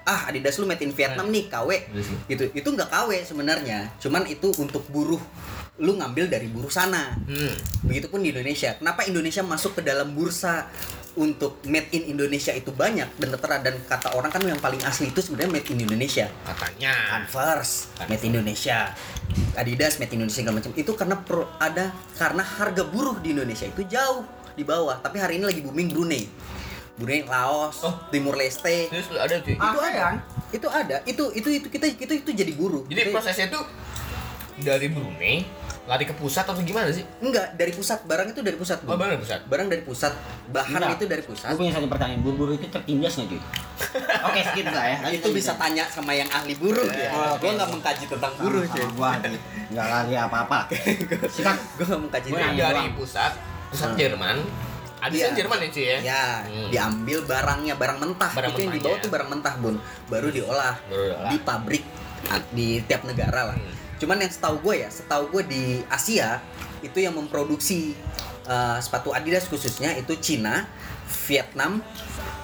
ah 0.02 0.26
Adidas 0.26 0.58
lu 0.58 0.66
made 0.66 0.80
in 0.80 0.90
Vietnam 0.90 1.30
nih 1.30 1.46
KW 1.46 1.70
Iya 1.88 2.02
gitu. 2.26 2.44
Itu 2.52 2.68
nggak 2.68 2.88
KW 2.88 3.22
sebenarnya. 3.22 3.86
Cuman 3.98 4.26
itu 4.26 4.50
untuk 4.56 4.82
buruh 4.88 5.22
lu 5.80 5.96
ngambil 5.96 6.28
dari 6.28 6.52
buruh 6.52 6.68
sana. 6.68 7.16
Hmm. 7.24 7.54
begitupun 7.88 8.20
di 8.20 8.28
Indonesia. 8.28 8.76
Kenapa 8.76 9.08
Indonesia 9.08 9.40
masuk 9.40 9.80
ke 9.80 9.82
dalam 9.82 10.12
bursa 10.12 10.68
untuk 11.12 11.60
made 11.64 11.88
in 11.96 12.12
Indonesia 12.12 12.52
itu 12.52 12.68
banyak 12.72 13.08
dan 13.16 13.28
tertera? 13.32 13.56
Dan 13.64 13.80
kata 13.88 14.12
orang 14.12 14.28
kan 14.28 14.44
yang 14.44 14.60
paling 14.60 14.80
asli 14.84 15.08
itu 15.08 15.24
sebenarnya 15.24 15.48
made 15.60 15.68
in 15.72 15.80
Indonesia. 15.88 16.28
Katanya. 16.44 16.92
Converse 17.24 17.88
made 18.04 18.20
in 18.20 18.36
Indonesia. 18.36 18.92
Adidas 19.56 19.96
made 19.96 20.12
in 20.12 20.20
Indonesia 20.20 20.44
segala 20.44 20.60
macam. 20.60 20.72
Itu 20.76 20.92
karena 20.92 21.16
pro, 21.16 21.48
ada 21.56 21.88
karena 22.20 22.44
harga 22.44 22.84
buruh 22.84 23.16
di 23.24 23.32
Indonesia 23.32 23.64
itu 23.64 23.82
jauh 23.88 24.28
di 24.52 24.62
bawah. 24.68 25.00
Tapi 25.00 25.16
hari 25.24 25.40
ini 25.40 25.48
lagi 25.48 25.64
booming 25.64 25.88
Brunei. 25.88 26.28
Brunei 27.00 27.24
Laos 27.24 27.80
Oh. 27.80 27.96
Timur 28.12 28.36
Leste. 28.36 28.92
Terus 28.92 29.08
ada 29.16 29.40
cuy. 29.40 29.56
itu 29.56 29.80
ada. 29.80 30.04
itu 30.52 30.68
ada. 30.68 30.96
Itu 31.08 31.24
itu 31.32 31.48
itu 31.48 31.66
kita 31.72 31.88
itu 31.96 32.12
itu 32.20 32.30
jadi 32.36 32.52
buruh. 32.52 32.84
Jadi 32.92 33.08
prosesnya 33.08 33.48
tuh 33.48 33.64
dari 34.60 34.92
Brunei 34.92 35.61
lari 35.92 36.04
ke 36.04 36.14
pusat 36.14 36.40
atau 36.42 36.56
gimana 36.58 36.88
sih? 36.88 37.04
enggak 37.20 37.52
dari 37.52 37.68
pusat 37.68 38.00
barang 38.02 38.32
itu 38.32 38.40
dari 38.40 38.56
pusat 38.56 38.80
Oh, 38.80 38.88
Bu. 38.88 38.96
barang 38.96 39.10
dari 39.10 39.20
pusat. 39.20 39.40
barang 39.44 39.66
dari 39.68 39.82
pusat 39.82 40.12
bahan 40.48 40.72
Enggak. 40.74 40.96
itu 40.96 41.04
dari 41.04 41.22
pusat 41.22 41.46
Gue 41.46 41.58
punya 41.60 41.72
satu 41.72 41.86
pertanyaan, 41.86 42.20
buru-buru 42.20 42.52
itu 42.54 42.64
tertindas 42.66 43.12
nggak 43.12 43.28
cuy? 43.28 43.40
Oke, 44.26 44.40
skip 44.42 44.66
lah 44.66 44.84
ya. 44.86 44.96
itu 45.12 45.28
bisa 45.30 45.52
tanya 45.54 45.84
sama 45.86 46.12
yang 46.12 46.28
ahli 46.28 46.56
buruh 46.56 46.86
ya 46.86 47.12
Oh, 47.12 47.36
oke. 47.36 47.44
gua 47.44 47.52
nggak 47.54 47.70
mengkaji 47.70 48.04
tentang 48.06 48.32
buruh 48.34 48.64
cuy 48.64 48.84
Gua 48.96 49.10
nggak 49.68 49.86
lagi 49.86 50.14
apa-apa. 50.16 50.58
Sikat. 51.26 51.56
gua 51.76 51.84
nggak 51.86 52.00
mengkaji 52.00 52.28
nanya 52.30 52.62
dari 52.66 52.82
doang. 52.82 52.96
pusat, 52.96 53.32
pusat 53.68 53.88
Hmm. 53.90 53.98
Jerman. 53.98 54.38
Ada 54.98 55.12
Iya. 55.12 55.28
Jerman 55.34 55.58
ya 55.58 55.68
cuy 55.68 55.84
ya? 55.84 55.98
ya 56.00 56.22
Hmm. 56.40 56.68
diambil 56.70 57.18
barangnya 57.22 57.74
barang 57.74 57.98
mentah 57.98 58.30
Barang 58.32 58.50
itu 58.50 58.60
yang 58.60 58.70
mentahnya. 58.70 58.86
dibawa 58.88 58.96
tuh 58.96 59.10
barang 59.10 59.28
mentah 59.28 59.54
bun 59.58 59.74
baru 60.06 60.28
diolah 60.30 60.74
Baru 60.86 61.04
diolah. 61.06 61.28
di 61.28 61.38
pabrik 61.38 61.84
di 62.50 62.66
tiap 62.82 63.02
negara 63.02 63.40
lah 63.44 63.56
Hmm. 63.58 63.81
Cuman 64.02 64.18
yang 64.18 64.32
setahu 64.34 64.58
gue 64.60 64.74
ya 64.82 64.88
setahu 64.90 65.30
gue 65.30 65.42
di 65.46 65.62
Asia 65.86 66.42
itu 66.82 66.98
yang 66.98 67.14
memproduksi 67.14 67.94
uh, 68.44 68.82
sepatu 68.82 69.14
Adidas 69.14 69.46
khususnya 69.46 69.94
itu 69.94 70.18
Cina 70.18 70.66
Vietnam 71.30 71.78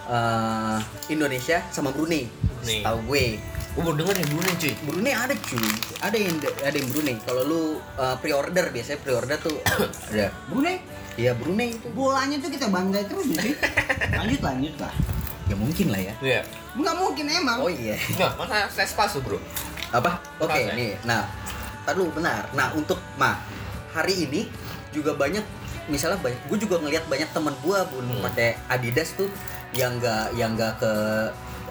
uh, 0.06 0.78
Indonesia 1.10 1.58
sama 1.68 1.90
Brunei 1.90 2.30
Brunei. 2.30 2.78
setahu 2.78 2.98
gue 3.10 3.24
Gue 3.68 3.86
baru 3.86 3.94
denger 3.94 4.14
nih 4.18 4.28
Brunei 4.34 4.54
cuy. 4.58 4.72
Brunei 4.82 5.14
ada 5.14 5.34
cuy 5.38 5.62
ada 6.02 6.16
yang 6.18 6.34
ada 6.66 6.74
yang 6.74 6.88
Brunei 6.90 7.14
kalau 7.22 7.42
lu 7.46 7.60
uh, 7.94 8.18
pre-order 8.18 8.74
biasanya 8.74 8.98
pre-order 8.98 9.38
tuh 9.38 9.54
ada 10.10 10.34
Brunei, 10.50 10.82
Iya 11.14 11.38
Brunei 11.38 11.78
itu 11.78 11.86
bolanya 11.94 12.42
tuh 12.42 12.50
kita 12.50 12.66
bangga 12.70 13.06
terus 13.06 13.30
cuy. 13.30 13.54
Lanjut 14.18 14.40
lanjut 14.42 14.74
lah. 14.82 14.90
ya 15.46 15.54
mungkin 15.54 15.86
lah 15.90 16.00
ya 16.02 16.14
Iya. 16.18 16.40
Nggak 16.74 16.94
mungkin 16.98 17.24
emang. 17.30 17.58
oh 17.62 17.70
iya 17.70 17.94
Nah, 18.18 18.34
mana 18.34 18.66
saya 18.66 18.86
palsu 18.98 19.22
bro? 19.22 19.38
apa 19.88 20.20
oke 20.36 20.52
Pas, 20.52 20.60
ya? 20.60 20.74
nih 20.76 20.92
nah 21.08 21.24
dulu 21.90 22.12
benar 22.14 22.48
nah 22.50 22.72
untuk 22.72 22.98
mah 23.14 23.38
hari 23.90 24.24
ini 24.24 24.48
juga 24.90 25.12
banyak 25.12 25.44
misalnya 25.86 26.18
banyak 26.18 26.40
gue 26.44 26.58
juga 26.58 26.76
ngelihat 26.78 27.04
banyak 27.06 27.28
temen 27.28 27.54
gue 27.58 27.78
bun 27.86 28.04
Hmm. 28.04 28.20
pakai 28.22 28.56
Adidas 28.66 29.12
tuh 29.14 29.28
yang 29.70 29.96
enggak 29.96 30.32
yang 30.32 30.52
enggak 30.52 30.76
ke 30.76 30.92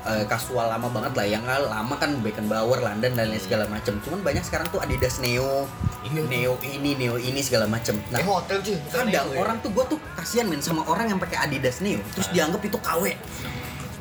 eh, 0.04 0.24
kasual 0.26 0.68
lama 0.68 0.88
banget 0.88 1.14
lah 1.14 1.26
yang 1.28 1.44
lama 1.44 1.94
kan 1.94 2.16
Beckenbauer 2.18 2.80
London 2.80 3.12
dan 3.12 3.28
lain 3.28 3.38
segala 3.38 3.68
macam 3.68 4.00
cuman 4.00 4.22
banyak 4.22 4.42
sekarang 4.42 4.66
tuh 4.68 4.80
Adidas 4.80 5.20
Neo 5.20 5.68
Iya. 6.08 6.24
Neo 6.24 6.56
ini 6.64 6.96
Neo 6.96 7.20
ini 7.20 7.42
segala 7.42 7.68
macam 7.68 8.00
nah 8.08 8.18
Eh 8.18 8.24
hotel 8.24 8.64
cuy. 8.64 8.78
ada 8.80 9.04
itu 9.04 9.12
ya? 9.28 9.38
orang 9.38 9.60
tuh 9.60 9.70
gue 9.70 9.86
tuh 9.88 10.00
kasihan 10.16 10.48
men 10.48 10.62
sama 10.62 10.82
orang 10.86 11.10
yang 11.10 11.20
pakai 11.20 11.44
Adidas 11.44 11.78
Neo 11.80 12.00
terus 12.10 12.26
Ah. 12.26 12.34
dianggap 12.34 12.62
itu 12.64 12.78
KW 12.80 13.04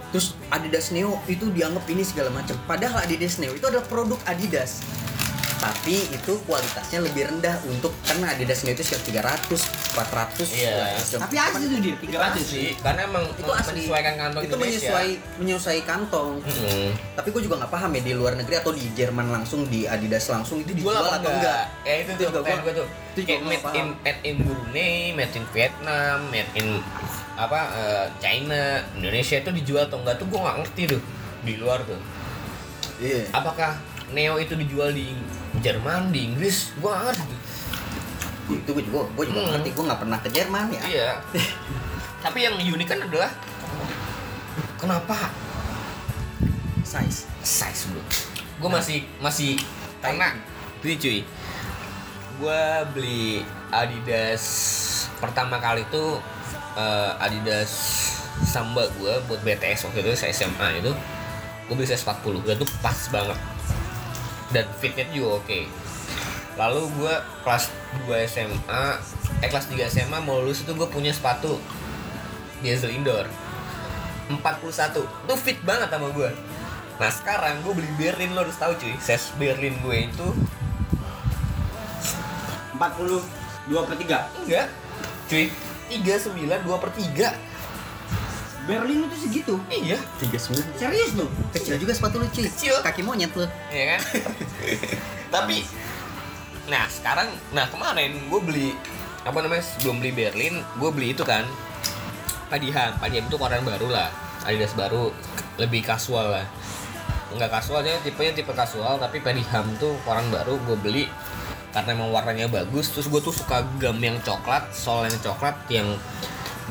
terus 0.08 0.26
Adidas 0.46 0.86
Neo 0.90 1.18
itu 1.26 1.50
dianggap 1.50 1.82
ini 1.84 2.00
segala 2.00 2.30
macam 2.30 2.54
padahal 2.62 3.02
Adidas 3.02 3.36
Neo 3.36 3.50
itu 3.50 3.64
adalah 3.64 3.82
produk 3.84 4.16
Adidas 4.22 4.86
tapi 5.56 6.04
itu 6.06 6.32
kualitasnya 6.42 7.00
lebih 7.00 7.22
rendah 7.26 7.56
untuk 7.64 7.90
karena 8.02 8.30
Adidas 8.30 8.60
itu 8.60 8.76
sekitar 8.78 9.24
300 9.40 9.56
400 9.96 10.52
Iya. 10.52 10.74
macam. 10.92 11.18
Tapi 11.22 11.36
asli 11.38 11.64
tuh 11.66 11.80
dia 11.80 11.94
Itu 11.96 12.12
300 12.12 12.36
asli, 12.38 12.64
karena 12.76 13.00
emang 13.02 13.24
itu 13.30 13.42
asli 13.48 13.72
menyesuaikan 13.74 14.14
kantong 14.16 14.42
itu 14.42 14.48
Indonesia. 14.50 14.66
menyesuai 14.68 15.10
menyesuai 15.38 15.80
kantong 15.82 16.30
Mm-mm. 16.38 16.88
tapi 17.14 17.28
gue 17.30 17.42
juga 17.42 17.54
nggak 17.58 17.72
paham 17.72 17.90
ya 17.90 18.02
di 18.02 18.12
luar 18.12 18.32
negeri 18.34 18.54
atau 18.56 18.70
di 18.70 18.84
Jerman 18.92 19.26
langsung 19.30 19.64
di 19.64 19.84
Adidas 19.84 20.26
langsung 20.26 20.56
itu 20.58 20.72
dijual 20.72 20.98
atau 20.98 21.16
enggak? 21.18 21.32
enggak 21.32 21.64
Ya 21.82 21.94
itu 21.96 22.04
Itu 22.06 22.12
tuh 22.12 22.24
juga 22.26 22.38
pertanyaan 22.38 22.60
gua- 22.60 22.66
gua 22.66 22.74
tuh. 22.76 22.86
itu 22.86 23.18
juga 23.18 23.26
Kayak 23.26 23.42
made 23.42 23.66
in 23.72 23.86
made 23.98 24.20
in 24.22 24.36
Brunei, 24.38 24.94
made 25.12 25.32
in 25.32 25.44
Vietnam, 25.48 26.18
made 26.28 26.52
in 26.54 26.68
apa 27.34 27.60
eh, 27.70 28.06
China, 28.18 28.62
Indonesia 28.94 29.36
itu 29.38 29.50
dijual 29.54 29.82
atau 29.86 29.98
enggak 29.98 30.16
tuh 30.16 30.26
gua 30.26 30.40
nggak 30.42 30.56
ngerti 30.62 30.82
tuh 30.86 31.00
di 31.42 31.54
luar 31.56 31.80
tuh. 31.82 32.00
iya 32.98 33.24
Apakah 33.30 33.76
Neo 34.12 34.38
itu 34.38 34.54
dijual 34.54 34.94
di 34.94 35.10
Jerman, 35.58 36.14
di 36.14 36.30
Inggris? 36.30 36.70
Gua 36.78 36.94
nggak 36.94 37.04
ngerti. 37.10 37.36
Tuh. 38.46 38.54
itu 38.54 38.70
gue 38.70 38.84
juga 38.86 39.10
gue 39.10 39.24
juga 39.26 39.40
Hmm. 39.42 39.50
ngerti 39.58 39.68
gue 39.74 39.84
nggak 39.90 40.00
pernah 40.06 40.18
ke 40.22 40.28
Jerman 40.30 40.66
ya. 40.70 40.80
Iya. 40.86 41.10
Tapi 42.24 42.38
yang 42.46 42.54
unik 42.54 42.86
kan 42.86 43.02
adalah 43.02 43.30
kenapa? 44.78 45.34
Size. 46.86 47.26
Size 47.42 47.90
bro. 47.90 48.02
Gue 48.62 48.70
masih 48.70 48.98
masih 49.18 49.58
karena 49.98 50.30
ini 50.80 50.94
cuy. 50.94 51.18
Gue 52.38 52.60
beli 52.94 53.42
Adidas 53.74 54.44
pertama 55.18 55.58
kali 55.58 55.82
itu 55.82 56.22
eh, 56.78 57.12
Adidas 57.18 57.72
Samba 58.46 58.86
gue 58.94 59.12
buat 59.26 59.42
BTS 59.42 59.90
waktu 59.90 60.06
itu 60.06 60.14
saya 60.14 60.30
SMA 60.30 60.78
itu. 60.78 60.94
Gue 61.66 61.74
beli 61.74 61.88
size 61.90 62.06
40 62.06 62.46
dan 62.46 62.54
itu 62.54 62.66
pas 62.78 63.00
banget 63.10 63.34
dan 64.54 64.66
fitnya 64.78 65.06
juga 65.10 65.42
oke. 65.42 65.60
Lalu 66.56 66.80
gue 66.98 67.14
kelas 67.44 67.64
2 68.08 68.30
SMA 68.30 68.84
eh 69.44 69.48
kelas 69.48 69.66
3 69.68 69.92
SMA 69.92 70.18
mau 70.24 70.40
lulus 70.40 70.64
itu 70.64 70.72
gue 70.72 70.88
punya 70.88 71.12
sepatu 71.12 71.60
Diesel 72.60 72.94
Indoor. 72.94 73.28
41 74.26 74.42
itu 75.06 75.34
fit 75.38 75.58
banget 75.62 75.86
sama 75.86 76.10
gue 76.10 76.26
nah 76.98 77.06
sekarang 77.06 77.62
gue 77.62 77.78
beli 77.78 77.86
Berlin 77.94 78.34
lo 78.34 78.42
harus 78.42 78.58
tahu 78.58 78.74
cuy 78.74 78.90
size 78.98 79.30
Berlin 79.38 79.78
gue 79.86 80.10
itu 80.10 80.28
40 82.74 83.22
2 83.66 83.88
per 83.88 83.96
3 83.98 84.46
enggak. 84.46 84.66
Cuy 85.26 85.50
39 85.90 86.38
2 86.38 86.82
per 86.82 86.90
3 86.94 87.45
Berlin 88.66 89.06
itu 89.06 89.16
segitu? 89.22 89.54
Iya. 89.70 89.98
Tiga 90.18 90.38
sembilan 90.42 90.66
serius 90.74 91.10
lu? 91.14 91.26
Kecil 91.54 91.78
juga 91.78 91.92
sepatu 91.94 92.18
lu 92.18 92.26
cuy. 92.26 92.50
Kecil. 92.50 92.74
kaki 92.82 93.00
monyet 93.06 93.30
lu. 93.38 93.46
Iya 93.70 93.96
kan? 93.96 94.00
Tapi 95.34 95.62
nah 96.66 96.82
sekarang 96.90 97.30
nah 97.54 97.70
kemarin 97.70 98.10
gue 98.26 98.40
beli 98.42 98.68
apa 99.22 99.38
namanya 99.38 99.62
sebelum 99.62 100.02
beli 100.02 100.10
Berlin 100.10 100.66
gue 100.82 100.90
beli 100.90 101.14
itu 101.14 101.22
kan 101.22 101.46
Padiham 102.50 102.90
Padiham 102.98 103.30
itu 103.30 103.38
koran 103.38 103.62
baru 103.62 103.86
lah 103.86 104.10
Adidas 104.42 104.74
baru 104.74 105.14
lebih 105.62 105.86
kasual 105.86 106.34
lah. 106.34 106.46
Nggak 107.34 107.50
kasual 107.54 107.86
aja 107.86 108.02
tipenya 108.02 108.34
tipe 108.34 108.50
kasual 108.50 108.98
tapi 108.98 109.22
Padiham 109.22 109.78
tuh 109.78 109.94
koran 110.02 110.26
baru 110.34 110.58
gue 110.66 110.78
beli 110.82 111.04
karena 111.70 111.92
emang 111.92 112.08
warnanya 112.08 112.48
bagus 112.48 112.88
terus 112.88 113.06
gue 113.12 113.20
tuh 113.20 113.36
suka 113.36 113.60
gam 113.76 114.00
yang 114.00 114.16
coklat 114.24 114.64
sol 114.72 115.04
yang 115.04 115.12
coklat 115.20 115.54
yang 115.68 115.84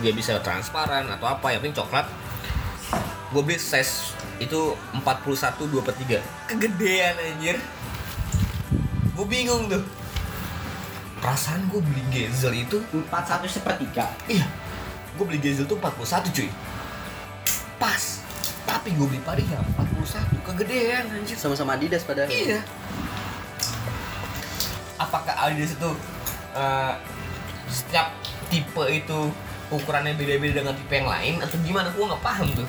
dia 0.03 0.11
bisa 0.11 0.39
transparan 0.43 1.07
atau 1.07 1.27
apa 1.29 1.55
yang 1.55 1.63
penting 1.63 1.79
coklat. 1.79 2.07
Gue 3.31 3.41
beli 3.43 3.59
size 3.59 4.15
itu 4.39 4.75
41 4.91 5.71
2 5.71 5.85
per 5.85 5.95
3 5.95 6.51
kegedean 6.51 7.15
anjir. 7.15 7.57
Gue 9.15 9.25
bingung 9.27 9.71
tuh. 9.71 9.83
Perasaan 11.23 11.71
gue 11.71 11.79
beli 11.79 12.03
Gezel 12.11 12.67
itu 12.67 12.77
41 12.91 13.47
sepertiga. 13.47 14.11
Iya. 14.27 14.45
Gue 15.15 15.25
beli 15.25 15.39
Gezel 15.39 15.63
tuh 15.63 15.79
41 15.79 16.35
cuy. 16.35 16.49
Pas. 17.79 18.03
Tapi 18.67 18.91
gue 18.93 19.07
beli 19.07 19.21
Pariha 19.23 19.57
41 19.79 20.43
kegedean 20.51 21.03
anjir. 21.15 21.39
Sama-sama 21.39 21.79
Adidas 21.79 22.03
padahal. 22.03 22.27
Iya. 22.27 22.59
Apakah 24.99 25.35
Adidas 25.47 25.79
itu 25.79 25.91
eh, 26.55 26.93
setiap 27.71 28.11
tipe 28.51 28.83
itu 28.91 29.19
ukurannya 29.73 30.13
beda-beda 30.13 30.61
dengan 30.61 30.73
tipe 30.73 30.93
yang 30.93 31.09
lain 31.09 31.33
atau 31.41 31.57
gimana? 31.61 31.89
Gue 31.93 32.05
nggak 32.05 32.21
paham 32.21 32.47
tuh. 32.53 32.67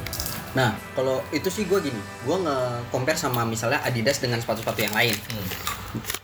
Nah 0.57 0.72
kalau 0.97 1.20
itu 1.30 1.53
sih 1.53 1.68
gue 1.68 1.76
gini 1.80 2.01
gue 2.24 2.36
nge-compare 2.40 3.18
sama 3.20 3.44
misalnya 3.44 3.84
Adidas 3.84 4.16
dengan 4.20 4.40
sepatu-sepatu 4.40 4.80
yang 4.80 4.94
lain. 4.97 5.12
Hmm. 5.12 5.49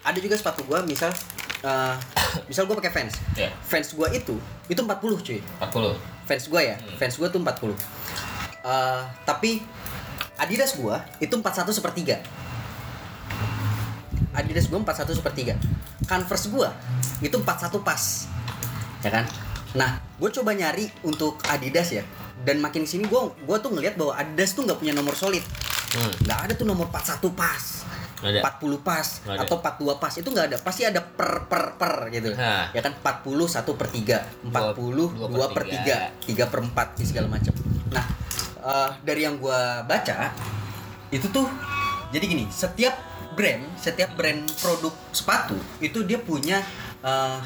ada 0.04 0.18
juga 0.20 0.36
sepatu 0.36 0.64
gue 0.64 0.78
misal 0.84 1.08
eh, 1.62 1.94
misal 2.48 2.64
gue 2.64 2.76
pakai 2.76 2.92
fans 2.92 3.14
ya. 3.36 3.48
Fans 3.64 3.92
gue 3.92 4.08
itu 4.12 4.34
itu 4.68 4.80
40 4.80 4.88
cuy. 5.20 5.40
40 5.60 5.96
fans 6.24 6.44
gue 6.48 6.60
ya 6.62 6.76
Hmm. 6.76 6.96
fans 6.96 7.14
gue 7.16 7.28
tuh 7.28 7.40
40 7.40 7.76
Eh, 8.62 9.02
tapi 9.26 9.60
Adidas 10.38 10.74
gue 10.74 10.96
itu 11.20 11.34
41 11.34 11.74
sepertiga. 11.74 12.16
Adidas 14.32 14.64
gue 14.64 14.78
41 14.78 15.12
sepertiga. 15.12 15.54
Converse 16.08 16.48
gue 16.48 16.68
itu 17.20 17.36
41 17.36 17.84
pas. 17.84 18.02
Ya 19.04 19.10
kan 19.12 19.24
nah 19.72 20.00
gue 20.20 20.30
coba 20.30 20.52
nyari 20.52 20.88
untuk 21.02 21.40
Adidas 21.48 21.90
ya. 21.92 22.04
Dan 22.42 22.58
makin 22.58 22.82
sini 22.82 23.06
gue 23.06 23.20
gua 23.46 23.56
tuh 23.62 23.70
ngelihat 23.70 23.94
bahwa 23.94 24.18
Adidas 24.18 24.52
tuh 24.52 24.66
nggak 24.66 24.78
punya 24.82 24.92
nomor 24.92 25.14
solid. 25.14 25.42
Hmm. 25.92 26.08
ada 26.24 26.56
tuh 26.56 26.64
nomor 26.64 26.88
41 26.88 27.20
pas 27.36 27.84
ada. 28.22 28.38
40 28.38 28.80
pas 28.80 29.06
ada. 29.28 29.44
atau 29.44 29.60
42 29.60 29.98
pas. 30.02 30.12
Itu 30.16 30.28
nggak 30.32 30.46
ada. 30.50 30.56
Pasti 30.62 30.82
ada 30.86 31.00
per 31.02 31.46
per 31.50 31.76
per 31.76 32.08
gitu. 32.10 32.32
Hah. 32.38 32.70
ya 32.72 32.80
kan? 32.80 32.94
40 32.98 33.48
1 33.50 33.78
per 33.78 33.88
3 33.90 34.50
40 34.50 34.50
Dua- 34.50 35.28
2 35.28 35.34
dua 35.36 35.46
per 35.50 35.64
per 35.68 35.74
3 36.24 36.48
3 36.48 36.52
per 36.52 36.60
4 36.64 37.08
segala 37.08 37.26
macam. 37.28 37.54
Nah 37.92 38.04
eh, 38.62 38.90
dari 39.02 39.20
yang 39.26 39.36
gua 39.36 39.82
baca 39.84 40.32
itu 41.12 41.28
tuh 41.28 41.44
jadi 42.08 42.24
gini 42.24 42.44
setiap 42.48 42.96
brand 43.36 43.64
setiap 43.76 44.16
brand 44.16 44.48
produk 44.60 44.92
sepatu 45.12 45.56
itu 45.84 46.04
dia 46.08 46.16
punya 46.20 46.62
eh, 47.04 47.38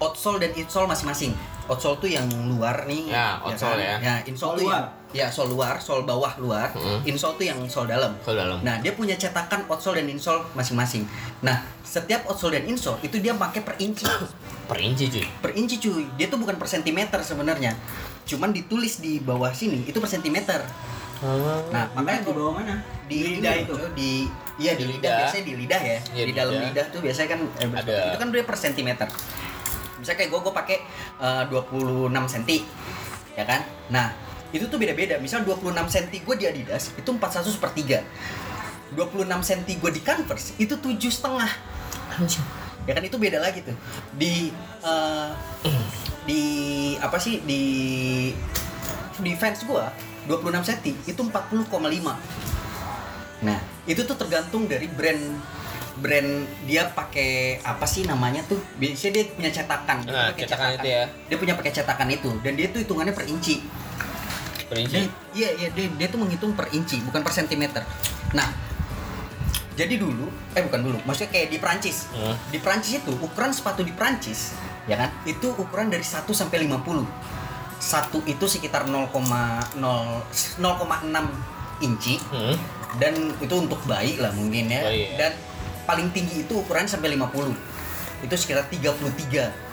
outsole 0.00 0.40
dan 0.40 0.56
insole 0.56 0.88
masing-masing 0.88 1.36
outsole 1.70 1.96
tuh 1.96 2.10
yang 2.10 2.26
luar 2.48 2.82
nih 2.82 3.08
Ya, 3.08 3.38
outsole 3.38 3.78
ya. 3.78 3.96
ya 3.96 4.14
insole 4.24 4.52
Sole 4.52 4.58
tuh 4.58 4.66
luar. 4.66 4.82
yang 4.82 4.98
ya 5.12 5.26
sole 5.26 5.50
luar 5.50 5.74
sole 5.78 6.02
bawah 6.02 6.34
luar 6.36 6.68
Hmm. 6.70 6.98
insole 7.04 7.34
tuh 7.34 7.42
yang 7.44 7.58
sole 7.64 7.86
dalam 7.88 8.10
Kalau 8.20 8.34
dalam. 8.36 8.58
Nah, 8.60 8.78
dia 8.78 8.90
punya 8.92 9.14
cetakan 9.14 9.66
outsole 9.66 9.96
dan 9.96 10.08
insole 10.08 10.42
masing-masing. 10.52 11.06
Nah, 11.40 11.54
setiap 11.80 12.26
outsole 12.26 12.54
dan 12.54 12.66
insole 12.66 12.98
itu 13.00 13.16
dia 13.16 13.30
pakai 13.32 13.60
per 13.60 13.74
inci. 13.76 14.02
Per 14.66 14.78
inci 14.78 15.06
cuy. 15.08 15.26
Per 15.42 15.50
inci 15.52 15.78
cuy. 15.78 16.06
Dia 16.14 16.26
tuh 16.26 16.38
bukan 16.38 16.54
per 16.54 16.66
sentimeter 16.66 17.18
sebenarnya. 17.20 17.74
Cuman 18.22 18.50
ditulis 18.50 18.98
di 18.98 19.18
bawah 19.18 19.50
sini 19.50 19.82
itu 19.82 19.96
per 19.96 20.06
sentimeter. 20.06 20.62
Nah, 21.68 21.90
makanya 21.92 22.22
di 22.22 22.30
bawah 22.30 22.54
mana? 22.54 22.78
di, 23.04 23.16
Di 23.18 23.28
lidah 23.36 23.54
itu. 23.58 23.74
di 23.92 24.10
iya 24.56 24.72
di, 24.72 24.86
Di 24.86 24.94
lidah. 24.94 25.02
lidah. 25.02 25.16
biasanya 25.20 25.42
di 25.42 25.54
lidah 25.56 25.82
ya. 25.82 25.98
Iya, 26.08 26.22
di 26.22 26.24
di 26.24 26.32
dalam 26.32 26.52
lidah. 26.54 26.66
lidah 26.70 26.86
tuh 26.88 27.00
biasanya 27.02 27.28
kan 27.28 27.40
eh, 27.58 27.66
Ada. 27.68 27.94
itu 28.06 28.16
kan 28.16 28.28
dia 28.30 28.42
per 28.42 28.56
sentimeter. 28.56 29.08
Misalnya 30.00 30.18
kayak 30.24 30.30
gue 30.32 30.40
gue 30.40 30.54
pakai 30.56 30.78
eh, 31.20 31.42
26 31.52 32.32
cm. 32.32 32.50
Ya 33.36 33.44
kan? 33.46 33.60
Nah, 33.92 34.16
itu 34.50 34.66
tuh 34.66 34.80
beda-beda. 34.80 35.20
Misal 35.20 35.44
26 35.44 35.70
cm 35.76 36.24
gue 36.24 36.36
di 36.40 36.44
Adidas 36.48 36.90
itu 36.96 37.10
41 37.12 37.62
per 37.62 37.70
3. 37.76 38.96
26 38.96 39.22
cm 39.22 39.60
gue 39.78 39.90
di 39.94 40.02
Converse 40.02 40.58
itu 40.58 40.74
tujuh 40.74 41.12
setengah 41.14 41.46
ya 42.88 42.92
kan 42.96 43.04
itu 43.04 43.16
beda 43.20 43.38
lagi 43.38 43.62
tuh 43.62 43.76
di 44.16 44.50
eh, 44.82 45.30
di 46.24 46.42
apa 46.98 47.16
sih 47.20 47.38
di 47.44 47.62
di 49.20 49.32
fans 49.36 49.62
gua 49.68 49.92
26 50.26 50.68
cm 50.68 50.96
itu 51.06 51.20
40,5 51.22 51.70
nah 53.46 53.58
itu 53.86 54.00
tuh 54.04 54.16
tergantung 54.16 54.66
dari 54.66 54.88
brand 54.88 55.38
brand 56.00 56.30
dia 56.64 56.88
pakai 56.88 57.30
apa 57.60 57.84
sih 57.84 58.02
namanya 58.02 58.40
tuh 58.42 58.58
biasanya 58.74 59.12
dia 59.14 59.24
punya 59.28 59.50
cetakan 59.50 59.98
dia 60.00 60.10
Nah, 60.10 60.26
pakai 60.28 60.42
cetakan 60.42 60.70
itu 60.74 60.88
ya. 60.88 61.04
dia 61.26 61.36
punya 61.36 61.54
pakai 61.54 61.72
cetakan 61.72 62.08
itu 62.08 62.30
dan 62.40 62.52
dia 62.54 62.66
tuh 62.66 62.80
hitungannya 62.80 63.12
per 63.12 63.24
inci 63.24 63.60
Per 64.66 64.76
inci. 64.78 65.02
iya 65.32 65.48
iya 65.54 65.68
dia, 65.68 65.86
dia 65.90 66.06
tuh 66.06 66.18
menghitung 66.18 66.52
per 66.52 66.70
inci 66.70 66.98
bukan 67.00 67.20
per 67.20 67.30
sentimeter 67.30 67.82
nah 68.30 68.48
jadi 69.72 69.96
dulu 69.96 70.26
eh 70.52 70.62
bukan 70.62 70.80
dulu 70.82 70.98
maksudnya 71.02 71.30
kayak 71.30 71.48
di 71.48 71.58
Prancis 71.58 72.08
Hmm. 72.10 72.36
di 72.48 72.58
Prancis 72.58 72.98
itu 72.98 73.12
ukuran 73.14 73.50
sepatu 73.50 73.80
di 73.80 73.90
Prancis 73.90 74.56
ya 74.84 74.96
kan 74.96 75.10
itu 75.24 75.52
ukuran 75.52 75.88
dari 75.88 76.02
1 76.02 76.24
sampai 76.26 76.64
50 76.64 77.04
satu 77.78 78.20
itu 78.24 78.44
sekitar 78.46 78.84
0,0 78.84 79.08
0,6 79.74 81.26
inci 81.80 82.20
Hmm. 82.26 82.56
dan 82.96 83.12
itu 83.36 83.54
untuk 83.54 83.80
bayi 83.84 84.16
lah 84.16 84.30
mungkin 84.30 84.68
ya 84.68 84.82
Bayi, 84.82 85.02
ya. 85.06 85.16
dan 85.18 85.32
paling 85.90 86.06
tinggi 86.14 86.46
itu 86.46 86.54
ukuran 86.54 86.86
sampai 86.86 87.18
50 87.18 87.50
itu 88.22 88.34
sekitar 88.38 88.70
33 88.70 89.70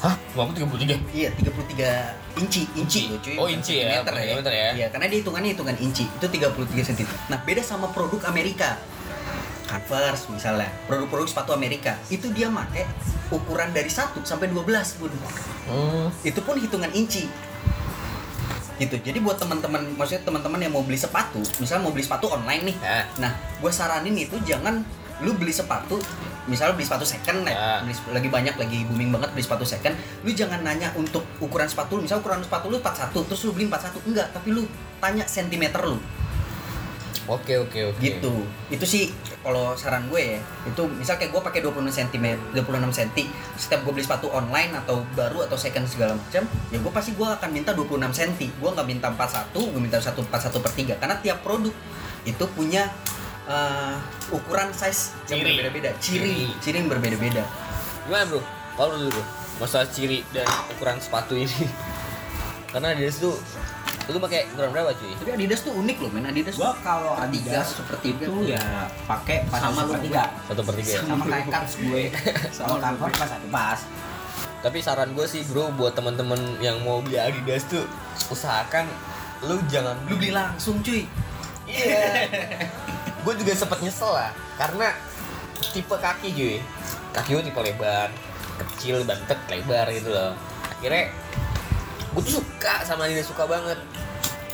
Hah? 0.00 0.14
Kamu 0.32 0.56
33? 0.56 1.12
Iya, 1.12 1.28
33 1.36 2.40
inci, 2.40 2.64
inci 2.80 3.12
loh 3.12 3.20
cuy. 3.20 3.36
Oh, 3.36 3.44
inci 3.44 3.84
ya, 3.84 4.00
sentimeter 4.00 4.12
bukan 4.12 4.24
sentimeter 4.24 4.52
ya. 4.56 4.68
Iya, 4.72 4.86
karena 4.88 5.06
dia 5.12 5.18
hitungannya 5.20 5.50
hitungan 5.52 5.76
inci. 5.76 6.04
Itu 6.08 6.26
33 6.32 6.80
cm. 6.80 7.08
Nah, 7.28 7.38
beda 7.44 7.60
sama 7.60 7.92
produk 7.92 8.24
Amerika. 8.24 8.80
Converse 9.68 10.32
misalnya, 10.32 10.72
produk-produk 10.88 11.28
sepatu 11.28 11.52
Amerika, 11.52 11.98
itu 12.08 12.30
dia 12.32 12.48
pakai 12.48 12.88
ukuran 13.28 13.74
dari 13.76 13.90
1 13.92 14.16
sampai 14.24 14.48
12, 14.48 14.96
Bun. 14.96 15.12
Hmm. 15.68 16.08
Itu 16.24 16.40
pun 16.40 16.56
hitungan 16.56 16.88
inci. 16.96 17.28
Gitu. 18.76 18.96
Jadi 19.00 19.18
buat 19.24 19.40
teman-teman, 19.40 19.92
maksudnya 19.96 20.24
teman-teman 20.24 20.60
yang 20.60 20.72
mau 20.72 20.84
beli 20.84 21.00
sepatu, 21.00 21.40
misalnya 21.60 21.84
mau 21.88 21.92
beli 21.92 22.04
sepatu 22.04 22.32
online 22.32 22.72
nih. 22.72 22.76
Ya. 22.80 23.04
Nah, 23.20 23.32
gue 23.60 23.72
saranin 23.72 24.16
itu 24.16 24.36
jangan 24.44 24.84
lu 25.24 25.32
beli 25.32 25.52
sepatu, 25.52 25.96
misalnya 26.44 26.76
beli 26.76 26.84
sepatu 26.84 27.08
second 27.08 27.48
Ya. 27.48 27.52
ya, 27.52 27.70
beli, 27.80 27.94
lagi 28.12 28.28
banyak 28.28 28.54
lagi 28.60 28.78
booming 28.84 29.10
banget 29.16 29.32
beli 29.32 29.44
sepatu 29.44 29.64
second, 29.64 29.96
lu 30.22 30.30
jangan 30.32 30.60
nanya 30.60 30.92
untuk 30.92 31.24
ukuran 31.40 31.64
sepatu, 31.68 31.96
lu, 31.96 32.04
misalnya 32.04 32.20
ukuran 32.20 32.40
sepatu 32.44 32.66
lu 32.68 32.76
41, 32.84 33.24
terus 33.24 33.40
lu 33.48 33.52
beli 33.56 33.66
41 33.70 34.04
enggak, 34.12 34.28
tapi 34.36 34.48
lu 34.52 34.62
tanya 35.00 35.24
sentimeter 35.24 35.80
lu, 35.84 35.96
Oke 37.26 37.58
oke 37.58 37.90
oke. 37.90 37.98
gitu. 37.98 38.46
Itu 38.70 38.86
sih 38.86 39.10
kalau 39.42 39.74
saran 39.74 40.06
gue 40.06 40.38
ya, 40.38 40.38
itu 40.62 40.82
misal 40.94 41.18
kayak 41.18 41.34
gue 41.34 41.42
pakai 41.42 41.58
26 41.58 41.90
cm, 41.90 42.26
26 42.54 42.86
cm, 43.02 43.26
setiap 43.58 43.82
gue 43.82 43.92
beli 43.98 44.06
sepatu 44.06 44.30
online 44.30 44.70
atau 44.78 45.02
baru 45.18 45.42
atau 45.42 45.58
second 45.58 45.90
segala 45.90 46.14
macam, 46.14 46.46
ya 46.70 46.78
gue 46.78 46.92
pasti 46.94 47.18
gue 47.18 47.26
akan 47.26 47.50
minta 47.50 47.74
26 47.74 47.98
cm, 48.14 48.62
gue 48.62 48.70
nggak 48.70 48.86
minta 48.86 49.08
41, 49.10 49.50
gue 49.58 49.80
minta 49.82 49.98
1 49.98 50.14
41 50.14 50.62
per 50.62 50.72
3 50.76 51.00
karena 51.02 51.16
tiap 51.18 51.38
produk 51.42 51.74
itu 52.26 52.44
punya 52.54 52.90
eh, 53.46 53.94
ukuran 54.28 54.68
size 54.70 55.14
yang 55.26 55.38
Ciri. 55.38 55.50
berbeda-beda, 55.52 55.90
ciri, 55.98 56.36
ciri 56.58 56.76
yang 56.78 56.90
berbeda-beda. 56.90 57.44
Gimana 58.04 58.24
bro? 58.26 58.40
Kalau 58.74 58.92
dulu 58.92 59.10
bro, 59.10 59.24
masalah 59.58 59.86
ciri 59.86 60.22
dan 60.30 60.44
ukuran 60.68 60.98
sepatu 60.98 61.34
ini. 61.34 61.48
Karena 62.70 62.92
Adidas 62.92 63.16
tuh, 63.18 63.34
lu 64.06 64.18
pakai 64.18 64.50
ukuran 64.50 64.70
berapa 64.70 64.90
cuy? 64.92 65.12
Tapi 65.16 65.30
Adidas 65.32 65.60
tuh 65.62 65.72
unik 65.72 65.96
loh, 65.98 66.10
men 66.12 66.26
Adidas. 66.26 66.54
Gua 66.54 66.74
kalau 66.78 67.14
Adidas 67.14 67.72
seperti 67.72 68.12
itu 68.12 68.30
ya 68.44 68.60
pakai 69.06 69.46
pas 69.46 69.62
Sama 69.62 69.86
lu. 69.86 69.96
tiga. 69.98 70.28
Satu 70.44 70.60
per 70.60 70.74
tiga. 70.76 70.90
ya? 70.92 71.00
Sama 71.02 71.24
kayak 71.24 71.46
Kats 71.54 71.72
gue. 71.76 72.02
Sama 72.52 72.76
kantor 72.78 73.08
pas 73.12 73.28
satu 73.28 73.48
pas. 73.48 73.80
Tapi 74.56 74.78
saran 74.82 75.14
gue 75.14 75.24
sih 75.24 75.46
bro, 75.46 75.70
buat 75.72 75.94
teman-teman 75.94 76.38
yang 76.58 76.82
mau 76.82 76.98
beli 76.98 77.16
Adidas 77.16 77.64
tuh, 77.64 77.86
usahakan 78.28 78.90
lu 79.42 79.56
jangan 79.66 79.94
lu 80.04 80.16
beli 80.16 80.30
langsung 80.30 80.82
cuy. 80.82 81.06
Iya. 81.64 82.26
gue 83.26 83.34
juga 83.42 83.52
sempet 83.52 83.82
nyesel 83.82 84.06
lah, 84.06 84.30
karena 84.54 84.94
tipe 85.74 85.90
kaki 85.90 86.30
cuy. 86.30 86.56
Kaki 87.10 87.34
gue 87.34 87.42
tipe 87.42 87.58
lebar, 87.58 88.08
kecil, 88.62 89.02
bantet, 89.02 89.34
lebar 89.50 89.90
gitu 89.90 90.14
loh. 90.14 90.30
Akhirnya 90.70 91.10
gue 92.14 92.22
tuh 92.22 92.38
suka 92.38 92.86
sama 92.86 93.10
Adidas 93.10 93.26
suka 93.26 93.50
banget. 93.50 93.74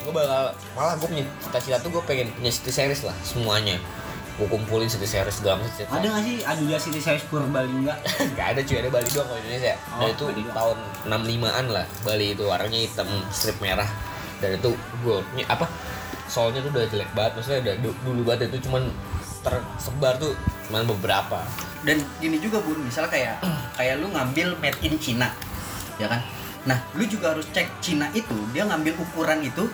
Gue 0.02 0.10
bakal 0.10 0.56
malah 0.72 0.96
gue 0.96 1.04
punya 1.04 1.24
cita-cita 1.38 1.76
tuh 1.78 1.92
gue 1.92 2.02
pengen 2.08 2.32
punya 2.32 2.48
city 2.48 2.72
series 2.72 3.04
lah 3.04 3.14
semuanya. 3.20 3.76
Gue 4.40 4.48
kumpulin 4.48 4.88
city 4.88 5.04
series 5.04 5.36
segala 5.36 5.60
macam. 5.60 5.84
Ada 5.92 6.06
nggak 6.08 6.22
sih 6.24 6.36
Adidas 6.40 6.82
City 6.88 7.00
Size 7.04 7.28
Purbalingga? 7.28 7.94
Gak 8.40 8.56
ada 8.56 8.60
cuy, 8.64 8.76
ada 8.80 8.88
Bali 8.88 9.08
doang 9.12 9.28
kalau 9.28 9.40
Indonesia. 9.44 9.76
Dan 9.76 10.00
Oh, 10.00 10.08
itu 10.08 10.22
Bali 10.24 10.42
tahun 10.48 10.78
65-an 11.04 11.66
lah. 11.68 11.84
Bali 12.02 12.26
itu 12.32 12.42
warnanya 12.48 12.78
hitam, 12.80 13.08
strip 13.28 13.60
merah. 13.60 13.86
Dan 14.40 14.56
itu 14.56 14.72
goldnya 15.04 15.44
apa? 15.52 15.68
Soalnya 16.32 16.64
tuh 16.64 16.72
udah 16.72 16.88
jelek 16.88 17.12
banget, 17.12 17.32
maksudnya 17.36 17.60
udah 17.60 17.74
du- 17.78 17.98
dulu 18.02 18.20
banget 18.24 18.48
itu 18.48 18.64
cuman 18.64 18.88
tersebar 19.42 20.16
tuh 20.16 20.32
cuman 20.66 20.88
beberapa. 20.88 21.44
Dan 21.82 22.00
gini 22.16 22.40
juga 22.40 22.56
bun, 22.58 22.80
misal 22.80 23.04
kayak 23.06 23.44
kayak 23.76 24.00
lu 24.00 24.08
ngambil 24.08 24.56
made 24.56 24.80
in 24.80 24.96
China, 24.96 25.28
ya 25.96 26.08
kan? 26.08 26.24
Nah, 26.64 26.78
lu 26.94 27.04
juga 27.04 27.36
harus 27.36 27.44
cek 27.46 27.68
Cina 27.78 28.08
itu 28.12 28.32
dia 28.50 28.64
ngambil 28.64 28.96
ukuran 28.96 29.42
itu 29.42 29.68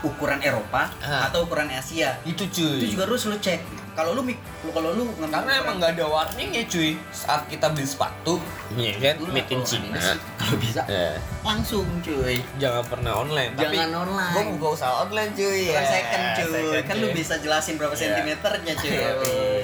ukuran 0.00 0.40
Eropa 0.40 0.88
Ah. 0.98 1.28
atau 1.28 1.44
ukuran 1.44 1.68
Asia. 1.68 2.16
Itu 2.24 2.48
cuy. 2.48 2.80
Itu 2.80 2.96
juga 2.96 3.06
harus 3.06 3.22
lu 3.24 3.36
cek. 3.36 3.60
Kalau 3.90 4.14
lu 4.14 4.22
mik- 4.22 4.40
kalau 4.66 4.94
lu 4.94 5.02
karena 5.20 5.52
emang 5.58 5.76
nggak 5.76 5.92
ada 5.94 6.06
warningnya 6.06 6.62
cuy. 6.64 6.94
Saat 7.10 7.44
kita 7.46 7.68
beli 7.68 7.84
sepatu, 7.84 8.38
ini 8.70 8.94
kan 8.94 9.18
Lu 9.18 9.28
made 9.28 9.44
in 9.44 9.58
kalau 9.58 9.66
China. 9.66 9.98
Adidas, 9.98 10.18
Kalau 10.36 10.56
bisa 10.56 10.80
Ya, 10.86 11.10
langsung 11.42 11.86
cuy. 12.00 12.36
jangan 12.56 12.84
pernah 12.86 13.12
online. 13.18 13.50
Tapi 13.52 13.76
Jangan 13.76 13.92
online. 14.00 14.32
Gue 14.32 14.44
buka 14.56 14.68
usaha 14.72 14.92
online 15.00 15.30
cuy. 15.32 15.62
Ya, 15.68 15.82
second 15.82 16.24
cuy. 16.34 16.52
second, 16.70 16.84
kan 16.84 16.94
lu 16.96 17.06
cuy. 17.06 17.14
bisa 17.14 17.34
jelasin 17.36 17.74
berapa 17.76 17.92
Iya. 17.92 18.00
sentimeternya 18.00 18.72
cuy. 18.74 18.94
Yoi. 18.94 19.60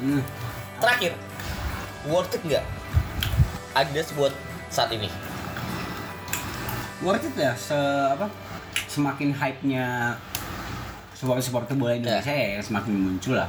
Hmm. 0.00 0.22
Terakhir, 0.78 1.12
worth 2.04 2.32
it 2.32 2.42
nggak 2.42 2.64
Adidas 3.72 4.10
buat 4.12 4.34
saat 4.66 4.90
ini? 4.90 5.06
Worth 7.00 7.24
it 7.24 7.34
ya 7.36 7.52
se 7.52 7.74
apa? 8.08 8.26
Semakin 8.86 9.32
hype-nya 9.32 10.16
supporter-supporter 11.22 11.78
bola 11.78 11.94
Indonesia 11.94 12.34
ya 12.34 12.58
semakin 12.58 12.92
muncul 12.92 13.38
lah. 13.38 13.46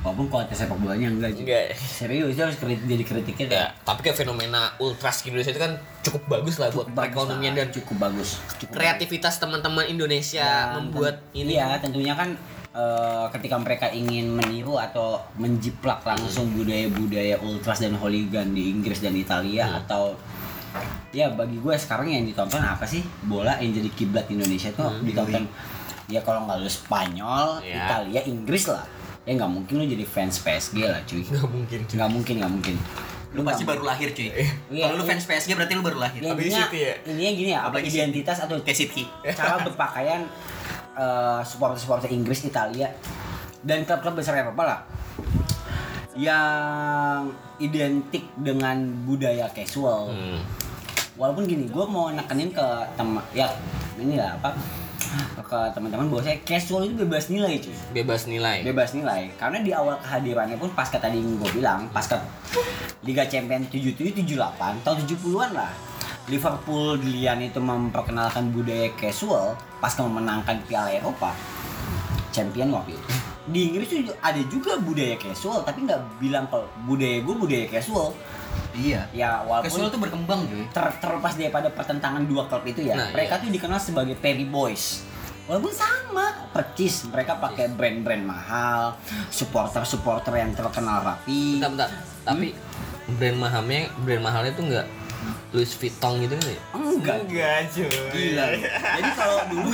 Walaupun 0.00 0.32
kualitas 0.32 0.64
sepak 0.64 0.80
bolanya 0.80 1.12
enggak. 1.12 1.36
Enggak. 1.36 1.76
Serius 1.76 2.32
itu 2.32 2.40
harus 2.40 2.56
kritik, 2.56 2.88
jadi 2.88 3.04
kritiknya 3.04 3.46
Ya, 3.48 3.64
tapi 3.84 4.00
kayak 4.00 4.16
fenomena 4.16 4.72
ultras 4.80 5.20
di 5.20 5.28
Indonesia 5.28 5.52
itu 5.52 5.60
kan 5.60 5.76
cukup 6.00 6.22
bagus 6.26 6.56
lah 6.56 6.72
buat 6.72 6.88
Bagus 6.88 6.96
perekonomian 6.96 7.52
dan 7.52 7.68
cukup 7.68 8.08
bagus. 8.08 8.40
Cukup 8.56 8.80
kreativitas 8.80 9.36
teman-teman 9.36 9.84
Indonesia 9.84 10.72
Dan 10.72 10.88
membuat 10.88 11.20
ini. 11.36 11.56
Iya, 11.56 11.76
tentunya 11.84 12.16
kan 12.16 12.32
eh, 12.72 13.26
ketika 13.36 13.60
mereka 13.60 13.92
ingin 13.92 14.32
meniru 14.32 14.80
atau 14.80 15.20
menjiplak 15.36 16.00
langsung 16.00 16.48
budaya-budaya 16.56 17.36
ultras 17.44 17.84
dan 17.84 17.92
hooligan 17.92 18.56
di 18.56 18.72
Inggris 18.72 19.04
dan 19.04 19.12
Italia 19.12 19.68
Hmm. 19.68 19.80
atau 19.84 20.16
ya 21.10 21.26
bagi 21.28 21.58
gue 21.58 21.74
sekarang 21.74 22.06
yang 22.06 22.22
ditonton 22.22 22.62
apa 22.62 22.86
sih 22.86 23.02
bola 23.26 23.58
yang 23.58 23.74
jadi 23.74 23.90
kiblat 23.90 24.30
Indonesia 24.30 24.70
tuh 24.70 24.86
Hmm, 24.86 25.02
ditonton 25.02 25.44
ya 26.10 26.20
kalau 26.20 26.44
nggak 26.44 26.58
lu 26.58 26.68
Spanyol 26.68 27.62
Ya. 27.62 27.86
Italia 27.86 28.20
Inggris 28.26 28.66
lah 28.66 28.84
ya 29.22 29.32
nggak 29.36 29.52
mungkin 29.52 29.74
lu 29.78 29.84
jadi 29.86 30.04
fans 30.04 30.42
PSG 30.42 30.76
lah 30.82 31.00
cuy 31.06 31.22
nggak 31.22 31.48
mungkin 31.48 31.78
cuy. 31.86 31.94
nggak 31.96 32.10
mungkin 32.10 32.34
nggak 32.42 32.52
mungkin 32.52 32.76
Lu 33.30 33.46
pasti 33.46 33.62
baru 33.62 33.86
lahir 33.86 34.10
cuy. 34.10 34.26
Iya, 34.74 34.90
Kalau 34.90 34.98
lu 34.98 35.06
iya. 35.06 35.10
fans 35.14 35.22
PSG 35.22 35.54
berarti 35.54 35.78
lu 35.78 35.86
baru 35.86 36.02
lahir. 36.02 36.18
Ya, 36.18 36.34
intinya, 36.34 36.66
City 36.66 36.78
ya? 36.82 36.94
intinya 37.06 37.30
gini 37.30 37.50
ya, 37.54 37.58
apa 37.62 37.78
Apalagi 37.78 37.88
identitas 37.94 38.42
atau 38.42 38.58
City. 38.66 39.06
cara 39.38 39.62
berpakaian 39.62 40.26
eh, 40.98 41.40
supporter-supporter 41.46 42.10
Inggris, 42.10 42.42
Italia, 42.42 42.90
dan 43.62 43.86
klub-klub 43.86 44.18
besar 44.18 44.34
Eropa 44.34 44.62
lah 44.66 44.80
yang 46.18 47.30
identik 47.62 48.26
dengan 48.34 48.82
budaya 49.06 49.46
casual. 49.54 50.10
Hmm. 50.10 50.42
Walaupun 51.14 51.46
gini, 51.46 51.70
gue 51.70 51.84
mau 51.86 52.10
nekenin 52.10 52.50
ke 52.50 52.66
teman, 52.98 53.22
ya 53.30 53.46
ini 53.94 54.18
lah 54.18 54.34
apa 54.42 54.56
ke 55.42 55.60
teman-teman 55.74 56.06
bahwa 56.06 56.22
saya 56.22 56.38
casual 56.46 56.86
itu 56.86 56.94
bebas 57.02 57.26
nilai 57.26 57.58
cuy. 57.58 57.74
Bebas 57.90 58.30
nilai. 58.30 58.62
bebas 58.62 58.90
nilai. 58.94 59.30
Karena 59.34 59.58
di 59.62 59.70
awal 59.74 59.98
kehadirannya 59.98 60.56
pun 60.56 60.70
pasca 60.70 61.02
tadi 61.02 61.18
gue 61.18 61.50
bilang 61.50 61.90
pasca 61.90 62.22
Liga 63.02 63.26
Champions 63.26 63.66
77 63.72 64.14
78 64.22 64.84
tahun 64.86 64.98
70-an 65.06 65.50
lah. 65.54 65.72
Liverpool 66.30 67.00
dilian 67.02 67.42
itu 67.42 67.58
memperkenalkan 67.58 68.54
budaya 68.54 68.86
casual 68.94 69.58
pasca 69.82 70.06
memenangkan 70.06 70.62
Piala 70.70 70.94
Eropa. 70.94 71.34
Champion 72.30 72.70
waktu 72.70 72.94
itu. 72.94 73.08
Di 73.50 73.60
Inggris 73.66 73.90
tuh 73.90 74.14
ada 74.22 74.38
juga 74.46 74.78
budaya 74.78 75.18
casual 75.18 75.66
tapi 75.66 75.82
nggak 75.82 76.22
bilang 76.22 76.46
kalau 76.46 76.70
budaya 76.86 77.18
gue 77.18 77.34
budaya 77.34 77.66
casual 77.66 78.14
Iya. 78.72 79.02
ya 79.10 79.42
Casual 79.42 79.48
walaupun 79.66 79.88
tuh 79.88 80.00
berkembang 80.00 80.40
cuy. 80.44 80.64
ter- 80.70 80.96
terlepas 80.98 81.34
daripada 81.34 81.68
pertentangan 81.68 82.22
dua 82.22 82.46
klub 82.46 82.62
itu 82.64 82.80
ya 82.82 82.94
Nah, 82.94 83.08
mereka 83.10 83.36
iya. 83.36 83.42
tuh 83.42 83.50
dikenal 83.50 83.78
sebagai 83.78 84.14
Perry 84.14 84.44
Boys 84.44 85.04
walaupun 85.44 85.70
sama 85.70 86.26
percis 86.50 87.04
mereka 87.04 87.34
pakai 87.36 87.66
brand-brand 87.68 88.22
mahal 88.22 88.94
supporter-supporter 89.30 90.30
yang 90.34 90.52
terkenal 90.52 91.00
rapi 91.00 91.58
Bentar, 91.58 91.70
bentar. 91.70 91.90
Tapi 92.22 92.54
brand 93.10 93.36
mahalnya, 93.36 93.90
brand 93.98 94.22
mahalnya 94.22 94.52
tuh 94.52 94.64
nggak 94.64 94.86
Louis 95.50 95.66
Vuitton 95.68 96.22
gitu 96.22 96.32
kan 96.32 96.46
ya? 96.46 96.60
enggak 96.72 97.16
Enggak 97.20 97.58
cuy. 97.68 97.90
gila 98.08 98.46
jadi 98.70 99.10
kalau 99.12 99.38
dulu 99.50 99.70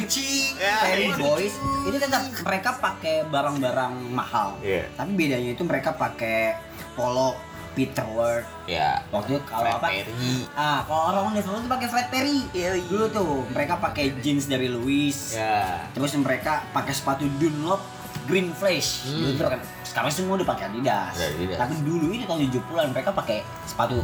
Perry 0.57 1.09
Boys 1.15 1.55
itu 1.85 1.97
tetap 2.01 2.23
mereka 2.41 2.71
pakai 2.75 3.15
barang-barang 3.27 3.93
mahal 4.09 4.57
Iya. 4.59 4.89
tapi 4.97 5.11
bedanya 5.15 5.53
itu 5.53 5.63
mereka 5.63 5.93
pakai 5.93 6.57
polo 6.97 7.37
Peter 7.77 8.09
Ward 8.09 8.49
Ya. 8.65 9.05
waktu 9.07 9.37
itu 9.37 9.41
kalau 9.45 9.69
apa 9.71 9.87
Perry. 9.87 10.49
ah 10.57 10.81
kalau 10.83 11.13
orang 11.15 11.37
Liverpool 11.37 11.61
tuh 11.61 11.71
pakai 11.71 11.87
Fred 11.87 12.09
Perry 12.09 12.39
dulu 12.83 13.05
tuh 13.07 13.31
mereka 13.47 13.77
pakai 13.77 14.17
jeans 14.19 14.49
dari 14.49 14.67
Louis 14.67 15.13
Ya. 15.31 15.85
terus 15.93 16.17
mereka 16.17 16.65
pakai 16.73 16.91
sepatu 16.91 17.29
Dunlop 17.37 17.85
Green 18.25 18.51
Flash 18.51 19.05
Hmm. 19.05 19.21
dulu 19.21 19.31
tuh 19.37 19.47
kan 19.47 19.61
sekarang 19.85 20.11
semua 20.11 20.35
udah 20.35 20.49
pakai 20.49 20.65
Adidas. 20.69 21.15
Adidas. 21.15 21.57
tapi 21.57 21.75
dulu 21.81 22.11
itu 22.11 22.25
tahun 22.25 22.41
70-an 22.43 22.87
mereka 22.91 23.13
pakai 23.13 23.39
sepatu 23.63 24.01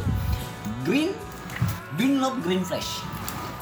Green 0.81 1.09
Dunlop 1.93 2.37
Green 2.39 2.61
Flash 2.61 3.01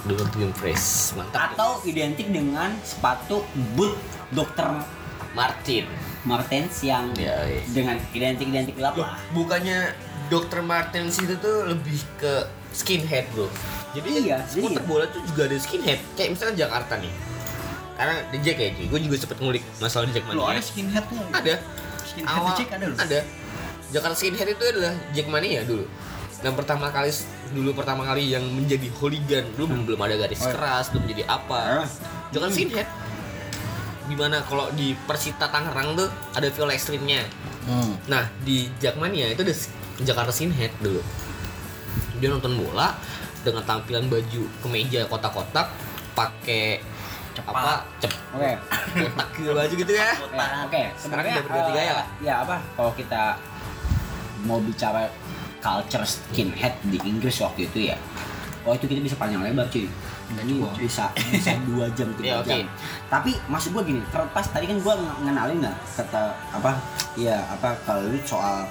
Dulu 0.01 0.25
Green 0.29 0.49
Fresh. 0.51 1.13
Mantap. 1.13 1.53
atau 1.53 1.77
identik 1.85 2.25
dengan 2.25 2.73
sepatu 2.81 3.45
boot 3.77 3.93
Dr. 4.33 4.81
Martin. 5.31 5.85
Martens 6.21 6.75
yang 6.81 7.09
Ya, 7.13 7.33
iya. 7.43 7.61
dengan 7.67 7.97
identik-identik 8.11 8.75
gelap 8.75 8.93
Loh, 8.93 9.03
lah. 9.03 9.17
bukannya 9.31 9.93
Dr. 10.27 10.61
Martens 10.61 11.17
itu 11.17 11.33
tuh 11.35 11.65
lebih 11.65 11.97
ke 12.15 12.45
skinhead 12.71 13.25
bro? 13.31 13.49
Jadi 13.91 14.23
Iya, 14.23 14.39
supporter 14.45 14.79
jadi- 14.79 14.87
bola 14.87 15.05
tuh 15.07 15.21
juga 15.25 15.41
ada 15.45 15.57
skinhead. 15.57 15.99
Kayak 16.13 16.29
misalnya 16.33 16.55
Jakarta 16.61 16.93
nih. 16.95 17.13
Karena 17.91 18.15
di 18.27 18.37
Jack 18.39 18.57
ya 18.57 18.69
gue 18.71 18.99
juga 19.01 19.15
sempet 19.15 19.37
ngulik 19.37 19.63
masalah 19.77 20.05
di 20.07 20.13
Jack 20.13 20.25
Mania. 20.25 20.45
ada 20.47 20.61
skinhead 20.61 21.05
tuh. 21.05 21.17
ada. 21.31 21.53
Skinhead 22.01 22.31
Awal- 22.33 22.55
Jack 22.55 22.69
ada 22.71 22.85
lu. 22.85 22.95
ada. 22.95 23.19
Jakarta 23.91 24.15
skinhead 24.15 24.47
itu 24.47 24.63
adalah 24.63 24.93
Jack 25.11 25.27
Mania 25.27 25.61
dulu. 25.61 25.85
Dan 26.39 26.51
pertama 26.55 26.89
kali 26.89 27.11
dulu 27.51 27.69
pertama 27.71 28.01
kali 28.01 28.29
yang 28.29 28.41
menjadi 28.47 28.87
hooligan. 28.95 29.45
Dulu 29.53 29.65
belum 29.67 29.83
belum 29.85 30.01
ada 30.01 30.15
garis 30.17 30.39
Oh, 30.39 30.47
iya. 30.47 30.53
keras 30.55 30.85
belum 30.89 31.03
jadi 31.07 31.23
apa. 31.27 31.59
Ah. 31.83 31.87
Jakarta 32.31 32.53
skinhead 32.55 32.87
di 34.09 34.15
mana 34.17 34.41
kalau 34.41 34.71
di 34.73 34.97
Persita 35.05 35.51
Tangerang 35.51 35.93
tuh 35.93 36.09
ada 36.33 36.47
viola 36.49 36.73
ekstrimnya 36.73 37.21
Hmm. 37.65 37.93
Nah 38.09 38.25
di 38.41 38.69
Jakmania 38.81 39.29
itu 39.29 39.45
ada 39.45 39.53
Jakarta 40.01 40.31
Skinhead 40.33 40.73
dulu. 40.81 41.01
Dia 42.17 42.29
nonton 42.33 42.57
bola 42.57 42.97
dengan 43.41 43.65
tampilan 43.65 44.09
baju 44.09 44.43
kemeja 44.61 45.05
kotak-kotak, 45.09 45.69
pakai 46.13 46.81
apa 47.31 47.87
cep 47.97 48.11
oke 48.35 48.51
kotak 48.91 49.27
gitu 49.39 49.51
baju 49.55 49.73
gitu 49.73 49.93
ya. 49.95 50.09
Ya, 50.13 50.67
Oke, 50.67 50.83
udah 51.07 51.43
berganti 51.47 51.71
eh, 51.71 51.75
gaya 51.77 51.91
lah. 51.95 52.05
Ya 52.21 52.33
apa? 52.43 52.57
Kalau 52.77 52.91
kita 52.93 53.37
mau 54.45 54.57
bicara 54.61 55.09
culture 55.61 56.05
skinhead 56.05 56.73
di 56.89 56.97
Inggris 57.05 57.37
waktu 57.41 57.69
itu 57.69 57.93
ya, 57.93 57.97
oh 58.65 58.73
itu 58.73 58.89
kita 58.89 59.01
bisa 59.05 59.15
panjang 59.17 59.45
lebar 59.45 59.69
cuy. 59.69 59.85
Enggak 60.31 60.45
Ini 60.45 60.55
bisa 60.77 61.05
bisa 61.29 61.51
dua 61.69 61.85
jam 61.91 62.07
Ya, 62.13 62.15
tiga 62.15 62.35
oke. 62.39 62.47
jam. 62.47 62.67
Tapi 63.07 63.31
maksud 63.45 63.69
gua 63.71 63.83
gini, 63.83 63.99
terlepas 64.07 64.45
tadi 64.47 64.65
kan 64.65 64.77
gua 64.79 64.93
ng- 64.95 65.19
ngenalin 65.23 65.57
nggak 65.59 65.77
kata 65.93 66.23
apa? 66.51 66.71
Ya 67.13 67.43
apa 67.45 67.75
kalau 67.83 68.07
lu 68.07 68.19
soal 68.21 68.63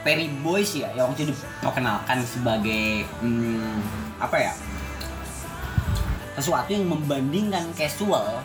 Perry 0.00 0.32
Boys 0.40 0.72
ya, 0.72 0.88
yang 0.92 1.08
waktu 1.08 1.24
itu 1.24 1.34
diperkenalkan 1.34 2.22
sebagai 2.22 3.04
hmm, 3.20 3.76
apa 4.18 4.36
ya? 4.38 4.52
sesuatu 6.34 6.70
yang 6.70 6.86
membandingkan 6.86 7.66
casual 7.74 8.38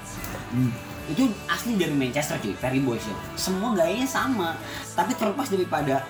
itu 1.06 1.30
asli 1.46 1.78
dari 1.78 1.94
Manchester 1.94 2.42
cuy 2.42 2.58
Perry 2.58 2.82
Boys 2.82 3.06
itu 3.06 3.14
semua 3.36 3.78
gayanya 3.78 4.10
sama 4.10 4.58
tapi 4.98 5.14
terlepas 5.14 5.46
daripada 5.46 6.02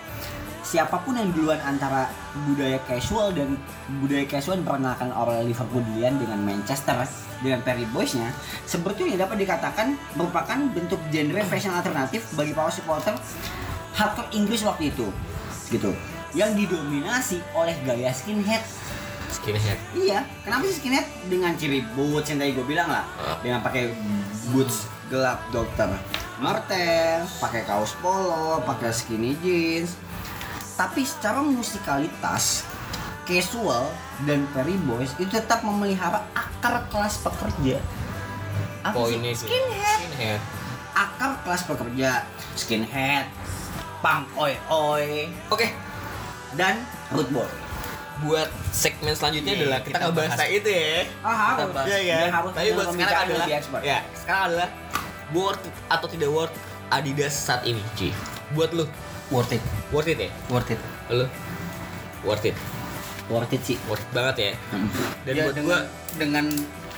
siapa 0.74 0.98
pun 1.06 1.14
yang 1.14 1.30
duluan 1.38 1.62
antara 1.62 2.10
budaya 2.50 2.82
casual 2.90 3.30
dan 3.30 3.54
budaya 4.02 4.26
casual 4.26 4.58
diperkenalkan 4.58 5.14
oleh 5.14 5.54
Liverpool 5.54 5.86
duluan 5.86 6.18
dengan 6.18 6.42
Manchester 6.42 6.98
dengan 7.46 7.62
Perry 7.62 7.86
Boysnya 7.94 8.34
sebetulnya 8.66 9.22
dapat 9.22 9.46
dikatakan 9.46 9.94
merupakan 10.18 10.58
bentuk 10.74 10.98
genre 11.14 11.46
fashion 11.46 11.78
alternatif 11.78 12.26
bagi 12.34 12.58
para 12.58 12.74
supporter 12.74 13.14
hardcore 13.94 14.34
Inggris 14.34 14.66
waktu 14.66 14.90
itu 14.90 15.14
gitu 15.70 15.94
yang 16.34 16.58
didominasi 16.58 17.38
oleh 17.54 17.78
gaya 17.86 18.10
skinhead 18.10 18.66
Skinhead. 19.34 19.78
Iya, 19.98 20.30
kenapa 20.46 20.62
sih 20.70 20.78
skinhead 20.78 21.10
dengan 21.26 21.58
ciri 21.58 21.82
boots 21.98 22.30
yang 22.30 22.38
tadi 22.38 22.54
gue 22.54 22.66
bilang 22.70 22.86
lah, 22.86 23.02
Ah. 23.18 23.42
dengan 23.42 23.66
pakai 23.66 23.90
boots 24.54 24.86
gelap 25.10 25.42
dokter 25.50 25.90
Martens, 26.38 27.42
pakai 27.42 27.66
kaos 27.66 27.98
polo, 27.98 28.62
pakai 28.62 28.94
skinny 28.94 29.34
jeans. 29.42 29.98
Tapi 30.74 31.02
secara 31.02 31.40
musikalitas, 31.40 32.66
casual 33.24 33.88
dan 34.24 34.44
Perry 34.52 34.76
Boys 34.80 35.14
itu 35.16 35.30
tetap 35.30 35.62
memelihara 35.62 36.26
akar 36.34 36.90
kelas 36.90 37.22
pekerja. 37.22 37.78
Apa 38.82 38.98
sih? 39.06 39.16
Poinnya 39.16 39.32
sih. 39.32 39.48
Skinhead. 39.48 39.98
Skinhead. 40.02 40.42
Akar 40.94 41.42
kelas 41.42 41.66
pekerja, 41.66 42.22
skinhead, 42.54 43.26
punk 43.98 44.30
oi 44.36 44.54
oi, 44.70 45.26
Oke, 45.50 45.74
dan 46.54 46.86
root 47.10 47.26
boy. 47.30 47.50
buat 48.22 48.46
segmen 48.70 49.10
selanjutnya 49.12 49.52
Iya, 49.52 49.62
adalah 49.66 49.80
kita, 49.82 49.90
kita 49.90 50.06
ngebahas 50.06 50.32
bahas. 50.38 50.54
itu 50.54 50.70
ya. 50.70 51.02
Ah, 51.20 51.34
harus. 51.34 51.58
Kita 51.58 51.66
bahas. 51.74 51.88
Iya 51.90 51.98
Dia 51.98 52.14
kan? 52.14 52.30
harus 52.32 52.52
Tapi 52.54 52.70
buat 52.70 52.88
sekarang 52.94 53.24
adalah 53.26 53.48
ya, 53.82 54.00
sekarang 54.14 54.44
adalah 54.46 54.70
worth 55.34 55.64
atau 55.90 56.08
tidak 56.08 56.30
worth 56.30 56.56
Adidas 56.88 57.34
saat 57.34 57.66
ini, 57.66 57.82
cuy. 57.98 58.14
Buat 58.54 58.70
lu, 58.72 58.86
Worth 59.32 59.56
it. 59.56 59.64
worth 59.90 60.10
it 60.10 60.20
ya? 60.20 60.30
Worth 60.50 60.72
it. 60.72 60.80
Lu 61.10 61.26
worth 62.24 62.46
it. 62.46 62.56
Worth 63.28 63.52
it 63.52 63.62
sih. 63.64 63.78
Worth 63.88 64.02
it 64.02 64.12
banget 64.12 64.36
ya. 64.36 64.52
Dan 65.24 65.34
Ya, 65.34 65.44
buat 65.46 65.56
dengan, 65.56 65.66
gua 65.66 65.80
dengan 66.16 66.46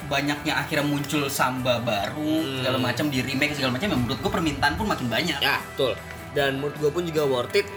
banyaknya 0.05 0.53
akhirnya 0.55 0.85
muncul 0.85 1.25
samba 1.25 1.81
baru 1.81 2.41
Hmm. 2.41 2.61
segala 2.61 2.77
macam 2.77 3.09
di 3.09 3.19
remake 3.21 3.57
segala 3.57 3.73
macam 3.73 3.89
ya 3.89 3.97
menurut 3.97 4.19
gua 4.21 4.31
permintaan 4.33 4.73
pun 4.75 4.85
makin 4.85 5.07
banyak. 5.07 5.39
Ya, 5.39 5.57
betul. 5.73 5.93
Dan 6.35 6.59
menurut 6.59 6.75
gue 6.77 6.91
pun 6.91 7.03
juga 7.03 7.23
worth 7.23 7.55
it. 7.55 7.67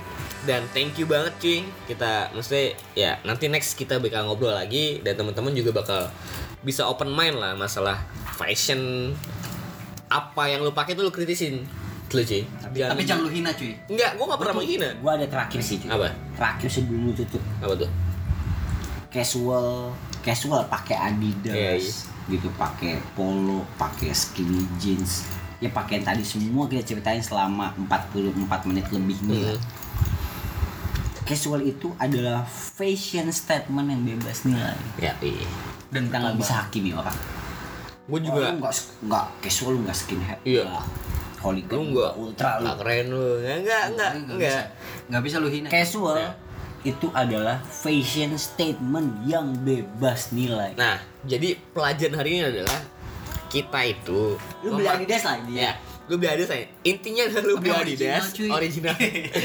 Dan 0.42 0.66
thank 0.70 0.98
you 0.98 1.06
banget 1.06 1.34
cuy. 1.38 1.62
Kita 1.84 2.30
mesti 2.30 2.74
ya 2.92 3.18
nanti 3.22 3.46
next 3.46 3.74
kita 3.74 3.98
bakal 3.98 4.26
ngobrol 4.26 4.50
lagi 4.50 4.98
dan 4.98 5.14
teman-teman 5.14 5.54
juga 5.54 5.70
bakal 5.72 6.10
bisa 6.58 6.82
open 6.82 7.06
mind 7.08 7.38
lah 7.38 7.54
masalah 7.54 8.02
fashion 8.34 9.14
apa 10.08 10.42
yang 10.48 10.64
lu 10.64 10.72
pakai 10.72 10.94
tuh 10.94 11.04
lu 11.04 11.12
kritisin. 11.12 11.62
Cuy. 12.08 12.42
Tapi 12.80 13.02
jangan 13.04 13.22
lu 13.22 13.30
hina 13.30 13.52
cuy. 13.52 13.76
Enggak, 13.86 14.16
gua 14.16 14.24
gak 14.32 14.40
pernah 14.40 14.54
menghina. 14.56 14.88
Gua 15.04 15.12
ada 15.14 15.26
terakhir 15.28 15.60
sih 15.60 15.76
cuy. 15.78 15.92
Apa? 15.92 16.08
Terakhir 16.34 16.68
sebelum 16.72 17.00
lu 17.08 17.12
tutup. 17.12 17.42
Apa 17.60 17.76
tuh? 17.76 17.90
Casual, 19.08 19.92
casual 20.20 20.68
pakai 20.68 20.96
Adidas, 20.96 21.52
Iya, 21.56 21.80
iya. 21.80 21.92
gitu, 22.28 22.48
pakai 22.56 23.00
polo, 23.12 23.64
pakai 23.76 24.12
skinny 24.12 24.64
jeans. 24.76 25.24
Ya 25.58 25.68
pakai 25.68 25.98
yang 25.98 26.06
tadi 26.06 26.22
semua 26.22 26.68
kita 26.68 26.84
ceritain 26.84 27.18
selama 27.18 27.72
44 27.76 28.68
menit 28.68 28.86
lebih 28.88 29.18
nih. 29.26 29.52
Hmm. 29.52 29.60
casual 31.24 31.60
itu 31.60 31.92
adalah 32.00 32.40
fashion 32.48 33.28
statement 33.28 33.84
yang 33.84 34.00
bebas 34.00 34.48
nilai 34.48 34.72
ya 34.96 35.12
iya 35.20 35.44
dan 35.92 36.08
kita 36.08 36.24
nggak 36.24 36.40
bisa 36.40 36.54
hakimi 36.56 36.96
orang 36.96 37.12
gue 38.08 38.20
juga 38.24 38.56
nggak 38.56 38.72
nggak 39.04 39.24
casual 39.44 39.76
lu 39.76 39.84
nggak 39.84 39.92
skinhead 39.92 40.40
Iya. 40.40 40.64
nggak 40.64 40.86
hooligan 41.38 41.70
lu 41.70 41.82
lu 41.82 41.90
nggak 41.92 41.94
nggak 41.94 42.12
ultra 42.18 42.50
lu. 42.50 42.62
nggak 42.62 42.76
keren 42.78 43.04
lu. 43.08 43.26
Enggak 43.38 43.58
enggak 43.58 43.82
enggak 43.88 44.10
enggak 44.28 44.62
nggak 45.08 45.22
bisa. 45.22 45.36
Lu 45.38 45.48
hina. 45.48 45.68
Casual 45.68 46.16
Iya. 46.16 46.30
itu 46.84 47.06
adalah 47.12 47.56
fashion 47.64 48.30
statement 48.34 49.08
yang 49.24 49.50
bebas 49.58 50.30
nilai. 50.30 50.74
Nah 50.74 50.96
jadi 51.22 51.58
pelajaran 51.70 52.14
hari 52.14 52.30
ini 52.34 52.42
adalah 52.44 52.80
kita 53.48 53.80
itu 53.82 54.36
lu 54.60 54.68
beli 54.72 54.84
mema- 54.84 54.96
Adidas 54.96 55.22
lah 55.24 55.36
dia 55.42 55.58
ya 55.58 55.72
lu 56.08 56.16
beli 56.16 56.28
Adidas 56.30 56.50
aja 56.50 56.64
intinya 56.82 57.22
adalah 57.22 57.44
lu 57.44 57.54
beli 57.56 57.70
original, 57.70 58.16
Adidas 58.16 58.26
cuy. 58.32 58.48
original. 58.48 58.96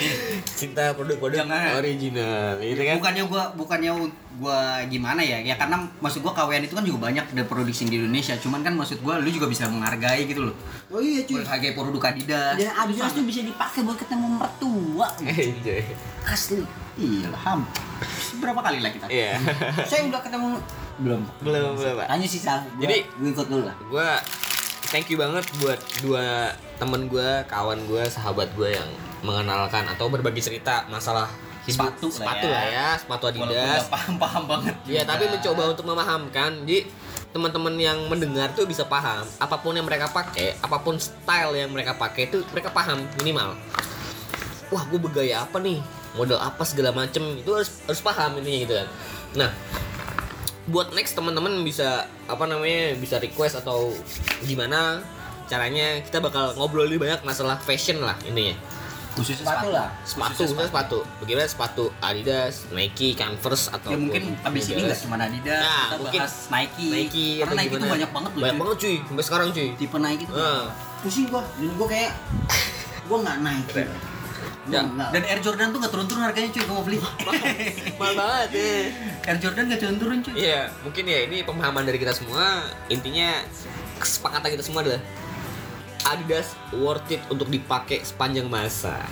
Cinta 0.59 0.95
produk-produk 0.95 1.43
Jangan. 1.43 1.75
original 1.75 2.55
gitu 2.57 2.81
kan? 2.81 2.95
Bukannya 2.97 3.23
gua 3.25 3.43
bukannya 3.53 3.91
gua 4.33 4.59
gimana 4.87 5.19
ya? 5.19 5.37
Ya 5.37 5.53
karena 5.53 5.75
maksud 5.99 6.19
gua 6.19 6.31
KWN 6.31 6.63
itu 6.63 6.73
kan 6.73 6.81
juga 6.81 6.99
banyak 7.03 7.25
dari 7.29 7.43
produksi 7.43 7.83
di 7.85 7.99
Indonesia. 7.99 8.33
Cuman 8.35 8.63
kan 8.63 8.73
maksud 8.73 8.99
gua 8.99 9.19
lu 9.19 9.27
juga 9.27 9.45
bisa 9.45 9.67
menghargai 9.67 10.23
gitu 10.23 10.47
loh. 10.47 10.55
Oh 10.87 10.97
iya 10.97 11.21
menghargai 11.21 11.73
produk 11.73 12.03
Adidas. 12.09 12.55
Dan 12.55 12.71
Adidas 12.71 13.11
tuh 13.11 13.23
bisa 13.23 13.43
dipakai 13.43 13.83
buat 13.83 13.97
ketemu 13.97 14.25
mertua. 14.33 15.07
Enjoy. 15.19 15.83
asli. 16.33 16.63
Iya 16.93 17.27
ham. 17.35 17.67
Berapa 18.39 18.63
kali 18.63 18.79
lah 18.79 18.89
kita? 18.89 19.11
Iya. 19.11 19.35
saya 19.89 20.07
udah 20.07 20.21
ketemu 20.21 20.55
belum. 20.95 21.21
Belum 21.41 21.73
belum 21.75 21.93
pak. 21.99 22.07
tanya 22.07 22.23
sih 22.23 22.37
Sal 22.37 22.63
Gua- 22.71 22.85
Jadi- 22.85 23.03
gue 23.03 23.29
ikut 23.29 23.47
dulu 23.49 23.63
lah. 23.65 23.75
Gue 23.83 24.07
thank 24.93 25.09
you 25.09 25.17
banget 25.17 25.41
buat 25.57 25.81
dua 26.05 26.53
temen 26.77 27.09
gue, 27.09 27.29
kawan 27.49 27.81
gue, 27.89 28.05
sahabat 28.05 28.53
gue 28.53 28.77
yang 28.77 28.85
mengenalkan 29.25 29.89
atau 29.89 30.05
berbagi 30.05 30.37
cerita 30.37 30.85
masalah 30.85 31.25
hidup 31.65 31.97
Sepatu 31.97 32.07
lah 32.11 32.13
sepatu 32.13 32.45
ya. 32.45 32.53
lah 32.53 32.65
ya, 32.69 32.87
sepatu 33.01 33.23
walaupun 33.25 33.49
Adidas. 33.49 33.65
nggak 33.65 33.89
paham-paham 33.89 34.43
banget 34.45 34.75
Iya, 34.85 35.01
tapi 35.07 35.23
mencoba 35.31 35.63
untuk 35.73 35.85
memahamkan. 35.89 36.51
Jadi 36.67 36.79
teman-teman 37.33 37.73
yang 37.81 37.97
mendengar 38.05 38.53
tuh 38.53 38.69
bisa 38.69 38.85
paham 38.85 39.25
apa 39.41 39.55
pun 39.57 39.73
yang 39.73 39.87
mereka 39.89 40.13
pakai, 40.13 40.53
apa 40.61 40.77
pun 40.85 41.01
style 41.01 41.57
yang 41.57 41.73
mereka 41.73 41.97
pakai 41.97 42.29
itu 42.29 42.45
mereka 42.53 42.69
paham 42.69 43.01
minimal. 43.17 43.57
Wah, 44.69 44.83
gue 44.85 44.99
bergaya 45.01 45.41
apa 45.41 45.57
nih? 45.57 45.81
Model 46.13 46.37
apa 46.37 46.61
segala 46.61 46.93
macem 46.93 47.25
itu 47.41 47.49
harus 47.49 47.81
harus 47.89 48.01
paham 48.05 48.37
intinya 48.37 48.59
gitu 48.69 48.73
kan. 48.77 48.87
Nah, 49.33 49.49
buat 50.65 50.91
next 50.91 51.13
teman-teman 51.13 51.59
bisa 51.61 52.07
apa 52.23 52.45
namanya 52.45 52.95
bisa 52.95 53.19
request 53.19 53.59
atau 53.59 53.91
gimana 54.41 55.03
caranya 55.43 55.99
kita 55.99 56.17
bakal 56.17 56.55
ngobrol 56.55 56.87
lebih 56.87 57.03
banyak 57.03 57.19
masalah 57.21 57.59
fashion 57.59 57.99
lah 57.99 58.15
intinya. 58.23 58.55
Khususnya 59.13 59.45
Sepatu 59.45 59.69
lah. 59.69 59.87
sepatu 60.01 60.31
Khususnya 60.33 60.65
sepatu. 60.65 60.99
sepatu. 61.05 61.19
Bagaimana 61.21 61.45
sepatu? 61.45 61.83
Adidas 62.01 62.65
Nike 62.73 63.13
Converse 63.13 63.69
atau 63.69 63.93
ya 63.93 63.97
mungkin 63.99 64.23
abis 64.41 64.63
ini 64.73 64.81
nggak 64.89 64.99
cuma 65.05 65.15
Adidas 65.21 65.61
Nah, 65.61 65.69
kita 65.85 65.95
mungkin 66.01 66.19
bahas 66.19 66.35
Nike, 66.49 66.87
Nike 66.89 67.25
karena 67.37 67.45
atau 67.45 67.53
Nike 67.53 67.69
itu 67.69 67.85
banyak 67.93 68.09
banget 68.09 68.31
loh 68.33 68.41
banyak 68.41 68.57
banget 68.57 68.75
cuy. 68.81 68.95
Sampai 69.05 69.23
sekarang 69.23 69.47
cuy. 69.53 69.69
Tipe 69.77 69.97
Nike 70.01 70.23
itu 70.25 70.33
Nah, 70.33 70.63
pusing 71.05 71.25
gua. 71.29 71.41
Dan 71.53 71.69
gua 71.77 71.87
kayak 71.87 72.11
gua 73.05 73.17
nggak. 73.21 73.35
Gua 73.37 73.83
Ya. 74.65 74.79
nggak- 74.81 75.11
dan 75.11 75.21
Air 75.25 75.39
Jordan 75.39 75.67
tuh 75.69 75.79
nggak 75.79 75.91
turun-turun 75.91 76.23
harganya 76.23 76.49
cuy 76.49 76.63
gua 76.63 76.73
mau 76.73 76.85
beli 76.85 76.97
mahal 76.97 78.13
banget 78.15 78.49
ya 78.53 78.71
Air 79.27 79.37
Jordan 79.37 79.63
nggak 79.67 79.81
turun-turun 79.81 80.17
cuy 80.19 80.33
Iya, 80.37 80.61
mungkin 80.81 81.03
ya 81.03 81.19
ini 81.25 81.37
pemahaman 81.41 81.83
dari 81.83 81.97
kita 81.97 82.11
semua. 82.11 82.63
Intinya 82.87 83.43
kesepakatan 83.97 84.49
kita 84.49 84.63
semua 84.63 84.81
adalah 84.81 85.01
Adidas 86.05 86.51
worth 86.73 87.07
it 87.09 87.23
untuk 87.27 87.47
dipakai 87.47 88.03
sepanjang 88.03 88.45
masa. 88.45 89.07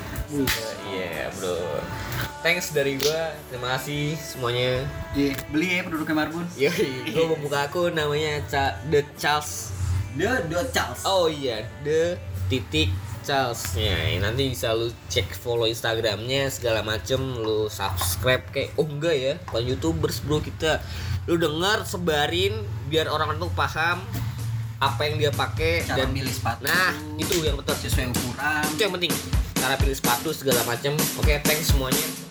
Iya, 0.86 1.32
bro. 1.34 1.56
Thanks 2.41 2.72
dari 2.72 2.95
gua. 2.95 3.32
Terima 3.47 3.76
kasih 3.76 4.16
semuanya. 4.18 4.84
Iya, 5.12 5.39
beli 5.47 5.68
ya 5.70 5.82
penduduknya 5.82 6.16
Marbun 6.18 6.43
Yoi, 6.54 7.12
gua 7.12 7.26
membuka 7.30 7.60
akun 7.66 7.91
namanya 7.91 8.43
Ca 8.45 8.64
The 8.86 9.08
Charles. 9.16 9.72
The 10.12 10.43
The 10.45 10.68
Charles 10.70 10.99
Oh 11.04 11.28
iya, 11.28 11.64
The 11.80 12.20
titik 12.47 12.91
Charles. 13.22 13.61
Ya, 13.78 13.93
nanti 14.19 14.51
bisa 14.51 14.74
lu 14.74 14.89
cek 15.09 15.38
follow 15.38 15.69
Instagramnya 15.69 16.49
segala 16.49 16.82
macem, 16.82 17.19
lu 17.19 17.69
subscribe 17.72 18.43
kayak 18.49 18.76
oh 18.78 18.88
enggak 18.88 19.15
ya, 19.15 19.34
bukan 19.47 19.63
youtubers 19.65 20.19
bro 20.26 20.41
kita. 20.41 20.82
Lu 21.30 21.38
denger, 21.38 21.86
sebarin 21.86 22.65
biar 22.89 23.07
orang 23.07 23.38
tuh 23.38 23.51
paham 23.53 24.01
apa 24.82 25.01
yang 25.05 25.22
dia 25.22 25.30
pakai 25.30 25.86
cara 25.86 26.03
dan 26.03 26.09
milih 26.09 26.34
sepatu. 26.34 26.65
Nah 26.65 26.97
itu 27.22 27.45
yang 27.45 27.53
betul. 27.53 27.78
Sesuai 27.78 28.09
ukuran. 28.09 28.65
Itu 28.74 28.82
yang 28.82 28.93
penting. 28.97 29.13
Cara 29.61 29.78
pilih 29.78 29.93
sepatu 29.93 30.34
segala 30.34 30.65
macam 30.65 30.97
oke 31.22 31.34
thanks 31.45 31.69
semuanya 31.69 32.31